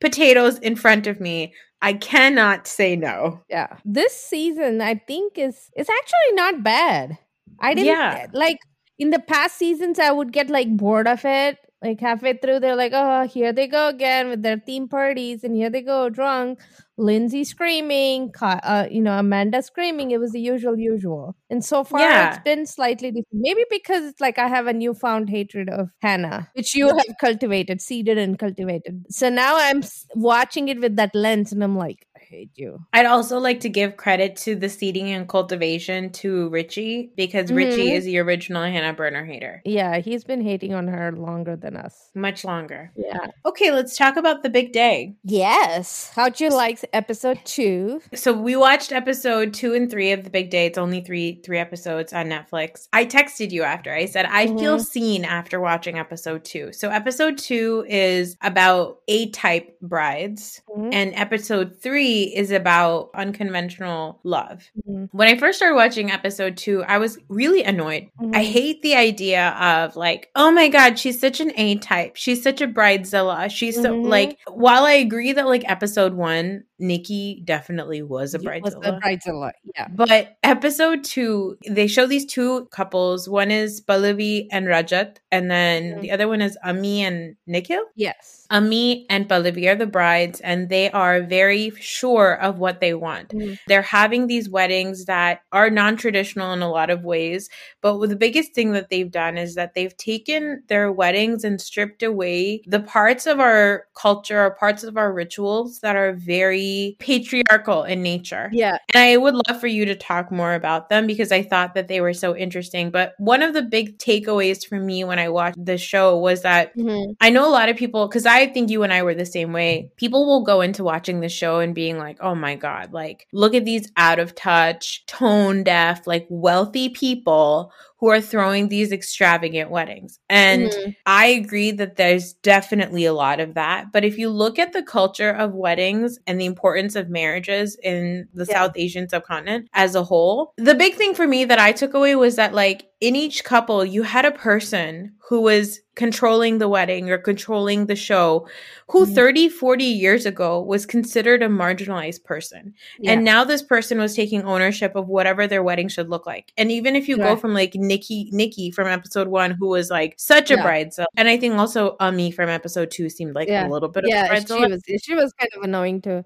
potatoes 0.00 0.58
in 0.58 0.76
front 0.76 1.06
of 1.06 1.20
me, 1.20 1.52
I 1.84 1.92
cannot 1.92 2.66
say 2.66 2.96
no. 2.96 3.40
Yeah. 3.50 3.76
This 3.84 4.14
season 4.16 4.80
I 4.80 4.94
think 4.94 5.38
is 5.38 5.70
is 5.76 5.88
actually 5.88 6.34
not 6.34 6.62
bad. 6.62 7.18
I 7.60 7.74
didn't 7.74 7.86
Yeah. 7.86 8.26
like 8.32 8.58
in 8.98 9.10
the 9.10 9.18
past 9.20 9.56
seasons 9.58 9.98
I 9.98 10.10
would 10.10 10.32
get 10.32 10.48
like 10.50 10.74
bored 10.76 11.06
of 11.06 11.24
it. 11.24 11.58
Like 11.84 12.00
halfway 12.00 12.34
through 12.38 12.60
they're 12.60 12.76
like, 12.76 12.92
"Oh, 12.94 13.26
here 13.26 13.52
they 13.52 13.66
go 13.68 13.88
again 13.88 14.28
with 14.30 14.42
their 14.42 14.58
theme 14.58 14.88
parties 14.88 15.44
and 15.44 15.54
here 15.54 15.70
they 15.70 15.82
go 15.82 16.08
drunk." 16.08 16.60
Lindsay 16.96 17.42
screaming, 17.42 18.32
uh, 18.40 18.86
you 18.88 19.00
know, 19.02 19.18
Amanda 19.18 19.60
screaming. 19.62 20.12
It 20.12 20.20
was 20.20 20.30
the 20.30 20.40
usual, 20.40 20.78
usual. 20.78 21.36
And 21.50 21.64
so 21.64 21.82
far, 21.82 22.00
Yeah. 22.00 22.28
it's 22.34 22.44
been 22.44 22.66
slightly 22.66 23.08
different. 23.10 23.26
Maybe 23.32 23.64
because 23.68 24.04
it's 24.04 24.20
like 24.20 24.38
I 24.38 24.46
have 24.46 24.68
a 24.68 24.72
newfound 24.72 25.28
hatred 25.28 25.68
of 25.68 25.88
Hannah, 26.02 26.48
which 26.54 26.74
you 26.74 26.86
have 26.88 27.16
cultivated, 27.20 27.80
seeded, 27.80 28.16
and 28.16 28.38
cultivated. 28.38 29.04
So 29.10 29.28
now 29.28 29.56
I'm 29.58 29.82
watching 30.14 30.68
it 30.68 30.80
with 30.80 30.94
that 30.96 31.14
lens, 31.14 31.52
and 31.52 31.64
I'm 31.64 31.76
like, 31.76 32.06
hate 32.28 32.50
you. 32.54 32.84
I'd 32.92 33.06
also 33.06 33.38
like 33.38 33.60
to 33.60 33.68
give 33.68 33.96
credit 33.96 34.36
to 34.38 34.54
the 34.54 34.68
seeding 34.68 35.10
and 35.10 35.28
cultivation 35.28 36.10
to 36.12 36.48
Richie 36.48 37.10
because 37.16 37.52
Richie 37.52 37.88
Mhm. 37.90 37.96
is 37.96 38.04
the 38.04 38.18
original 38.18 38.62
Hannah 38.62 38.92
Berner 38.92 39.24
hater. 39.24 39.62
Yeah, 39.64 39.98
he's 39.98 40.24
been 40.24 40.40
hating 40.42 40.74
on 40.74 40.88
her 40.88 41.12
longer 41.12 41.56
than 41.56 41.76
us. 41.76 42.10
Much 42.14 42.44
longer. 42.44 42.90
Yeah. 42.96 43.26
Okay, 43.46 43.70
let's 43.70 43.96
talk 43.96 44.16
about 44.16 44.42
the 44.42 44.50
big 44.50 44.72
day. 44.72 45.14
Yes. 45.24 46.10
How'd 46.14 46.40
you 46.40 46.50
like 46.50 46.78
episode 46.92 47.38
two? 47.44 48.00
So 48.14 48.32
we 48.32 48.56
watched 48.56 48.92
episode 48.92 49.52
two 49.54 49.74
and 49.74 49.90
three 49.90 50.12
of 50.12 50.24
the 50.24 50.30
big 50.30 50.50
day. 50.50 50.66
It's 50.66 50.78
only 50.78 51.00
three 51.00 51.40
three 51.44 51.58
episodes 51.58 52.12
on 52.12 52.26
Netflix. 52.26 52.88
I 52.92 53.04
texted 53.04 53.50
you 53.50 53.62
after. 53.62 53.92
I 53.92 54.06
said 54.06 54.26
I 54.30 54.46
feel 54.46 54.78
Mhm. 54.78 54.84
seen 54.84 55.24
after 55.24 55.60
watching 55.60 55.98
episode 55.98 56.44
two. 56.44 56.72
So 56.72 56.88
episode 56.90 57.38
two 57.38 57.84
is 57.88 58.36
about 58.42 58.98
A 59.08 59.30
type 59.30 59.76
brides, 59.82 60.62
Mhm. 60.76 60.94
and 60.94 61.12
episode 61.14 61.76
three 61.80 62.13
is 62.22 62.50
about 62.50 63.10
unconventional 63.14 64.20
love. 64.24 64.70
Mhm. 64.88 65.08
When 65.12 65.28
I 65.28 65.36
first 65.36 65.58
started 65.58 65.74
watching 65.76 66.10
episode 66.10 66.56
two, 66.56 66.82
I 66.86 66.98
was 66.98 67.18
really 67.28 67.62
annoyed. 67.62 68.08
I 68.32 68.44
Mhm. 68.44 68.44
hate 68.44 68.82
the 68.82 68.94
idea 68.94 69.48
of 69.60 69.96
like, 69.96 70.30
oh 70.34 70.50
my 70.50 70.68
god, 70.68 70.98
she's 70.98 71.20
such 71.20 71.40
an 71.40 71.52
A 71.56 71.76
type. 71.76 72.16
She's 72.16 72.42
such 72.42 72.60
a 72.60 72.66
bridezilla. 72.68 73.50
She's 73.50 73.76
so 73.76 73.94
Mhm. 73.94 74.06
like. 74.08 74.38
While 74.48 74.84
I 74.84 74.92
agree 74.92 75.32
that 75.32 75.46
like 75.46 75.68
episode 75.70 76.14
one, 76.14 76.64
Nikki 76.80 77.40
definitely 77.44 78.02
was 78.02 78.34
a 78.34 78.40
You 78.40 78.50
was 78.62 78.74
bridezilla. 78.74 78.88
a 78.88 79.00
bridezilla. 79.00 79.50
Yeah. 79.76 79.86
But 79.94 80.36
episode 80.42 81.04
two, 81.04 81.56
they 81.68 81.86
show 81.86 82.06
these 82.06 82.26
two 82.26 82.66
couples. 82.72 83.28
One 83.28 83.50
is 83.50 83.80
Pallavi 83.80 84.48
and 84.50 84.66
Rajat, 84.66 85.16
and 85.30 85.50
then 85.50 85.94
Mhm. 85.94 86.00
the 86.00 86.10
other 86.10 86.26
one 86.28 86.40
is 86.40 86.58
Ami 86.64 87.02
and 87.04 87.36
Nikhil. 87.46 87.84
Yes. 87.94 88.46
Ami 88.50 89.06
and 89.08 89.28
Pallavi 89.28 89.68
are 89.70 89.76
the 89.76 89.86
brides, 89.86 90.40
and 90.40 90.68
they 90.68 90.90
are 90.90 91.22
very 91.22 91.70
sure 92.04 92.34
of 92.40 92.58
what 92.58 92.80
they 92.80 92.94
want. 92.94 93.28
Mhm. 93.30 93.58
They're 93.66 93.82
having 93.82 94.26
these 94.26 94.48
weddings 94.48 95.06
that 95.06 95.40
are 95.52 95.70
non 95.70 95.96
traditional 95.96 96.52
in 96.52 96.62
a 96.62 96.70
lot 96.70 96.90
of 96.90 97.04
ways. 97.04 97.48
But 97.80 97.98
the 98.06 98.16
biggest 98.16 98.54
thing 98.54 98.72
that 98.72 98.90
they've 98.90 99.10
done 99.10 99.38
is 99.38 99.54
that 99.54 99.74
they've 99.74 99.96
taken 99.96 100.62
their 100.68 100.92
weddings 100.92 101.44
and 101.44 101.60
stripped 101.60 102.02
away 102.02 102.62
the 102.66 102.80
parts 102.80 103.26
of 103.26 103.40
our 103.40 103.86
culture 103.94 104.40
or 104.44 104.50
parts 104.50 104.84
of 104.84 104.96
our 104.96 105.12
rituals 105.12 105.80
that 105.80 105.96
are 105.96 106.12
very 106.12 106.96
patriarchal 106.98 107.84
in 107.84 108.02
nature. 108.02 108.50
Yeah. 108.52 108.76
And 108.94 109.02
I 109.02 109.16
would 109.16 109.34
love 109.34 109.60
for 109.60 109.66
you 109.66 109.84
to 109.86 109.94
talk 109.94 110.30
more 110.30 110.54
about 110.54 110.88
them 110.88 111.06
because 111.06 111.32
I 111.32 111.42
thought 111.42 111.74
that 111.74 111.88
they 111.88 112.00
were 112.00 112.12
so 112.12 112.36
interesting. 112.36 112.90
But 112.90 113.14
one 113.18 113.42
of 113.42 113.54
the 113.54 113.62
big 113.62 113.98
takeaways 113.98 114.66
for 114.66 114.78
me 114.78 115.04
when 115.04 115.18
I 115.18 115.28
watched 115.28 115.64
the 115.64 115.78
show 115.78 116.18
was 116.18 116.42
that 116.42 116.76
Mhm. 116.76 117.16
I 117.20 117.30
know 117.30 117.48
a 117.48 117.52
lot 117.52 117.68
of 117.68 117.76
people, 117.76 118.06
because 118.08 118.26
I 118.26 118.46
think 118.46 118.70
you 118.70 118.82
and 118.82 118.92
I 118.92 119.02
were 119.02 119.14
the 119.14 119.24
same 119.24 119.52
way. 119.52 119.90
People 119.96 120.26
will 120.26 120.42
go 120.42 120.60
into 120.60 120.84
watching 120.84 121.20
the 121.20 121.28
show 121.28 121.60
and 121.60 121.74
being 121.74 121.93
like, 121.98 122.18
oh 122.20 122.34
my 122.34 122.56
God, 122.56 122.92
like, 122.92 123.26
look 123.32 123.54
at 123.54 123.64
these 123.64 123.90
out 123.96 124.18
of 124.18 124.34
touch, 124.34 125.04
tone 125.06 125.62
deaf, 125.64 126.06
like 126.06 126.26
wealthy 126.28 126.88
people 126.88 127.72
who 128.04 128.10
are 128.10 128.20
throwing 128.20 128.68
these 128.68 128.92
extravagant 128.92 129.70
weddings. 129.70 130.18
And 130.28 130.68
Mhm. 130.68 130.94
I 131.06 131.24
agree 131.28 131.70
that 131.70 131.96
there's 131.96 132.34
definitely 132.34 133.06
a 133.06 133.14
lot 133.14 133.40
of 133.40 133.54
that. 133.54 133.92
But 133.92 134.04
if 134.04 134.18
you 134.18 134.28
look 134.28 134.58
at 134.58 134.74
the 134.74 134.82
culture 134.82 135.30
of 135.30 135.54
weddings 135.54 136.18
and 136.26 136.38
the 136.38 136.44
importance 136.44 136.96
of 136.96 137.08
marriages 137.08 137.78
in 137.82 138.28
the 138.34 138.44
Yeah. 138.46 138.56
South 138.56 138.72
Asian 138.76 139.08
subcontinent 139.08 139.68
as 139.72 139.94
a 139.94 140.02
whole, 140.02 140.52
the 140.58 140.74
big 140.74 140.96
thing 140.96 141.14
for 141.14 141.26
me 141.26 141.46
that 141.46 141.58
I 141.58 141.72
took 141.72 141.94
away 141.94 142.14
was 142.14 142.36
that, 142.36 142.52
like, 142.52 142.88
in 143.00 143.16
each 143.16 143.42
couple, 143.44 143.84
you 143.84 144.02
had 144.02 144.24
a 144.26 144.30
person 144.30 145.12
who 145.28 145.40
was 145.40 145.80
controlling 145.94 146.58
the 146.58 146.68
wedding 146.68 147.10
or 147.10 147.16
controlling 147.18 147.86
the 147.86 147.96
show 147.96 148.46
who 148.88 149.06
Mhm. 149.06 149.14
30, 149.14 149.48
40 149.48 149.84
years 149.84 150.26
ago 150.26 150.60
was 150.60 150.84
considered 150.86 151.42
a 151.42 151.48
marginalized 151.48 152.24
person. 152.24 152.74
Yeah. 152.98 153.12
And 153.12 153.24
now 153.24 153.44
this 153.44 153.62
person 153.62 153.98
was 153.98 154.14
taking 154.14 154.42
ownership 154.42 154.96
of 154.96 155.08
whatever 155.08 155.46
their 155.46 155.62
wedding 155.62 155.88
should 155.88 156.10
look 156.10 156.26
like. 156.26 156.52
And 156.56 156.70
even 156.70 156.96
if 156.96 157.08
you 157.08 157.16
go 157.16 157.36
from 157.36 157.54
like 157.54 157.74
Nikki, 157.94 158.28
Nikki 158.32 158.70
from 158.70 158.88
episode 158.88 159.28
one, 159.28 159.52
who 159.52 159.68
was 159.68 159.90
like 159.90 160.14
such 160.18 160.50
a 160.50 160.54
Yeah. 160.54 160.64
bridezilla, 160.64 161.04
and 161.16 161.28
I 161.28 161.36
think 161.36 161.54
also 161.54 161.96
Ami 162.00 162.30
from 162.32 162.48
episode 162.48 162.90
two 162.90 163.08
seemed 163.08 163.34
like 163.34 163.48
Yeah. 163.48 163.66
a 163.66 163.70
little 163.70 163.88
bit 163.88 164.04
yeah, 164.06 164.26
of 164.26 164.44
a 164.44 164.46
she 164.46 164.54
was 164.54 164.82
she 165.02 165.14
was 165.14 165.32
kind 165.34 165.50
of 165.56 165.62
annoying 165.62 166.00
too. 166.00 166.24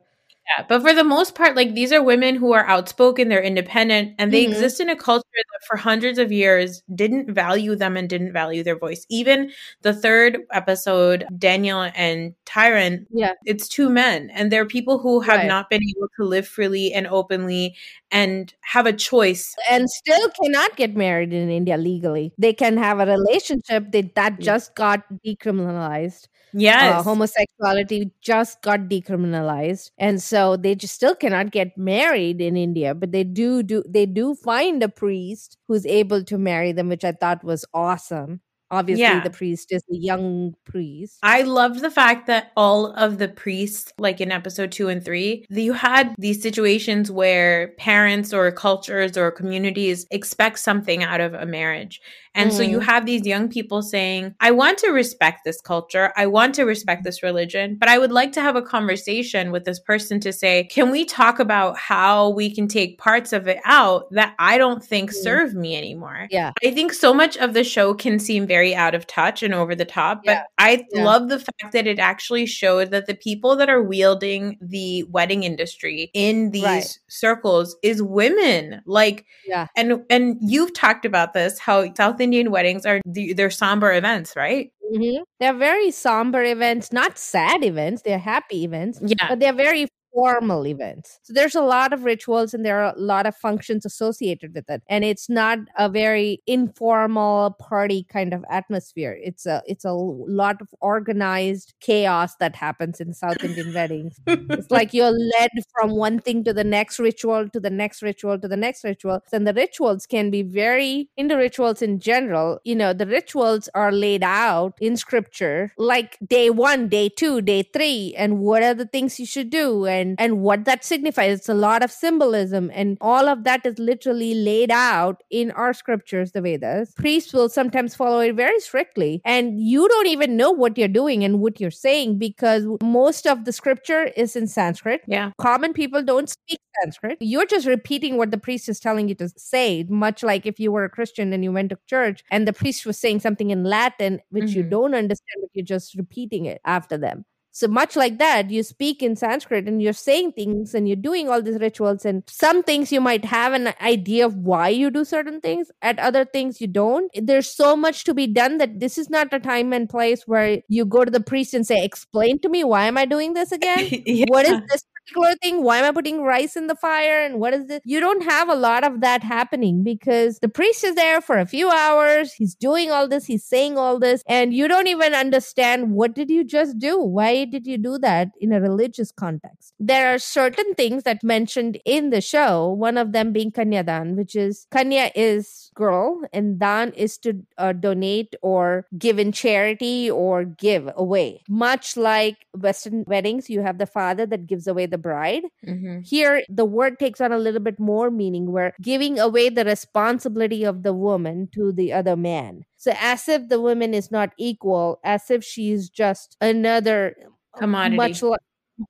Yeah, 0.57 0.65
but 0.69 0.81
for 0.81 0.95
the 0.95 1.05
most 1.05 1.35
part, 1.35 1.57
like 1.57 1.75
these 1.75 1.93
are 1.93 2.03
women 2.03 2.35
who 2.35 2.53
are 2.53 2.67
outspoken, 2.67 3.29
they're 3.29 3.43
independent, 3.43 4.15
and 4.19 4.33
they 4.33 4.45
Mhm. 4.45 4.49
exist 4.49 4.81
in 4.81 4.89
a 4.89 4.97
culture 4.97 5.25
that 5.35 5.67
for 5.67 5.77
hundreds 5.77 6.19
of 6.19 6.33
years 6.33 6.83
didn't 6.95 7.31
value 7.35 7.77
them 7.77 7.97
and 7.99 8.09
didn't 8.09 8.33
value 8.33 8.63
their 8.63 8.79
voice. 8.79 9.05
Even 9.11 9.51
the 9.83 9.93
third 9.93 10.39
episode, 10.53 11.27
Daniel 11.39 11.91
and 11.95 12.33
Tyron, 12.47 13.05
Yeah. 13.13 13.33
it's 13.45 13.69
two 13.69 13.91
men, 13.91 14.31
and 14.33 14.51
they're 14.51 14.65
people 14.65 14.99
who 14.99 15.21
have 15.21 15.39
Right. 15.41 15.47
not 15.49 15.69
been 15.69 15.83
able 15.83 16.09
to 16.19 16.25
live 16.25 16.49
freely 16.49 16.95
and 16.95 17.07
openly 17.07 17.75
and 18.11 18.55
have 18.63 18.87
a 18.87 18.93
choice. 18.95 19.55
And 19.71 19.85
still 19.91 20.29
cannot 20.43 20.77
get 20.77 20.97
married 20.97 21.35
in 21.35 21.51
India 21.51 21.77
legally. 21.77 22.33
They 22.39 22.55
can 22.55 22.79
have 22.79 23.01
a 23.01 23.07
relationship 23.07 23.93
that 23.93 24.15
that 24.15 24.41
just 24.41 24.75
got 24.75 25.03
decriminalized. 25.27 26.29
Yes. 26.55 27.01
Uh, 27.01 27.03
homosexuality 27.03 28.11
just 28.23 28.63
got 28.63 28.89
decriminalized, 28.89 29.91
and 29.99 30.17
so 30.23 30.38
they 30.47 30.75
just 30.75 30.95
still 30.95 31.15
cannot 31.15 31.51
get 31.51 31.77
married 31.77 32.41
in 32.41 32.57
India. 32.57 32.95
But 32.95 33.13
they 33.13 33.25
do 33.25 33.63
do 33.63 33.83
they 33.89 34.07
do 34.07 34.35
find 34.35 34.83
a 34.83 34.89
priest 34.89 35.57
who's 35.69 35.87
able 35.87 36.25
to 36.25 36.39
marry 36.39 36.73
them, 36.73 36.89
which 36.89 37.05
I 37.05 37.13
thought 37.13 37.45
was 37.45 37.65
awesome. 37.75 38.41
Obviously, 38.71 39.03
Yeah. 39.03 39.21
the 39.23 39.31
priest 39.31 39.73
is 39.73 39.83
a 39.91 39.97
young 39.97 40.55
priest. 40.65 41.19
I 41.23 41.43
loved 41.43 41.81
the 41.81 41.91
fact 41.91 42.27
that 42.27 42.53
all 42.57 42.87
of 42.93 43.19
the 43.19 43.29
priests, 43.29 43.93
like 43.99 44.21
in 44.21 44.31
episode 44.31 44.73
two 44.73 44.89
and 44.89 45.03
three, 45.03 45.47
you 45.49 45.73
had 45.73 46.15
these 46.19 46.43
situations 46.43 47.11
where 47.11 47.69
parents 47.79 48.33
or 48.35 48.51
cultures 48.53 49.17
or 49.17 49.31
communities 49.31 50.07
expect 50.11 50.59
something 50.59 51.03
out 51.03 51.21
of 51.21 51.33
a 51.35 51.47
marriage. 51.47 52.01
And 52.35 52.53
so 52.53 52.63
you 52.63 52.79
Mhm. 52.79 52.85
have 52.85 53.07
these 53.07 53.27
young 53.27 53.49
people 53.49 53.83
saying, 53.83 54.35
I 54.39 54.53
want 54.53 54.79
to 54.79 54.91
respect 54.93 55.41
this 55.45 55.61
culture. 55.61 56.13
I 56.17 56.27
want 56.27 56.55
to 56.57 56.65
respect 56.65 57.03
this 57.03 57.23
religion, 57.23 57.77
but 57.81 57.89
I 57.89 57.99
would 57.99 58.13
like 58.13 58.31
to 58.33 58.41
have 58.41 58.55
a 58.55 58.63
conversation 58.63 59.51
with 59.51 59.65
this 59.65 59.81
person 59.81 60.21
to 60.21 60.33
say, 60.33 60.65
can 60.71 60.91
we 60.91 61.05
talk 61.05 61.41
about 61.41 61.77
how 61.79 62.29
we 62.31 62.55
can 62.55 62.69
take 62.69 62.99
parts 62.99 63.33
of 63.33 63.49
it 63.49 63.59
out 63.65 64.11
that 64.13 64.35
I 64.39 64.57
don't 64.59 64.85
think 64.85 65.11
Mhm. 65.11 65.15
serve 65.15 65.55
me 65.55 65.75
anymore? 65.77 66.29
Yeah. 66.31 66.53
I 66.65 66.71
think 66.71 66.93
so 66.93 67.13
much 67.13 67.37
of 67.39 67.55
the 67.55 67.65
show 67.65 67.93
can 67.95 68.19
seem 68.21 68.47
very 68.47 68.58
out 68.75 68.95
of 68.95 69.07
touch 69.07 69.43
and 69.43 69.55
over 69.55 69.75
the 69.75 69.85
top, 69.85 70.23
but 70.25 70.33
Yeah. 70.33 70.43
I 70.59 70.85
Yeah. 70.93 71.05
love 71.05 71.29
the 71.29 71.39
fact 71.39 71.73
that 71.73 71.87
it 71.87 71.99
actually 71.99 72.47
showed 72.47 72.91
that 72.91 73.07
the 73.07 73.15
people 73.15 73.57
that 73.57 73.69
are 73.69 73.83
wielding 73.83 74.57
the 74.61 75.05
wedding 75.05 75.43
industry 75.45 76.11
in 76.15 76.51
these 76.51 76.65
Right. 76.65 76.99
circles 77.09 77.77
is 77.83 78.03
women. 78.03 78.83
Like 78.87 79.25
Yeah. 79.47 79.67
and 79.77 80.03
and 80.11 80.37
you've 80.41 80.73
talked 80.75 81.05
about 81.05 81.33
this 81.33 81.59
how 81.59 81.93
South 81.95 82.21
Indian 82.21 82.51
weddings 82.51 82.85
are 82.87 83.01
the, 83.05 83.33
they're 83.33 83.51
somber 83.51 83.93
events, 83.93 84.35
right? 84.37 84.71
Mhm. 84.95 85.19
They're 85.41 85.53
very 85.55 85.91
somber 85.91 86.43
events, 86.45 86.93
not 86.93 87.19
sad 87.19 87.63
events. 87.65 88.03
They're 88.03 88.19
happy 88.19 88.65
events, 88.65 89.01
Yeah. 89.05 89.29
but 89.29 89.39
they're 89.41 89.53
very 89.53 89.87
formal 90.13 90.67
events. 90.67 91.19
So 91.23 91.33
there's 91.33 91.55
a 91.55 91.63
lot 91.63 91.93
of 91.93 92.05
rituals 92.05 92.55
and 92.55 92.65
there 92.65 92.83
are 92.83 92.95
a 92.95 92.99
lot 92.99 93.27
of 93.27 93.37
functions 93.37 93.85
associated 93.85 94.55
with 94.55 94.69
it. 94.69 94.83
And 94.89 95.05
it's 95.05 95.29
not 95.29 95.59
a 95.77 95.89
very 95.89 96.43
informal 96.47 97.57
party 97.61 98.07
kind 98.09 98.33
of 98.33 98.45
atmosphere. 98.51 99.19
It's 99.23 99.47
a 99.47 99.63
it's 99.67 99.85
a 99.85 99.93
lot 99.93 100.61
of 100.61 100.69
organized 100.81 101.75
chaos 101.81 102.37
that 102.37 102.57
happens 102.57 103.01
in 103.01 103.15
South 103.15 103.43
Indian 103.45 103.73
weddings. 103.75 104.21
it's 104.27 104.71
like 104.71 104.95
you're 104.95 105.17
led 105.39 105.51
from 105.73 105.91
one 105.91 106.19
thing 106.19 106.45
to 106.45 106.53
the 106.53 106.65
next 106.65 106.99
ritual 106.99 107.49
to 107.51 107.61
the 107.61 107.71
next 107.71 108.03
ritual 108.03 108.39
to 108.39 108.49
the 108.49 108.57
next 108.57 108.85
ritual. 108.85 109.21
And 109.33 109.47
the 109.47 109.55
rituals 109.55 110.07
can 110.07 110.31
be 110.31 110.43
very 110.43 111.09
in 111.17 111.29
the 111.29 111.37
rituals 111.37 111.83
in 111.83 112.01
general, 112.01 112.61
you 112.65 112.75
know, 112.75 112.93
the 112.93 113.07
rituals 113.07 113.69
are 113.75 113.93
laid 113.93 114.23
out 114.23 114.75
in 114.81 114.97
scripture 114.97 115.73
like 115.79 116.19
day 116.27 116.51
one, 116.51 116.89
day 116.89 117.09
two, 117.09 117.41
day 117.41 117.63
three, 117.63 118.15
and 118.17 118.39
what 118.41 118.63
are 118.63 118.75
the 118.75 118.87
things 118.87 119.19
you 119.21 119.27
should 119.27 119.51
do 119.51 119.87
and 120.01 120.15
and 120.19 120.41
what 120.41 120.65
that 120.65 120.85
signifies. 120.85 121.39
It's 121.39 121.49
a 121.49 121.55
lot 121.55 121.83
of 121.83 121.91
symbolism 121.91 122.71
and 122.75 122.97
all 123.01 123.29
of 123.29 123.45
that 123.45 123.65
is 123.67 123.79
literally 123.79 124.35
laid 124.35 124.71
out 124.71 125.23
in 125.31 125.51
our 125.53 125.73
scriptures 125.73 126.33
the 126.33 126.41
vedas. 126.41 126.93
Priests 126.95 127.33
will 127.33 127.49
sometimes 127.49 127.95
follow 127.95 128.21
it 128.21 128.35
very 128.35 128.61
strictly 128.61 129.21
and 129.25 129.61
you 129.61 129.89
don't 129.89 130.07
even 130.07 130.37
know 130.37 130.51
what 130.51 130.79
you're 130.79 130.89
doing 130.89 131.25
and 131.25 131.41
what 131.41 131.61
you're 131.61 131.71
saying 131.71 132.19
because 132.19 132.67
most 132.83 133.27
of 133.27 133.45
the 133.45 133.53
scripture 133.53 134.05
is 134.17 134.37
in 134.37 134.47
sanskrit. 134.47 135.03
Yeah. 135.07 135.33
Common 135.39 135.73
people 135.73 136.03
don't 136.03 136.29
speak 136.29 136.61
sanskrit. 136.83 137.19
You're 137.21 137.47
just 137.47 137.67
repeating 137.67 138.17
what 138.17 138.31
the 138.31 138.39
priest 138.39 138.69
is 138.69 138.81
telling 138.81 139.09
you 139.09 139.15
to 139.17 139.29
say 139.37 139.85
much 139.89 140.23
like 140.23 140.47
if 140.47 140.61
you 140.61 140.73
were 140.73 140.85
a 140.85 140.91
christian 140.91 141.33
and 141.33 141.43
you 141.45 141.53
went 141.53 141.71
to 141.71 141.79
church 141.87 142.25
and 142.31 142.47
the 142.47 142.53
priest 142.53 142.87
was 142.87 142.99
saying 142.99 143.21
something 143.21 143.51
in 143.51 143.65
latin 143.65 144.21
which 144.31 144.45
mm-hmm. 144.45 144.59
you 144.59 144.63
don't 144.63 144.95
understand 144.95 145.39
but 145.41 145.51
you're 145.55 145.65
just 145.65 145.95
repeating 145.95 146.47
it 146.47 146.61
after 146.65 146.97
them 146.97 147.25
so 147.59 147.67
much 147.67 147.97
like 147.97 148.19
that, 148.19 148.51
you 148.51 148.63
speak 148.63 149.03
in 149.03 149.17
Sanskrit 149.17 149.67
and 149.67 149.83
you're 149.83 149.93
saying 149.93 150.31
things 150.31 150.75
and 150.75 150.87
you're 150.87 150.95
doing 150.95 151.29
all 151.29 151.43
these 151.43 151.59
rituals. 151.59 152.05
And 152.05 152.23
some 152.29 152.63
things 152.63 152.93
you 152.93 153.01
might 153.01 153.25
have 153.25 153.53
an 153.53 153.75
idea 153.81 154.25
of 154.27 154.37
why 154.37 154.69
you 154.69 154.93
do 154.93 155.05
certain 155.05 155.41
things. 155.41 155.69
At 155.83 155.99
other 155.99 156.25
things 156.25 156.61
you 156.61 156.69
don't. 156.69 157.11
There's 157.21 157.51
so 157.51 157.75
much 157.75 158.05
to 158.05 158.15
be 158.15 158.29
done 158.29 158.59
that 158.59 158.79
this 158.79 158.97
is 158.97 159.11
not 159.11 159.33
a 159.33 159.41
time 159.41 159.73
and 159.73 159.89
place 159.89 160.23
where 160.25 160.61
you 160.69 160.85
go 160.85 161.05
to 161.05 161.11
the 161.11 161.21
priest 161.21 161.53
and 161.53 161.67
say, 161.67 161.83
"Explain 161.85 162.39
to 162.41 162.49
me 162.49 162.63
why 162.63 162.85
am 162.87 162.97
I 162.97 163.07
doing 163.07 163.33
this 163.33 163.51
again? 163.51 163.89
yeah. 164.07 164.27
What 164.29 164.47
is 164.47 164.61
this 164.71 164.85
particular 165.09 165.35
thing. 165.37 165.63
Why 165.63 165.79
am 165.79 165.85
I 165.85 165.93
putting 165.93 166.23
rice 166.23 166.57
in 166.57 166.67
the 166.67 166.75
fire? 166.75 167.23
And 167.23 167.41
what 167.41 167.55
is 167.55 167.67
this? 167.67 167.81
You 167.85 168.01
don't 168.01 168.23
have 168.23 168.49
a 168.49 168.55
lot 168.55 168.85
of 168.85 169.01
that 169.01 169.23
happening 169.23 169.83
because 169.83 170.39
the 170.41 170.49
priest 170.49 170.85
is 170.85 170.95
there 170.95 171.21
for 171.21 171.39
a 171.39 171.47
few 171.47 171.71
hours. 171.71 172.33
He's 172.33 172.55
doing 172.55 172.91
all 172.91 173.09
this. 173.09 173.27
He's 173.27 173.45
saying 173.45 173.79
all 173.79 173.99
this. 173.99 174.23
And 174.27 174.53
you 174.53 174.69
don't 174.69 174.87
even 174.87 175.15
understand 175.15 175.93
what 175.93 176.15
did 176.15 176.31
you 176.31 176.45
just 176.45 176.79
do? 176.79 177.01
Why 177.01 177.45
did 177.45 177.67
you 177.67 177.79
do 177.79 177.99
that 177.99 178.29
in 178.41 178.53
a 178.53 178.61
religious 178.61 179.11
context? 179.11 179.75
There 179.79 180.15
are 180.15 180.19
certain 180.19 180.75
things 180.75 181.05
that 181.05 181.23
mentioned 181.23 181.79
in 181.85 182.11
the 182.11 182.21
show, 182.21 182.69
one 182.69 182.99
of 182.99 183.13
them 183.13 183.33
being 183.33 183.51
Kanyadan, 183.51 184.17
which 184.17 184.37
is 184.37 184.67
Kanya 184.71 185.11
is 185.15 185.71
girl 185.75 186.23
and 186.33 186.59
Dan 186.59 186.93
is 186.93 187.19
to 187.19 187.35
uh, 187.57 187.73
donate 187.73 188.35
or 188.43 188.87
give 188.99 189.19
in 189.19 189.33
charity 189.33 190.11
or 190.11 190.45
give 190.45 190.91
away. 190.97 191.43
Much 191.49 191.97
like 191.97 192.47
Western 192.55 193.05
weddings, 193.07 193.49
you 193.49 193.63
have 193.63 193.79
the 193.79 193.87
father 193.87 194.27
that 194.27 194.47
gives 194.47 194.67
away 194.67 194.87
the 194.87 194.98
the 194.99 195.03
bride. 195.03 195.45
Mm-hmm. 195.67 196.01
Here, 196.03 196.43
the 196.49 196.65
word 196.65 196.99
takes 196.99 197.21
on 197.21 197.33
a 197.33 197.39
little 197.39 197.61
bit 197.61 197.79
more 197.79 198.11
meaning. 198.11 198.53
We're 198.53 198.73
giving 198.81 199.19
away 199.19 199.49
the 199.49 199.65
responsibility 199.65 200.65
of 200.65 200.83
the 200.83 200.93
woman 200.93 201.49
to 201.55 201.73
the 201.73 201.93
other 201.93 202.17
man. 202.17 202.65
So, 202.77 202.93
as 202.99 203.29
if 203.29 203.49
the 203.49 203.61
woman 203.61 203.95
is 203.95 204.11
not 204.11 204.31
equal, 204.39 205.01
as 205.05 205.31
if 205.31 205.45
she's 205.45 205.89
just 205.89 206.37
another 206.41 207.15
commodity, 207.57 207.97
much 207.97 208.23
like 208.23 208.41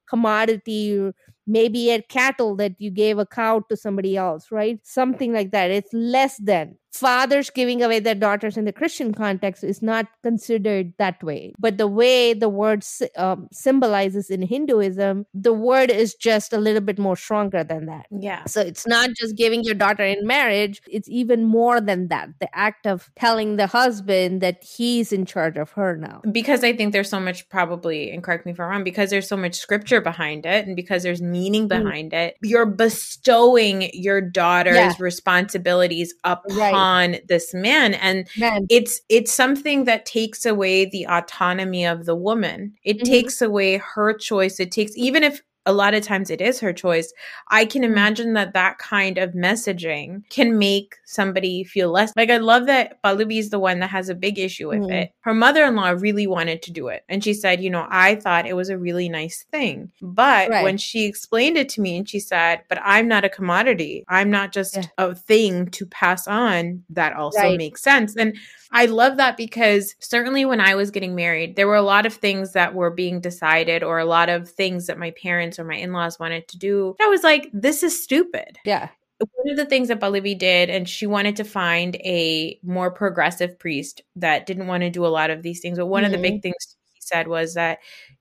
commodity 0.09 1.13
maybe 1.47 1.91
a 1.91 2.03
cattle 2.03 2.55
that 2.57 2.73
you 2.79 2.91
gave 2.91 3.19
a 3.19 3.25
cow 3.25 3.63
to 3.71 3.77
somebody 3.77 4.17
else 4.17 4.53
right 4.53 4.81
something 4.85 5.33
like 5.33 5.51
that 5.51 5.71
it's 5.71 5.93
less 5.95 6.37
than 6.39 6.77
fathers 6.93 7.51
giving 7.51 7.83
away 7.83 8.01
their 8.01 8.15
daughters 8.15 8.57
in 8.57 8.65
the 8.65 8.73
Christian 8.73 9.13
context 9.13 9.63
is 9.63 9.83
not 9.83 10.07
considered 10.23 10.93
that 10.99 11.23
way. 11.23 11.53
But 11.59 11.79
the 11.79 11.87
way 11.87 12.35
the 12.35 12.49
word 12.49 12.85
um, 13.17 13.49
symbolizes 13.53 14.31
in 14.31 14.43
Hinduism, 14.43 15.27
the 15.35 15.53
word 15.53 15.91
is 15.91 16.15
just 16.15 16.53
a 16.53 16.59
little 16.59 16.81
bit 16.81 16.99
more 16.99 17.17
stronger 17.17 17.63
than 17.63 17.87
that. 17.87 18.07
Yeah. 18.11 18.45
So 18.47 18.61
it's 18.61 18.87
not 18.87 19.11
just 19.11 19.37
giving 19.37 19.63
your 19.65 19.75
daughter 19.75 20.05
in 20.05 20.27
marriage, 20.27 20.81
it's 20.89 21.09
even 21.09 21.45
more 21.45 21.81
than 21.81 22.09
that. 22.09 22.29
The 22.41 22.49
act 22.57 22.87
of 22.87 23.11
telling 23.17 23.57
the 23.57 23.67
husband 23.67 24.41
that 24.41 24.63
he's 24.65 25.13
in 25.13 25.27
charge 25.27 25.57
of 25.57 25.71
her 25.73 25.97
now. 25.97 26.23
Because 26.31 26.65
I 26.65 26.73
think 26.73 26.93
there's 26.93 27.11
so 27.11 27.21
much, 27.21 27.49
probably, 27.49 28.11
and 28.11 28.23
correct 28.23 28.47
me 28.47 28.53
if 28.53 28.61
I'm 28.61 28.69
wrong, 28.69 28.85
because 28.85 29.11
there's 29.11 29.29
so 29.29 29.37
much 29.37 29.55
scripture 29.57 30.01
behind 30.01 30.47
it 30.47 30.67
and 30.67 30.75
because 30.75 31.03
there's 31.03 31.23
meaning 31.23 31.65
mm. 31.65 31.69
behind 31.69 32.13
mm. 32.13 32.19
it, 32.19 32.37
you're 32.43 32.67
bestowing 32.67 33.91
your 33.93 34.21
daughter's 34.21 34.77
yeah. 34.77 34.93
responsibilities 34.99 36.15
upon. 36.25 36.57
Right 36.57 36.78
on 36.79 37.17
this 37.27 37.53
man 37.55 37.95
and 37.95 38.29
it's 38.69 39.01
it's 39.09 39.33
something 39.33 39.85
that 39.85 40.07
takes 40.07 40.47
away 40.47 40.85
the 40.85 41.07
autonomy 41.07 41.85
of 41.85 42.05
the 42.05 42.15
woman. 42.15 42.75
It 42.85 42.99
mm-hmm. 42.99 43.05
takes 43.05 43.43
away 43.43 43.79
her 43.79 44.13
choice. 44.13 44.61
It 44.61 44.73
takes 44.73 44.97
even 44.97 45.23
if 45.23 45.43
a 45.69 45.73
lot 45.73 45.93
of 45.93 46.03
times 46.03 46.31
it 46.31 46.41
is 46.41 46.61
her 46.61 46.73
choice. 46.73 47.13
I 47.49 47.67
can 47.67 47.83
mm-hmm. 47.83 47.93
imagine 47.93 48.33
that 48.33 48.55
that 48.55 48.79
kind 48.79 49.19
of 49.19 49.33
messaging 49.33 50.29
can 50.31 50.59
make 50.59 50.97
somebody 51.05 51.63
feel 51.63 51.91
less 51.91 52.13
like 52.17 52.31
I 52.31 52.39
love 52.39 52.67
that 52.67 53.03
Pallavi 53.03 53.39
is 53.39 53.51
the 53.51 53.59
one 53.59 53.81
that 53.81 53.91
has 53.91 54.09
a 54.09 54.15
big 54.15 54.39
issue 54.39 54.69
with 54.69 54.81
mm. 54.81 54.93
it. 54.93 55.13
Her 55.21 55.35
mother 55.35 55.65
in 55.65 55.77
law 55.77 55.91
really 55.91 56.27
wanted 56.27 56.63
to 56.63 56.73
do 56.73 56.89
it. 56.89 57.05
And 57.09 57.23
she 57.23 57.35
said, 57.35 57.63
you 57.63 57.69
know, 57.69 57.87
I 57.91 58.15
thought 58.15 58.47
it 58.47 58.57
was 58.57 58.71
a 58.71 58.79
really 58.79 59.11
nice 59.11 59.45
thing. 59.51 59.93
But 60.01 60.49
right. 60.49 60.65
when 60.65 60.79
she 60.79 61.05
explained 61.05 61.59
it 61.59 61.69
to 61.71 61.83
me 61.83 61.99
and 61.99 62.09
she 62.09 62.19
said, 62.19 62.63
but 62.71 62.79
I'm 62.83 63.07
not 63.07 63.27
a 63.27 63.29
commodity, 63.29 64.05
I'm 64.09 64.31
not 64.31 64.53
just 64.53 64.77
yeah. 64.77 64.85
a 64.97 65.15
thing 65.15 65.67
to 65.73 65.85
pass 65.85 66.27
on, 66.27 66.83
that 66.89 67.13
also 67.13 67.41
right. 67.41 67.59
makes 67.59 67.83
sense. 67.83 68.17
And 68.17 68.39
I 68.71 68.87
love 68.87 69.17
that 69.17 69.37
because 69.37 69.95
certainly 69.99 70.45
when 70.45 70.61
I 70.61 70.75
was 70.75 70.91
getting 70.91 71.15
married, 71.15 71.57
there 71.57 71.67
were 71.67 71.75
a 71.75 71.83
lot 71.83 72.07
of 72.07 72.15
things 72.15 72.53
that 72.53 72.75
were 72.75 72.91
being 72.91 73.21
decided 73.21 73.83
or 73.83 73.99
a 73.99 74.05
lot 74.05 74.29
of 74.29 74.49
things 74.49 74.87
that 74.87 74.99
my 74.99 75.11
parents 75.13 75.58
or 75.59 75.65
my 75.65 75.77
in 75.77 75.93
laws 75.93 76.19
wanted 76.19 76.49
to 76.49 76.59
do. 76.59 76.95
I 77.01 77.07
was 77.07 77.23
like, 77.23 77.51
this 77.53 77.83
is 77.83 78.03
stupid. 78.03 78.59
Yeah. 78.65 78.89
One 79.19 79.51
of 79.51 79.57
the 79.57 79.67
things 79.67 79.89
that 79.89 80.01
Pallavi 80.01 80.39
did, 80.39 80.71
and 80.71 80.89
she 80.89 81.07
wanted 81.07 81.37
to 81.37 81.45
find 81.45 81.97
a 81.97 82.59
more 82.63 82.91
progressive 82.91 83.59
priest 83.59 84.03
that 84.17 84.47
didn't 84.47 84.69
want 84.69 84.83
to 84.83 84.91
do 84.91 85.05
a 85.05 85.09
lot 85.09 85.31
of 85.31 85.43
these 85.43 85.61
things. 85.61 85.79
But 85.79 85.87
one 85.87 86.05
mm-hmm. 86.05 86.15
of 86.15 86.19
the 86.19 86.23
big 86.23 86.35
mm-hmm. 86.35 86.41
things 86.43 86.77
he 86.95 87.01
said 87.01 87.27
was 87.27 87.55
that 87.55 87.79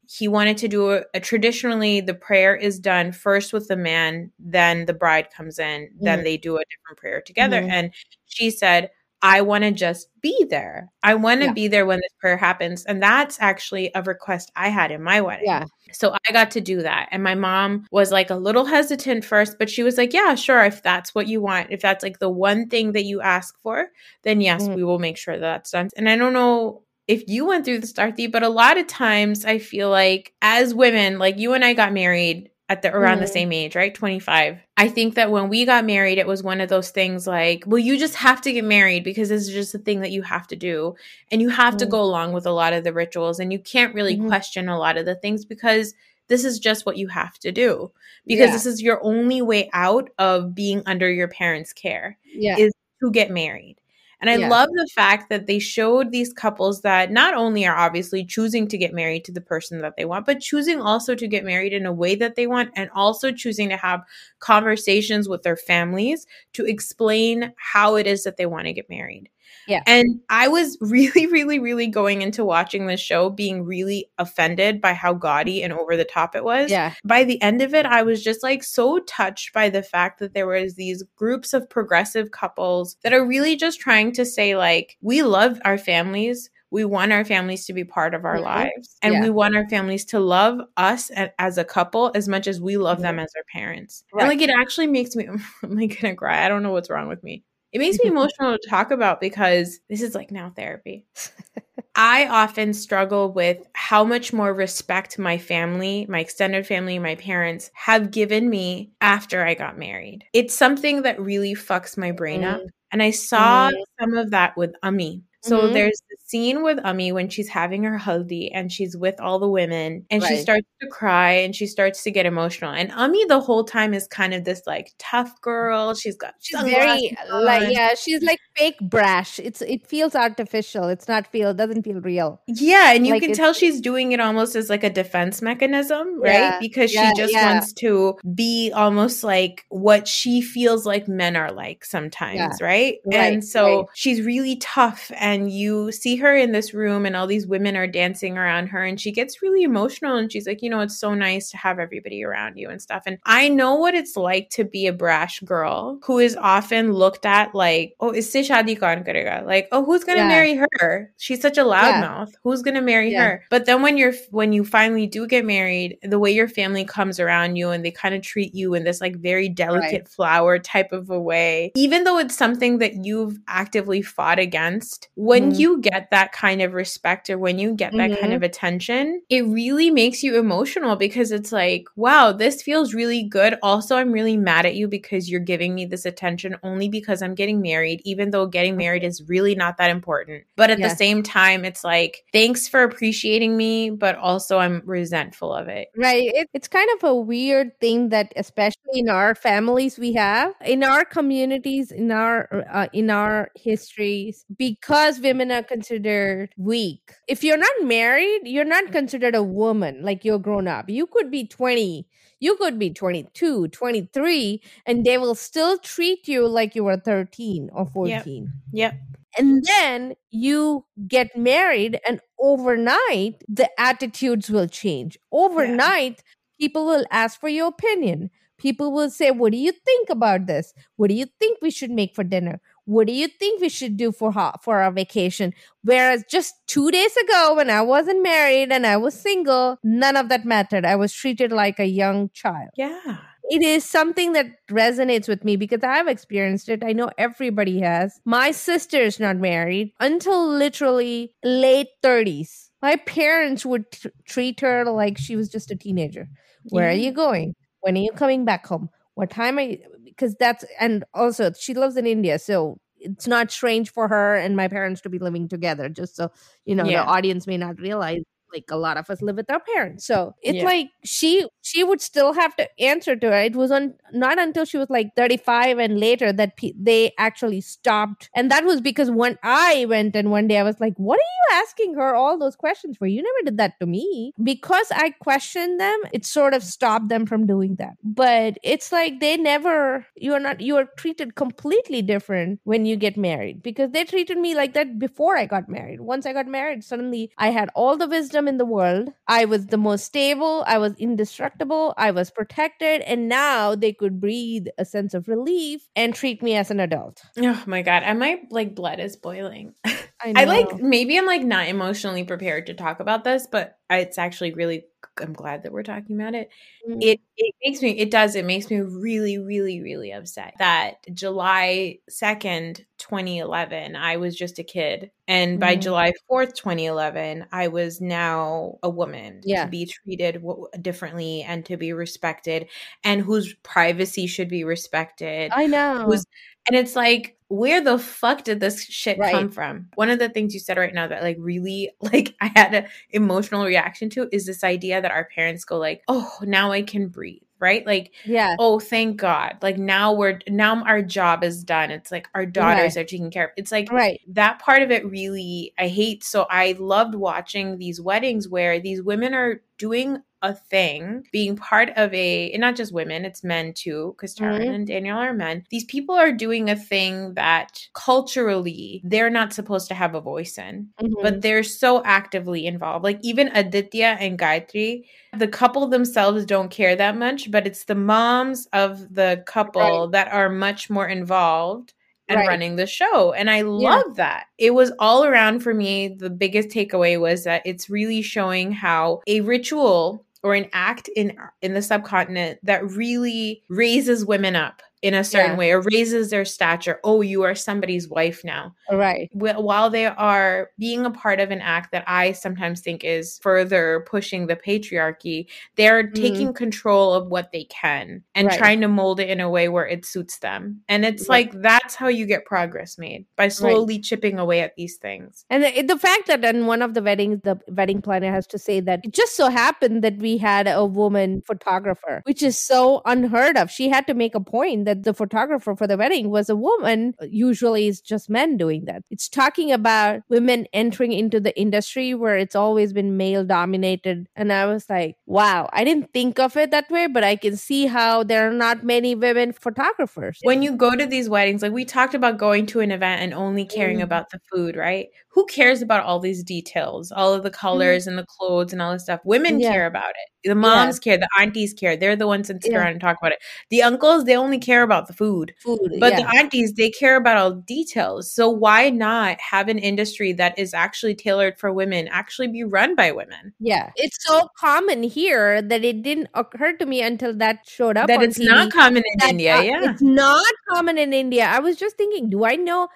he 0.10 0.28
wanted 0.28 0.58
to 0.58 0.67
do 0.67 0.91
a, 0.93 1.02
a, 1.13 1.19
traditionally 1.19 2.02
the 2.02 2.13
prayer 2.13 2.56
is 2.56 2.80
done 2.80 3.12
first 3.12 3.52
with 3.52 3.67
the 3.67 3.76
man 3.76 4.32
then 4.39 4.86
the 4.86 4.93
bride 4.93 5.30
comes 5.36 5.60
in 5.60 5.82
mm-hmm. 5.82 6.06
then 6.06 6.23
they 6.23 6.38
do 6.38 6.56
a 6.56 6.63
different 6.69 6.97
prayer 6.97 7.21
together 7.21 7.60
mm-hmm. 7.60 7.71
and 7.71 7.93
she 8.26 8.50
said 8.50 8.89
I 9.22 9.42
want 9.42 9.64
to 9.64 9.72
just 9.72 10.10
be 10.22 10.46
there. 10.50 10.92
I 11.02 11.16
want 11.16 11.42
to 11.42 11.48
yeah. 11.48 11.54
be 11.54 11.68
there 11.68 11.86
when 11.86 11.98
this 11.98 12.14
prayer 12.20 12.38
happens. 12.38 12.86
And 12.86 13.02
that's 13.02 13.38
actually 13.42 13.92
a 13.96 14.04
request 14.04 14.52
I 14.56 14.70
had 14.70 14.92
in 14.92 15.02
my 15.02 15.22
wedding. 15.22 15.48
Yeah. 15.48 15.66
So 15.92 16.14
I 16.14 16.32
got 16.32 16.52
to 16.52 16.62
do 16.62 16.84
that. 16.84 17.10
And 17.12 17.24
my 17.24 17.34
mom 17.34 17.88
was 17.92 18.12
like 18.12 18.30
a 18.30 18.36
little 18.36 18.66
hesitant 18.66 19.26
first, 19.26 19.58
but 19.58 19.70
she 19.70 19.82
was 19.82 19.98
like, 19.98 20.14
yeah, 20.14 20.36
sure. 20.36 20.64
If 20.64 20.84
that's 20.84 21.16
what 21.16 21.28
you 21.28 21.42
want, 21.42 21.72
if 21.72 21.82
that's 21.82 22.04
like 22.04 22.20
the 22.20 22.30
one 22.30 22.68
thing 22.68 22.92
that 22.92 23.06
you 23.06 23.22
ask 23.22 23.60
for, 23.62 23.88
then 24.24 24.42
yes, 24.42 24.64
mm-hmm. 24.64 24.76
we 24.76 24.84
will 24.84 25.00
make 25.00 25.18
sure 25.18 25.36
that 25.36 25.42
that's 25.42 25.72
done. 25.72 25.90
And 25.98 26.08
I 26.08 26.16
don't 26.16 26.34
know 26.34 26.84
if 27.08 27.24
you 27.28 27.46
went 27.46 27.66
through 27.66 27.80
this, 27.80 27.94
Dorothy, 27.94 28.28
but 28.28 28.44
a 28.44 28.50
lot 28.50 28.78
of 28.78 28.86
times 28.86 29.46
I 29.46 29.60
feel 29.60 29.90
like 29.90 30.34
as 30.42 30.76
women, 30.76 31.18
like 31.18 31.40
you 31.40 31.54
and 31.54 31.64
I 31.64 31.74
got 31.74 31.94
married 31.94 32.50
at 32.70 32.82
the 32.82 32.94
around 32.94 33.18
mm. 33.18 33.20
the 33.22 33.26
mm-hmm. 33.26 33.34
same 33.34 33.52
age, 33.54 33.76
right? 33.76 33.94
25. 33.94 34.60
I 34.76 34.88
think 34.90 35.16
that 35.16 35.32
when 35.32 35.48
we 35.48 35.66
got 35.66 35.86
married, 35.86 36.18
it 36.18 36.28
was 36.28 36.44
one 36.44 36.60
of 36.60 36.70
those 36.70 36.90
things 36.90 37.26
like, 37.26 37.64
well, 37.66 37.80
you 37.80 37.98
just 37.98 38.16
have 38.16 38.42
to 38.42 38.52
get 38.52 38.66
married 38.66 39.04
because 39.04 39.30
this 39.30 39.48
is 39.48 39.54
just 39.54 39.76
a 39.76 39.80
thing 39.80 40.02
that 40.02 40.12
you 40.12 40.22
have 40.24 40.48
to 40.48 40.56
do. 40.56 40.96
And 41.32 41.42
you 41.42 41.50
have 41.50 41.76
mm. 41.76 41.80
to 41.80 41.86
go 41.86 42.02
along 42.02 42.34
with 42.34 42.46
a 42.46 42.52
lot 42.52 42.74
of 42.74 42.84
the 42.84 42.94
rituals 42.94 43.40
and 43.40 43.54
you 43.54 43.60
can't 43.60 43.96
really 43.96 44.18
mm-hmm. 44.18 44.28
question 44.28 44.68
a 44.68 44.78
lot 44.78 44.98
of 44.98 45.06
the 45.06 45.16
things 45.16 45.46
because 45.46 45.94
this 46.28 46.44
is 46.44 46.60
just 46.60 46.86
what 46.86 46.98
you 46.98 47.08
have 47.08 47.40
to 47.40 47.52
do 47.52 47.92
because 48.26 48.48
yeah. 48.48 48.52
this 48.54 48.66
is 48.66 48.82
your 48.82 49.02
only 49.02 49.42
way 49.42 49.70
out 49.72 50.10
of 50.20 50.54
being 50.54 50.84
under 50.86 51.10
your 51.10 51.30
parents' 51.30 51.72
care 51.72 52.18
yeah. 52.26 52.58
is 52.58 52.74
to 53.02 53.12
get 53.12 53.32
married. 53.32 53.78
And 54.20 54.30
I 54.32 54.38
yeah. 54.38 54.50
love 54.50 54.70
the 54.70 54.90
fact 54.96 55.30
that 55.30 55.46
they 55.46 55.60
showed 55.60 56.12
these 56.12 56.34
couples 56.34 56.82
that 56.82 57.12
not 57.12 57.36
only 57.36 57.68
are 57.68 57.76
obviously 57.76 58.26
choosing 58.26 58.68
to 58.68 58.78
get 58.78 58.94
married 58.94 59.24
to 59.26 59.32
the 59.32 59.42
person 59.42 59.80
that 59.82 59.96
they 59.96 60.06
want, 60.06 60.26
but 60.26 60.40
choosing 60.40 60.82
also 60.82 61.14
to 61.14 61.28
get 61.28 61.46
married 61.46 61.72
in 61.72 61.86
a 61.86 61.94
way 61.94 62.16
that 62.16 62.36
they 62.36 62.48
want 62.48 62.72
and 62.76 62.90
also 62.96 63.32
choosing 63.32 63.70
to 63.70 63.78
have 63.78 64.02
conversations 64.40 65.30
with 65.30 65.44
their 65.44 65.58
families 65.58 66.26
to 66.54 66.66
explain 66.66 67.54
how 67.58 67.96
it 67.96 68.08
is 68.08 68.24
that 68.24 68.38
they 68.38 68.48
want 68.48 68.66
to 68.66 68.74
get 68.74 68.90
married. 68.90 69.30
Yeah. 69.68 69.84
And 69.86 70.22
I 70.30 70.48
was 70.48 70.78
really, 70.82 71.28
really, 71.28 71.60
really 71.60 71.88
going 71.88 72.22
into 72.22 72.46
watching 72.46 72.88
this 72.88 73.00
show 73.00 73.30
being 73.30 73.64
really 73.64 74.10
offended 74.18 74.82
by 74.82 74.94
how 74.94 75.14
gaudy 75.14 75.64
and 75.64 75.74
over 75.74 75.96
the 75.98 76.06
top 76.06 76.36
it 76.36 76.44
was. 76.44 76.72
Yeah. 76.72 76.94
By 77.04 77.24
the 77.24 77.42
end 77.42 77.62
of 77.62 77.74
it, 77.74 77.86
I 77.86 78.04
was 78.04 78.24
just 78.24 78.44
like 78.44 78.64
so 78.64 79.00
touched 79.00 79.54
by 79.54 79.70
the 79.70 79.84
fact 79.84 80.20
that 80.20 80.34
there 80.34 80.48
was 80.48 80.76
these 80.76 81.04
groups 81.16 81.54
of 81.54 81.70
progressive 81.70 82.32
couples 82.32 82.98
that 83.04 83.14
are 83.14 83.26
really 83.26 83.56
just 83.56 83.80
trying 83.80 84.12
to 84.14 84.26
say 84.26 84.56
like, 84.56 84.98
we 85.02 85.24
love 85.24 85.60
our 85.66 85.78
families 85.78 86.50
we 86.70 86.84
want 86.84 87.14
our 87.14 87.24
families 87.24 87.66
to 87.66 87.74
be 87.74 87.84
part 87.84 88.14
of 88.14 88.26
our 88.26 88.36
mm-hmm. 88.36 88.46
lives 88.46 88.98
and 89.02 89.14
yeah. 89.14 89.22
we 89.22 89.30
want 89.30 89.56
our 89.56 89.68
families 89.70 90.06
to 90.06 90.20
love 90.20 90.60
us 90.76 91.10
as 91.40 91.58
a 91.58 91.64
couple 91.64 92.12
as 92.14 92.28
much 92.28 92.48
as 92.48 92.60
we 92.60 92.78
love 92.78 92.98
mm-hmm. 92.98 93.04
them 93.04 93.20
as 93.20 93.32
our 93.36 93.44
parents. 93.52 94.04
Right. 94.14 94.24
And 94.24 94.30
like 94.30 94.42
it 94.42 94.54
actually 94.54 94.88
makes 94.88 95.16
me 95.16 95.28
I'm 95.64 95.76
like 95.76 96.00
gonna 96.02 96.16
cry. 96.16 96.46
I 96.46 96.50
don't 96.50 96.64
know 96.64 96.72
what's 96.72 96.90
wrong 96.90 97.08
with 97.08 97.24
me. 97.24 97.44
It 97.72 97.80
makes 97.80 98.00
me 98.00 98.10
emotional 98.10 98.58
to 98.58 98.70
talk 98.70 98.92
about 98.92 99.20
because 99.20 99.80
this 99.90 100.02
is 100.02 100.16
like 100.16 100.32
now 100.32 100.52
therapy. 100.56 101.06
I 101.96 102.28
often 102.28 102.74
struggle 102.76 103.32
with 103.34 103.68
how 103.74 104.04
much 104.04 104.32
more 104.32 104.54
respect 104.54 105.18
my 105.18 105.40
family, 105.40 106.06
my 106.08 106.20
extended 106.20 106.68
family, 106.68 107.00
my 107.00 107.16
parents 107.16 107.72
have 107.74 108.12
given 108.12 108.50
me 108.50 108.92
after 109.02 109.44
I 109.44 109.56
got 109.56 109.80
married. 109.80 110.24
It's 110.32 110.54
something 110.54 111.02
that 111.02 111.20
really 111.20 111.56
fucks 111.56 111.98
my 111.98 112.12
brain 112.12 112.42
mm. 112.42 112.54
up. 112.54 112.62
And 112.92 113.02
I 113.02 113.10
saw 113.12 113.72
mm. 113.72 113.84
some 114.00 114.14
of 114.14 114.30
that 114.30 114.56
with 114.56 114.76
Ami. 114.84 115.24
So 115.41 115.62
mm-hmm. 115.62 115.73
there's 115.73 116.02
the 116.10 116.17
scene 116.26 116.63
with 116.63 116.80
Ami 116.84 117.12
when 117.12 117.30
she's 117.30 117.47
having 117.47 117.84
her 117.84 117.97
haldi 117.97 118.50
and 118.54 118.71
she's 118.71 118.97
with 118.97 119.19
all 119.19 119.39
the 119.39 119.47
women 119.47 120.06
and 120.10 120.21
right. 120.21 120.30
she 120.30 120.38
starts 120.38 120.67
to 120.82 120.88
cry 120.88 121.32
and 121.32 121.56
she 121.56 121.67
starts 121.67 122.04
to 122.04 122.12
get 122.12 122.26
emotional. 122.26 122.71
And 122.71 122.91
Ami 122.91 123.23
the 123.26 123.39
whole 123.39 123.63
time 123.63 123.93
is 123.93 124.08
kind 124.08 124.34
of 124.34 124.43
this 124.43 124.63
like 124.65 124.93
tough 124.97 125.39
girl. 125.41 125.93
She's 125.93 126.15
got 126.15 126.34
she's 126.39 126.62
very 126.62 127.15
like 127.32 127.71
yeah, 127.71 127.93
she's 127.95 128.21
like 128.23 128.39
fake 128.56 128.80
brash. 128.82 129.39
It's 129.39 129.62
it 129.62 129.88
feels 129.88 130.15
artificial. 130.15 130.89
It's 130.89 131.08
not 131.08 131.28
feel 131.28 131.54
doesn't 131.54 131.84
feel 131.84 132.02
real. 132.02 132.41
Yeah, 132.47 132.93
and 132.93 133.06
you 133.06 133.13
like 133.13 133.23
can 133.23 133.34
tell 133.34 133.54
she's 133.54 133.80
doing 133.80 134.12
it 134.12 134.19
almost 134.19 134.56
as 134.56 134.69
like 134.69 134.84
a 134.84 134.89
defense 134.89 135.41
mechanism, 135.41 136.19
right? 136.19 136.34
Yeah, 136.34 136.60
because 136.60 136.93
yeah, 136.93 137.10
she 137.10 137.21
just 137.21 137.34
yeah. 137.34 137.54
wants 137.54 137.73
to 137.73 138.17
be 138.34 138.71
almost 138.73 139.23
like 139.23 139.65
what 139.69 140.08
she 140.08 140.41
feels 140.41 140.86
like 140.86 141.08
men 141.08 141.36
are 141.36 141.52
like 141.52 141.86
sometimes, 141.86 142.60
right? 142.62 142.95
right? 143.06 143.15
And 143.15 143.45
so 143.45 143.78
right. 143.78 143.86
she's 143.93 144.21
really 144.21 144.58
tough 144.58 145.12
and 145.28 145.52
you 145.52 145.92
see 145.92 146.16
her 146.16 146.34
in 146.38 146.54
this 146.54 146.74
room 146.74 147.06
and 147.06 147.13
all 147.13 147.28
these 147.28 147.46
women 147.46 147.76
are 147.76 147.86
dancing 147.86 148.38
around 148.38 148.68
her 148.68 148.86
and 148.86 149.02
she 149.02 149.12
gets 149.12 149.42
really 149.42 149.62
emotional 149.62 150.16
and 150.16 150.32
she's 150.32 150.48
like 150.48 150.62
you 150.62 150.70
know 150.70 150.80
it's 150.80 150.98
so 150.98 151.13
nice 151.13 151.52
to 151.52 151.58
have 151.58 151.80
everybody 151.80 152.24
around 152.24 152.56
you 152.56 152.70
and 152.70 152.82
stuff 152.82 153.04
and 153.06 153.18
i 153.26 153.50
know 153.50 153.76
what 153.76 153.94
it's 153.94 154.16
like 154.16 154.50
to 154.50 154.63
be 154.63 154.88
a 154.88 154.94
brash 154.94 155.42
girl 155.42 156.00
who 156.04 156.18
is 156.18 156.38
often 156.38 156.94
looked 156.94 157.26
at 157.26 157.54
like 157.54 157.94
oh 158.00 158.12
is 158.12 158.32
shadi 158.34 158.80
kaun 158.80 159.04
karega 159.04 159.46
like 159.46 159.68
oh 159.74 159.84
who's 159.84 160.06
gonna 160.06 160.20
yeah. 160.20 160.28
marry 160.28 160.56
her 160.56 161.12
she's 161.18 161.42
such 161.42 161.58
a 161.58 161.66
loudmouth 161.66 162.32
yeah. 162.32 162.40
who's 162.44 162.62
gonna 162.62 162.82
marry 162.82 163.12
yeah. 163.12 163.24
her 163.24 163.44
but 163.50 163.66
then 163.66 163.82
when 163.82 163.98
you're 163.98 164.13
when 164.32 164.54
you 164.54 164.63
finally 164.63 165.08
do 165.08 165.28
get 165.28 165.44
married 165.44 165.98
the 166.04 166.20
way 166.20 166.32
your 166.32 166.48
family 166.48 166.86
comes 166.86 167.20
around 167.20 167.58
you 167.58 167.70
and 167.70 167.84
they 167.84 167.92
kind 167.92 168.16
of 168.16 168.22
treat 168.22 168.56
you 168.56 168.74
in 168.74 168.86
this 168.86 169.02
like 169.02 169.18
very 169.18 169.50
delicate 169.50 170.04
right. 170.04 170.08
flower 170.08 170.58
type 170.58 170.94
of 170.94 171.10
a 171.10 171.20
way 171.20 171.70
even 171.76 172.06
though 172.06 172.18
it's 172.18 172.38
something 172.38 172.78
that 172.78 172.94
you've 173.04 173.38
actively 173.50 174.02
fought 174.02 174.40
against 174.40 175.10
when 175.18 175.52
mm-hmm. 175.52 175.60
you 175.60 175.82
get 175.82 176.12
that 176.12 176.32
kind 176.32 176.62
of 176.62 176.74
respect 176.74 177.28
or 177.28 177.40
when 177.40 177.58
you 177.58 177.74
get 177.74 177.92
that 177.94 178.12
mm-hmm. 178.12 178.22
kind 178.22 178.34
of 178.34 178.44
attention, 178.44 179.20
it 179.30 179.42
really 179.48 179.90
makes 179.90 180.22
you 180.22 180.38
emotional 180.38 180.96
because 180.96 181.32
it's 181.32 181.52
like, 181.52 181.88
wow, 181.96 182.32
this 182.32 182.62
feels 182.62 182.94
really 182.94 183.24
good. 183.24 183.56
Also, 183.64 183.98
I'm 183.98 184.12
really 184.12 184.38
mad 184.38 184.68
at 184.68 184.76
you 184.76 184.88
because 184.88 185.28
you're 185.28 185.40
giving 185.40 185.74
me 185.74 185.86
this 185.86 186.06
attention 186.06 186.56
only 186.62 186.88
because 186.88 187.24
I'm 187.24 187.34
getting 187.34 187.62
married, 187.62 188.02
even 188.06 188.30
though 188.30 188.46
getting 188.46 188.78
married 188.78 189.04
is 189.04 189.28
really 189.28 189.56
not 189.56 189.78
that 189.78 189.90
important. 189.90 190.44
But 190.56 190.70
at 190.70 190.78
the 190.80 190.90
same 190.90 191.24
time, 191.24 191.66
it's 191.66 191.84
like, 191.84 192.24
thanks 192.32 192.68
for 192.68 192.84
appreciating 192.84 193.58
me, 193.58 193.90
but 193.90 194.16
also 194.18 194.60
I'm 194.60 194.84
resentful 194.86 195.52
of 195.52 195.68
it. 195.68 195.88
Right. 195.98 196.32
It, 196.32 196.48
it's 196.54 196.68
kind 196.68 196.90
of 196.96 197.10
a 197.10 197.16
weird 197.16 197.80
thing 197.80 198.10
that, 198.10 198.34
especially 198.36 199.00
in 199.00 199.10
our 199.10 199.34
families, 199.34 199.98
we 199.98 200.14
have 200.14 200.54
in 200.64 200.84
our 200.84 201.04
communities, 201.06 201.92
in 201.92 202.12
our 202.12 202.68
uh, 202.72 202.88
in 202.94 203.10
our 203.10 203.50
histories, 203.56 204.46
because 204.56 205.07
because 205.08 205.22
women 205.22 205.52
are 205.52 205.63
considered 205.63 206.50
weak. 206.58 207.13
If 207.28 207.43
you're 207.43 207.58
not 207.58 207.72
married, 207.84 208.41
you're 208.43 208.65
not 208.65 208.91
considered 208.91 209.36
a 209.36 209.43
woman, 209.43 210.02
like 210.02 210.26
you're 210.26 210.39
grown 210.39 210.67
up. 210.67 210.89
You 210.89 211.08
could 211.08 211.32
be 211.32 211.48
20, 211.48 212.06
you 212.41 212.58
could 212.58 212.78
be 212.78 212.89
22, 212.89 213.70
23, 213.70 214.62
and 214.86 215.06
they 215.06 215.17
will 215.17 215.36
still 215.36 215.78
treat 215.78 216.28
you 216.28 216.46
like 216.46 216.76
you 216.76 216.84
were 216.84 216.98
13 216.98 217.70
or 217.74 217.86
14. 217.86 218.52
Yep. 218.74 218.93
yep. 218.93 219.00
And 219.38 219.63
then 219.65 220.15
you 220.30 220.84
get 221.08 221.38
married, 221.38 222.00
and 222.06 222.20
overnight, 222.38 223.43
the 223.48 223.70
attitudes 223.80 224.50
will 224.50 224.67
change. 224.67 225.17
Overnight, 225.32 226.17
yeah. 226.17 226.65
people 226.65 226.86
will 226.86 227.06
ask 227.12 227.39
for 227.39 227.48
your 227.48 227.67
opinion. 227.67 228.30
People 228.58 228.91
will 228.91 229.12
say, 229.12 229.30
What 229.30 229.52
do 229.52 229.58
you 229.58 229.72
think 229.72 230.10
about 230.10 230.48
this? 230.48 230.74
What 230.96 231.10
do 231.10 231.13
you 231.13 231.28
think 231.39 231.60
we 231.62 231.70
should 231.70 231.91
make 231.91 232.15
for 232.15 232.24
dinner? 232.24 232.60
What 232.88 233.06
do 233.06 233.13
you 233.13 233.28
think 233.28 233.62
we 233.62 233.69
should 233.69 233.97
do 233.97 234.12
for 234.12 234.34
for 234.63 234.80
our 234.82 234.91
vacation 234.91 235.54
whereas 235.84 236.23
just 236.30 236.56
2 236.67 236.89
days 236.91 237.15
ago 237.17 237.54
when 237.56 237.69
i 237.69 237.82
wasn't 237.82 238.23
married 238.23 238.71
and 238.71 238.88
i 238.88 238.97
was 238.97 239.13
single 239.13 239.78
none 239.84 240.15
of 240.15 240.30
that 240.30 240.45
mattered 240.45 240.86
i 240.86 240.95
was 240.95 241.13
treated 241.13 241.52
like 241.52 241.80
a 241.80 241.86
young 241.86 242.30
child 242.34 242.69
yeah 242.76 243.17
it 243.50 243.63
is 243.63 243.86
something 243.86 244.34
that 244.34 244.47
resonates 244.69 245.28
with 245.28 245.45
me 245.45 245.56
because 245.56 245.82
I've 245.84 246.08
experienced 246.08 246.67
it. 246.67 246.84
I 246.84 246.91
know 246.91 247.10
everybody 247.17 247.80
has. 247.80 248.19
My 248.26 248.52
sister 248.52 248.97
is 248.97 249.19
not 249.19 249.38
married 249.38 249.93
until 250.00 250.47
literally 250.47 251.34
late 251.43 251.88
30s. 252.04 252.69
My 252.82 252.97
parents 252.97 253.65
would 253.65 253.89
t- 253.91 254.10
treat 254.26 254.60
her 254.60 254.84
like 254.86 255.17
she 255.17 255.36
was 255.36 255.50
just 255.50 255.71
a 255.71 255.76
teenager. 255.76 256.28
Where 256.65 256.91
yeah. 256.91 256.97
are 256.97 257.02
you 257.02 257.12
going? 257.12 257.56
When 257.82 257.95
are 257.95 258.02
you 258.02 258.12
coming 258.12 258.43
back 258.43 258.65
home? 258.65 258.89
What 259.18 259.32
time 259.32 259.58
are 259.58 259.62
you? 259.62 259.80
because 260.18 260.36
that's 260.36 260.66
and 260.80 261.04
also 261.14 261.52
she 261.54 261.74
lives 261.74 261.98
in 261.98 262.06
India, 262.08 262.40
so 262.40 262.80
it's 263.00 263.28
not 263.28 263.52
strange 263.52 263.92
for 263.92 264.08
her 264.08 264.36
and 264.36 264.56
my 264.56 264.68
parents 264.68 265.02
to 265.02 265.10
be 265.10 265.20
living 265.20 265.48
together. 265.48 265.90
Just 265.90 266.16
so 266.16 266.32
you 266.66 266.76
know, 266.76 266.86
yeah. 266.86 267.04
the 267.04 267.10
audience 267.10 267.48
may 267.48 267.58
not 267.58 267.80
realize 267.80 268.22
like 268.54 268.66
a 268.70 268.78
lot 268.78 268.98
of 268.98 269.10
us 269.10 269.22
live 269.22 269.36
with 269.36 269.52
our 269.52 269.60
parents. 269.60 270.06
So 270.06 270.36
it's 270.42 270.58
yeah. 270.58 270.64
like 270.64 270.90
she 271.04 271.48
she 271.62 271.84
would 271.84 272.02
still 272.02 272.34
have 272.34 272.56
to 272.56 272.70
answer 272.82 273.16
to 273.16 273.28
her. 273.28 273.40
It 273.40 273.56
was 273.56 273.72
on 273.72 273.94
not 274.14 274.40
until 274.40 274.66
she 274.66 274.78
was 274.78 274.90
like 274.90 275.16
35 275.16 275.80
and 275.80 276.00
later 276.00 276.32
that 276.32 276.58
pe- 276.58 276.74
they 276.80 277.12
actually 277.18 277.62
stopped. 277.62 278.30
And 278.36 278.50
that 278.52 278.64
was 278.64 278.82
because 278.82 279.12
when 279.12 279.38
i 279.44 279.86
went 279.90 280.16
and 280.16 280.32
one 280.32 280.48
day 280.48 280.58
i 280.58 280.64
was 280.64 280.80
like 280.80 280.94
what 280.98 281.20
are 281.20 281.34
you 281.38 281.62
asking 281.62 281.96
her 281.96 282.16
all 282.16 282.38
those 282.38 282.56
questions 282.56 282.98
for? 282.98 283.08
You 283.08 283.22
never 283.22 283.46
did 283.46 283.58
that 283.58 283.80
to 283.80 283.86
me. 283.86 284.34
Because 284.42 284.88
i 284.92 285.10
questioned 285.10 285.80
them 285.80 286.00
it 286.14 286.26
sort 286.26 286.54
of 286.54 286.64
stopped 286.64 287.10
them 287.10 287.26
from 287.26 287.46
doing 287.46 287.76
that. 287.76 287.98
But 288.04 288.58
it's 288.64 288.92
like 288.92 289.20
they 289.20 289.38
never 289.38 290.06
you 290.16 290.34
are 290.34 290.40
not 290.40 290.62
you 290.62 290.78
are 290.78 290.86
treated 290.98 291.36
completely 291.36 292.02
different 292.02 292.60
when 292.64 292.86
you 292.86 292.96
get 292.96 293.18
married. 293.18 293.62
Because 293.62 293.92
they 293.92 294.04
treated 294.04 294.38
me 294.38 294.56
like 294.56 294.74
that 294.74 295.00
before 295.00 295.38
i 295.38 295.46
got 295.46 295.70
married. 295.70 296.02
Once 296.02 296.26
i 296.26 296.34
got 296.34 296.48
married 296.48 296.84
suddenly 296.84 297.32
i 297.38 297.50
had 297.50 297.70
all 297.76 297.98
the 297.98 298.08
wisdom 298.08 298.37
wisdom 298.38 298.47
in 298.47 298.58
the 298.58 298.65
world. 298.65 299.10
I 299.28 299.45
was 299.45 299.67
the 299.67 299.78
most 299.78 300.06
stable. 300.06 300.63
I 300.67 300.78
was 300.78 300.93
indestructible. 300.97 301.93
I 301.97 302.12
was 302.12 302.30
protected. 302.30 303.02
And 303.02 303.28
now 303.28 303.76
they 303.76 303.93
could 303.93 304.19
breathe 304.19 304.67
a 304.78 304.86
sense 304.86 305.13
of 305.13 305.28
relief 305.28 305.82
and 305.95 306.13
treat 306.13 306.43
me 306.43 306.56
as 306.56 306.69
an 306.71 306.80
adult. 306.80 307.23
Oh 307.38 307.63
my 307.65 307.82
God. 307.82 308.04
And 308.04 308.19
my 308.19 308.41
like 308.52 308.76
blood 308.76 309.00
is 309.00 309.15
boiling. 309.15 309.73
I, 309.86 310.34
I 310.36 310.43
like 310.45 310.80
maybe 310.80 311.17
I'm 311.17 311.26
like 311.26 311.43
not 311.43 311.67
emotionally 311.67 312.23
prepared 312.23 312.67
to 312.67 312.73
talk 312.73 313.00
about 313.00 313.23
this, 313.23 313.47
but 313.52 313.78
it's 313.89 314.17
actually 314.17 314.54
really 314.54 314.86
I'm 315.22 315.34
glad 315.34 315.64
that 315.64 315.72
we're 315.72 315.84
talking 315.84 316.20
about 316.20 316.36
it. 316.36 316.50
Mm-hmm. 316.88 317.02
It 317.02 317.22
it 317.36 317.56
makes 317.64 317.82
me 317.82 317.92
it 317.92 318.12
does 318.12 318.36
it 318.36 318.46
makes 318.46 318.70
me 318.70 318.78
really 318.78 319.38
really 319.38 319.82
really 319.82 320.12
upset 320.12 320.56
that 320.60 321.06
July 321.14 322.00
2nd 322.10 322.86
2011 322.98 323.96
I 323.96 324.18
was 324.18 324.36
just 324.36 324.60
a 324.60 324.64
kid 324.64 325.12
and 325.28 325.52
mm-hmm. 325.52 325.60
by 325.60 325.76
July 325.76 326.14
4th 326.30 326.56
2011 326.56 327.46
I 327.52 327.68
was 327.68 328.02
now 328.02 328.80
a 328.82 328.90
woman 328.90 329.42
yeah. 329.44 329.66
to 329.66 329.70
be 329.70 329.86
treated 329.86 330.36
w- 330.36 330.68
differently 330.82 331.44
and 331.44 331.66
to 331.66 331.78
be 331.78 331.94
respected 331.94 332.68
and 333.04 333.22
whose 333.22 333.54
privacy 333.64 334.28
should 334.28 334.50
be 334.50 334.64
respected. 334.64 335.52
I 335.54 335.68
know. 335.68 336.04
Who's 336.06 336.26
and 336.68 336.78
it's 336.78 336.96
like, 336.96 337.37
where 337.50 337.82
the 337.82 337.98
fuck 337.98 338.44
did 338.44 338.60
this 338.60 338.84
shit 338.84 339.18
right. 339.18 339.32
come 339.32 339.50
from? 339.50 339.88
One 339.96 340.10
of 340.10 340.20
the 340.20 340.30
things 340.30 340.54
you 340.54 340.60
said 340.60 340.78
right 340.78 340.94
now 340.94 341.08
that 341.08 341.24
like 341.24 341.38
really 341.40 341.92
like 342.02 342.36
I 342.42 342.52
had 342.56 342.74
an 342.74 342.88
emotional 343.12 343.66
reaction 343.66 344.10
to 344.12 344.28
is 344.32 344.46
this 344.46 344.64
idea 344.64 345.02
that 345.02 345.12
our 345.12 345.26
parents 345.34 345.64
go 345.64 345.78
like, 345.78 346.04
"Oh, 346.08 346.38
now 346.42 346.72
I 346.72 346.82
can 346.82 347.08
breathe." 347.08 347.42
Right? 347.60 347.84
Like, 347.88 348.14
yeah. 348.24 348.56
Oh, 348.60 348.80
thank 348.80 349.18
God. 349.18 349.58
Like 349.64 349.80
now 349.80 350.14
we're 350.14 350.40
now 350.48 350.84
our 350.84 351.02
job 351.02 351.44
is 351.44 351.64
done. 351.64 351.90
It's 351.90 352.12
like 352.12 352.28
our 352.36 352.46
daughters 352.46 352.96
right. 352.96 353.04
are 353.04 353.08
taking 353.08 353.32
care 353.32 353.46
of. 353.46 353.52
It's 353.58 353.72
like 353.72 353.92
right. 353.92 354.22
that 354.28 354.60
part 354.60 354.84
of 354.84 354.92
it 354.92 355.10
really 355.10 355.74
I 355.80 355.88
hate. 355.88 356.24
So 356.24 356.46
I 356.52 356.76
loved 356.78 357.15
watching 357.15 357.80
these 357.80 358.00
weddings 358.00 358.48
where 358.48 358.80
these 358.80 359.02
women 359.02 359.34
are 359.34 359.62
doing 359.80 360.21
a 360.42 360.54
thing, 360.54 361.23
being 361.31 361.56
part 361.56 361.90
of 361.96 362.13
a, 362.13 362.52
and 362.52 362.62
not 362.62 362.75
just 362.75 362.94
women, 362.94 363.25
it's 363.25 363.44
men 363.44 363.73
too, 363.73 364.13
because 364.15 364.35
Tyrone 364.35 364.62
mm-hmm. 364.62 364.71
and 364.71 364.88
Daniel 364.88 365.17
are 365.17 365.33
men. 365.33 365.63
These 365.69 365.85
people 365.85 366.15
are 366.15 366.31
doing 366.31 366.69
a 366.69 366.75
thing 366.75 367.33
that 367.33 367.88
culturally 367.94 369.02
they're 369.04 369.29
not 369.29 369.54
supposed 369.54 369.88
to 369.88 369.96
have 369.96 370.15
a 370.15 370.21
voice 370.21 370.58
in, 370.58 370.90
mm-hmm. 371.02 371.21
but 371.21 371.42
they're 371.42 371.63
so 371.63 372.04
actively 372.04 372.67
involved. 372.67 373.04
Like 373.04 373.19
even 373.23 373.50
Aditya 373.56 374.17
and 374.19 374.38
Gayatri, 374.38 375.06
the 375.35 375.48
couple 375.48 375.88
themselves 375.88 376.46
don't 376.46 376.69
care 376.69 376.96
that 376.96 377.17
much, 377.17 377.50
but 377.50 377.65
it's 377.65 377.85
the 377.85 377.96
moms 377.96 378.67
of 378.73 379.13
the 379.13 379.44
couple 379.48 379.81
right. 379.81 380.12
that 380.12 380.31
are 380.31 380.50
much 380.50 380.90
more 380.90 381.08
involved 381.08 381.94
and 382.27 382.40
right. 382.40 382.48
running 382.48 382.75
the 382.75 382.85
show. 382.85 383.31
And 383.33 383.50
I 383.50 383.62
love 383.62 384.04
yeah. 384.10 384.13
that. 384.15 384.46
It 384.58 384.73
was 384.73 384.92
all 385.00 385.23
around 385.23 385.62
for 385.62 385.73
me. 385.73 386.10
The 386.10 386.29
biggest 386.29 386.69
takeaway 386.69 387.19
was 387.19 387.44
that 387.46 387.62
it's 387.65 387.90
really 387.90 388.21
showing 388.21 388.71
how 388.71 389.21
a 389.27 389.42
ritual 389.42 390.25
or 390.48 390.54
an 390.54 390.69
act 390.71 391.10
in 391.17 391.37
in 391.62 391.73
the 391.73 391.81
subcontinent 391.81 392.58
that 392.63 392.89
really 392.89 393.63
raises 393.67 394.25
women 394.25 394.56
up 394.56 394.81
in 395.02 395.13
a 395.13 395.23
certain 395.23 395.52
yeah. 395.52 395.58
way 395.58 395.71
or 395.71 395.81
raises 395.81 396.29
their 396.29 396.45
stature. 396.45 397.00
Oh, 397.04 397.21
you 397.21 397.43
are 397.43 397.54
somebody's 397.56 398.08
wife 398.08 398.43
now. 398.43 398.75
Right. 398.91 399.29
While 399.31 399.89
they 399.89 400.08
are 400.08 400.71
being 400.79 401.06
a 401.06 401.12
part 401.12 401.39
of 401.39 401.52
an 401.52 401.62
act 401.62 401.91
that 401.91 402.04
I 402.08 402.31
sometimes 402.31 402.81
think 402.81 403.04
is 403.04 403.39
further 403.43 404.06
pushing 404.08 404.48
the 404.48 404.56
patriarchy, 404.56 405.48
they're 405.75 406.04
mm 406.04 406.17
taking 406.17 406.52
control 406.52 407.13
of 407.13 407.27
what 407.27 407.52
they 407.52 407.65
can 407.65 408.23
and 408.33 408.48
right. 408.48 408.58
trying 408.58 408.81
to 408.81 408.87
mold 408.87 409.19
it 409.19 409.29
in 409.29 409.39
a 409.39 409.50
way 409.50 409.69
where 409.69 409.85
it 409.85 410.04
suits 410.04 410.39
them. 410.39 410.81
And 410.89 411.06
it's 411.06 411.29
right. 411.29 411.52
like 411.54 411.62
that's 411.62 411.93
how 411.93 412.08
you 412.08 412.25
get 412.25 412.45
progress 412.45 412.98
made 412.98 413.25
by 413.35 413.50
slowly 413.50 413.95
right. 413.95 414.04
chipping 414.04 414.39
away 414.39 414.62
at 414.62 414.75
these 414.75 414.98
things. 414.98 415.45
And 415.52 415.63
the, 415.63 415.83
the 415.83 415.98
fact 415.98 416.25
that 416.27 416.43
in 416.43 416.65
one 416.65 416.81
of 416.81 416.95
the 416.95 417.04
weddings, 417.04 417.41
the 417.43 417.60
wedding 417.67 418.02
planner 418.02 418.31
has 418.31 418.48
to 418.48 418.58
say 418.58 418.79
that 418.79 419.02
it 419.04 419.13
just 419.13 419.35
so 419.35 419.50
happened 419.50 420.04
that 420.04 420.17
we 420.17 420.37
had 420.37 420.67
a 420.67 420.83
woman 420.83 421.43
photographer, 421.45 422.23
which 422.25 422.41
is 422.41 422.58
so 422.58 423.02
unheard 423.06 423.58
of. 423.58 423.69
She 423.69 423.89
had 423.89 424.08
to 424.08 424.15
make 424.15 424.33
a 424.33 424.39
point 424.39 424.87
that 424.88 425.04
the 425.04 425.13
photographer 425.13 425.75
for 425.75 425.85
the 425.85 425.98
wedding 425.98 426.29
was 426.29 426.50
a 426.50 426.56
woman. 426.56 427.13
Usually 427.21 427.88
it's 427.88 428.02
just 428.02 428.29
men 428.29 428.58
doing 428.58 428.85
that. 428.85 429.04
It's 429.12 429.29
talking 429.29 429.71
about 429.71 430.21
women 430.29 430.65
entering 430.73 431.12
into 431.12 431.40
the 431.40 431.58
industry 431.60 432.13
where 432.13 432.38
it's 432.38 432.56
always 432.56 432.94
been 432.94 433.17
male 433.17 433.44
dominated. 433.46 434.27
And 434.35 434.52
I 434.52 434.65
was 434.65 434.90
like, 434.90 435.17
wow, 435.25 435.69
I 435.73 435.83
didn't 435.83 436.13
think 436.13 436.40
of 436.40 436.56
it 436.58 436.71
that 436.71 436.90
way, 436.90 437.08
but 437.08 437.23
I 437.23 437.35
can 437.35 437.58
see 437.58 437.85
how 437.85 438.23
there 438.23 438.50
are 438.50 438.54
not 438.54 438.83
many 438.83 439.13
women 439.13 439.52
photographers. 439.52 440.40
When 440.44 440.62
you 440.62 440.75
go 440.75 440.96
to 440.96 441.06
these 441.06 441.29
weddings, 441.29 441.62
like 441.62 441.73
we 441.73 441.85
talked 441.85 442.13
about 442.13 442.38
going 442.38 442.65
to 442.67 442.79
an 442.79 442.92
event 442.92 443.21
and 443.21 443.33
only 443.33 443.65
caring 443.65 444.00
mm. 444.00 444.04
about 444.04 444.29
the 444.31 444.40
food, 444.52 444.75
right? 444.75 445.08
Who 445.38 445.46
cares 445.46 445.83
about 445.83 446.04
all 446.04 446.19
these 446.19 446.42
details, 446.42 447.12
all 447.12 447.31
of 447.31 447.44
the 447.44 447.52
colors 447.52 448.06
mm. 448.06 448.08
and 448.08 448.17
the 448.17 448.25
clothes 448.25 448.73
and 448.73 448.81
all 448.81 448.94
this 448.94 449.04
stuff? 449.04 449.19
Women 449.23 449.60
yeah. 449.60 449.71
care 449.71 449.85
about 449.85 450.10
it. 450.10 450.50
The 450.50 450.56
moms 450.56 450.98
yeah. 450.98 451.12
care, 451.12 451.17
the 451.19 451.29
aunties 451.40 451.75
care. 451.75 451.96
They're 451.96 452.15
the 452.15 452.25
ones 452.25 452.48
that 452.48 452.63
sit 452.63 452.71
yeah. 452.71 452.79
around 452.79 452.94
and 452.94 453.02
talk 453.02 453.19
about 453.21 453.33
it. 453.33 453.40
The 453.69 453.83
uncles, 453.83 454.25
they 454.25 454.35
only 454.35 454.58
care 454.58 454.81
about 454.81 455.06
the 455.06 455.13
food. 455.13 455.54
Food. 455.60 455.98
But 456.00 456.13
yeah. 456.13 456.21
the 456.21 456.38
aunties, 456.40 456.73
they 456.73 456.90
care 456.90 457.17
about 457.17 457.38
all 457.38 457.54
the 457.54 457.62
details. 457.62 458.31
So 458.33 458.50
why 458.50 458.90
not 458.90 459.40
have 459.40 459.67
an 459.67 459.77
industry 459.77 460.33
that 460.33 460.58
is 460.58 460.73
actually 460.73 461.13
tailored 461.13 461.60
for 461.60 461.71
women 461.71 462.08
actually 462.08 462.48
be 462.48 462.63
run 462.63 462.96
by 462.96 463.12
women? 463.12 463.54
Yeah. 463.60 463.92
It's 463.96 464.17
so 464.25 464.48
common 464.58 465.04
here 465.04 465.62
that 465.62 465.85
it 465.85 466.02
didn't 466.02 466.29
occur 466.33 466.75
to 466.77 466.85
me 466.88 467.04
until 467.04 467.35
that 467.35 467.60
showed 467.67 467.96
up. 467.96 468.08
That 468.08 468.23
it's 468.23 468.40
TV. 468.40 468.48
not 468.48 468.71
common 468.71 469.04
in 469.06 469.17
that, 469.19 469.29
India. 469.29 469.58
Uh, 469.58 469.62
yeah. 469.62 469.92
It's 469.92 470.02
not 470.02 470.52
common 470.67 470.98
in 470.98 471.13
India. 471.13 471.46
I 471.46 471.60
was 471.60 471.77
just 471.77 471.96
thinking, 471.96 472.31
do 472.31 472.44
I 472.44 472.56
know 472.56 472.88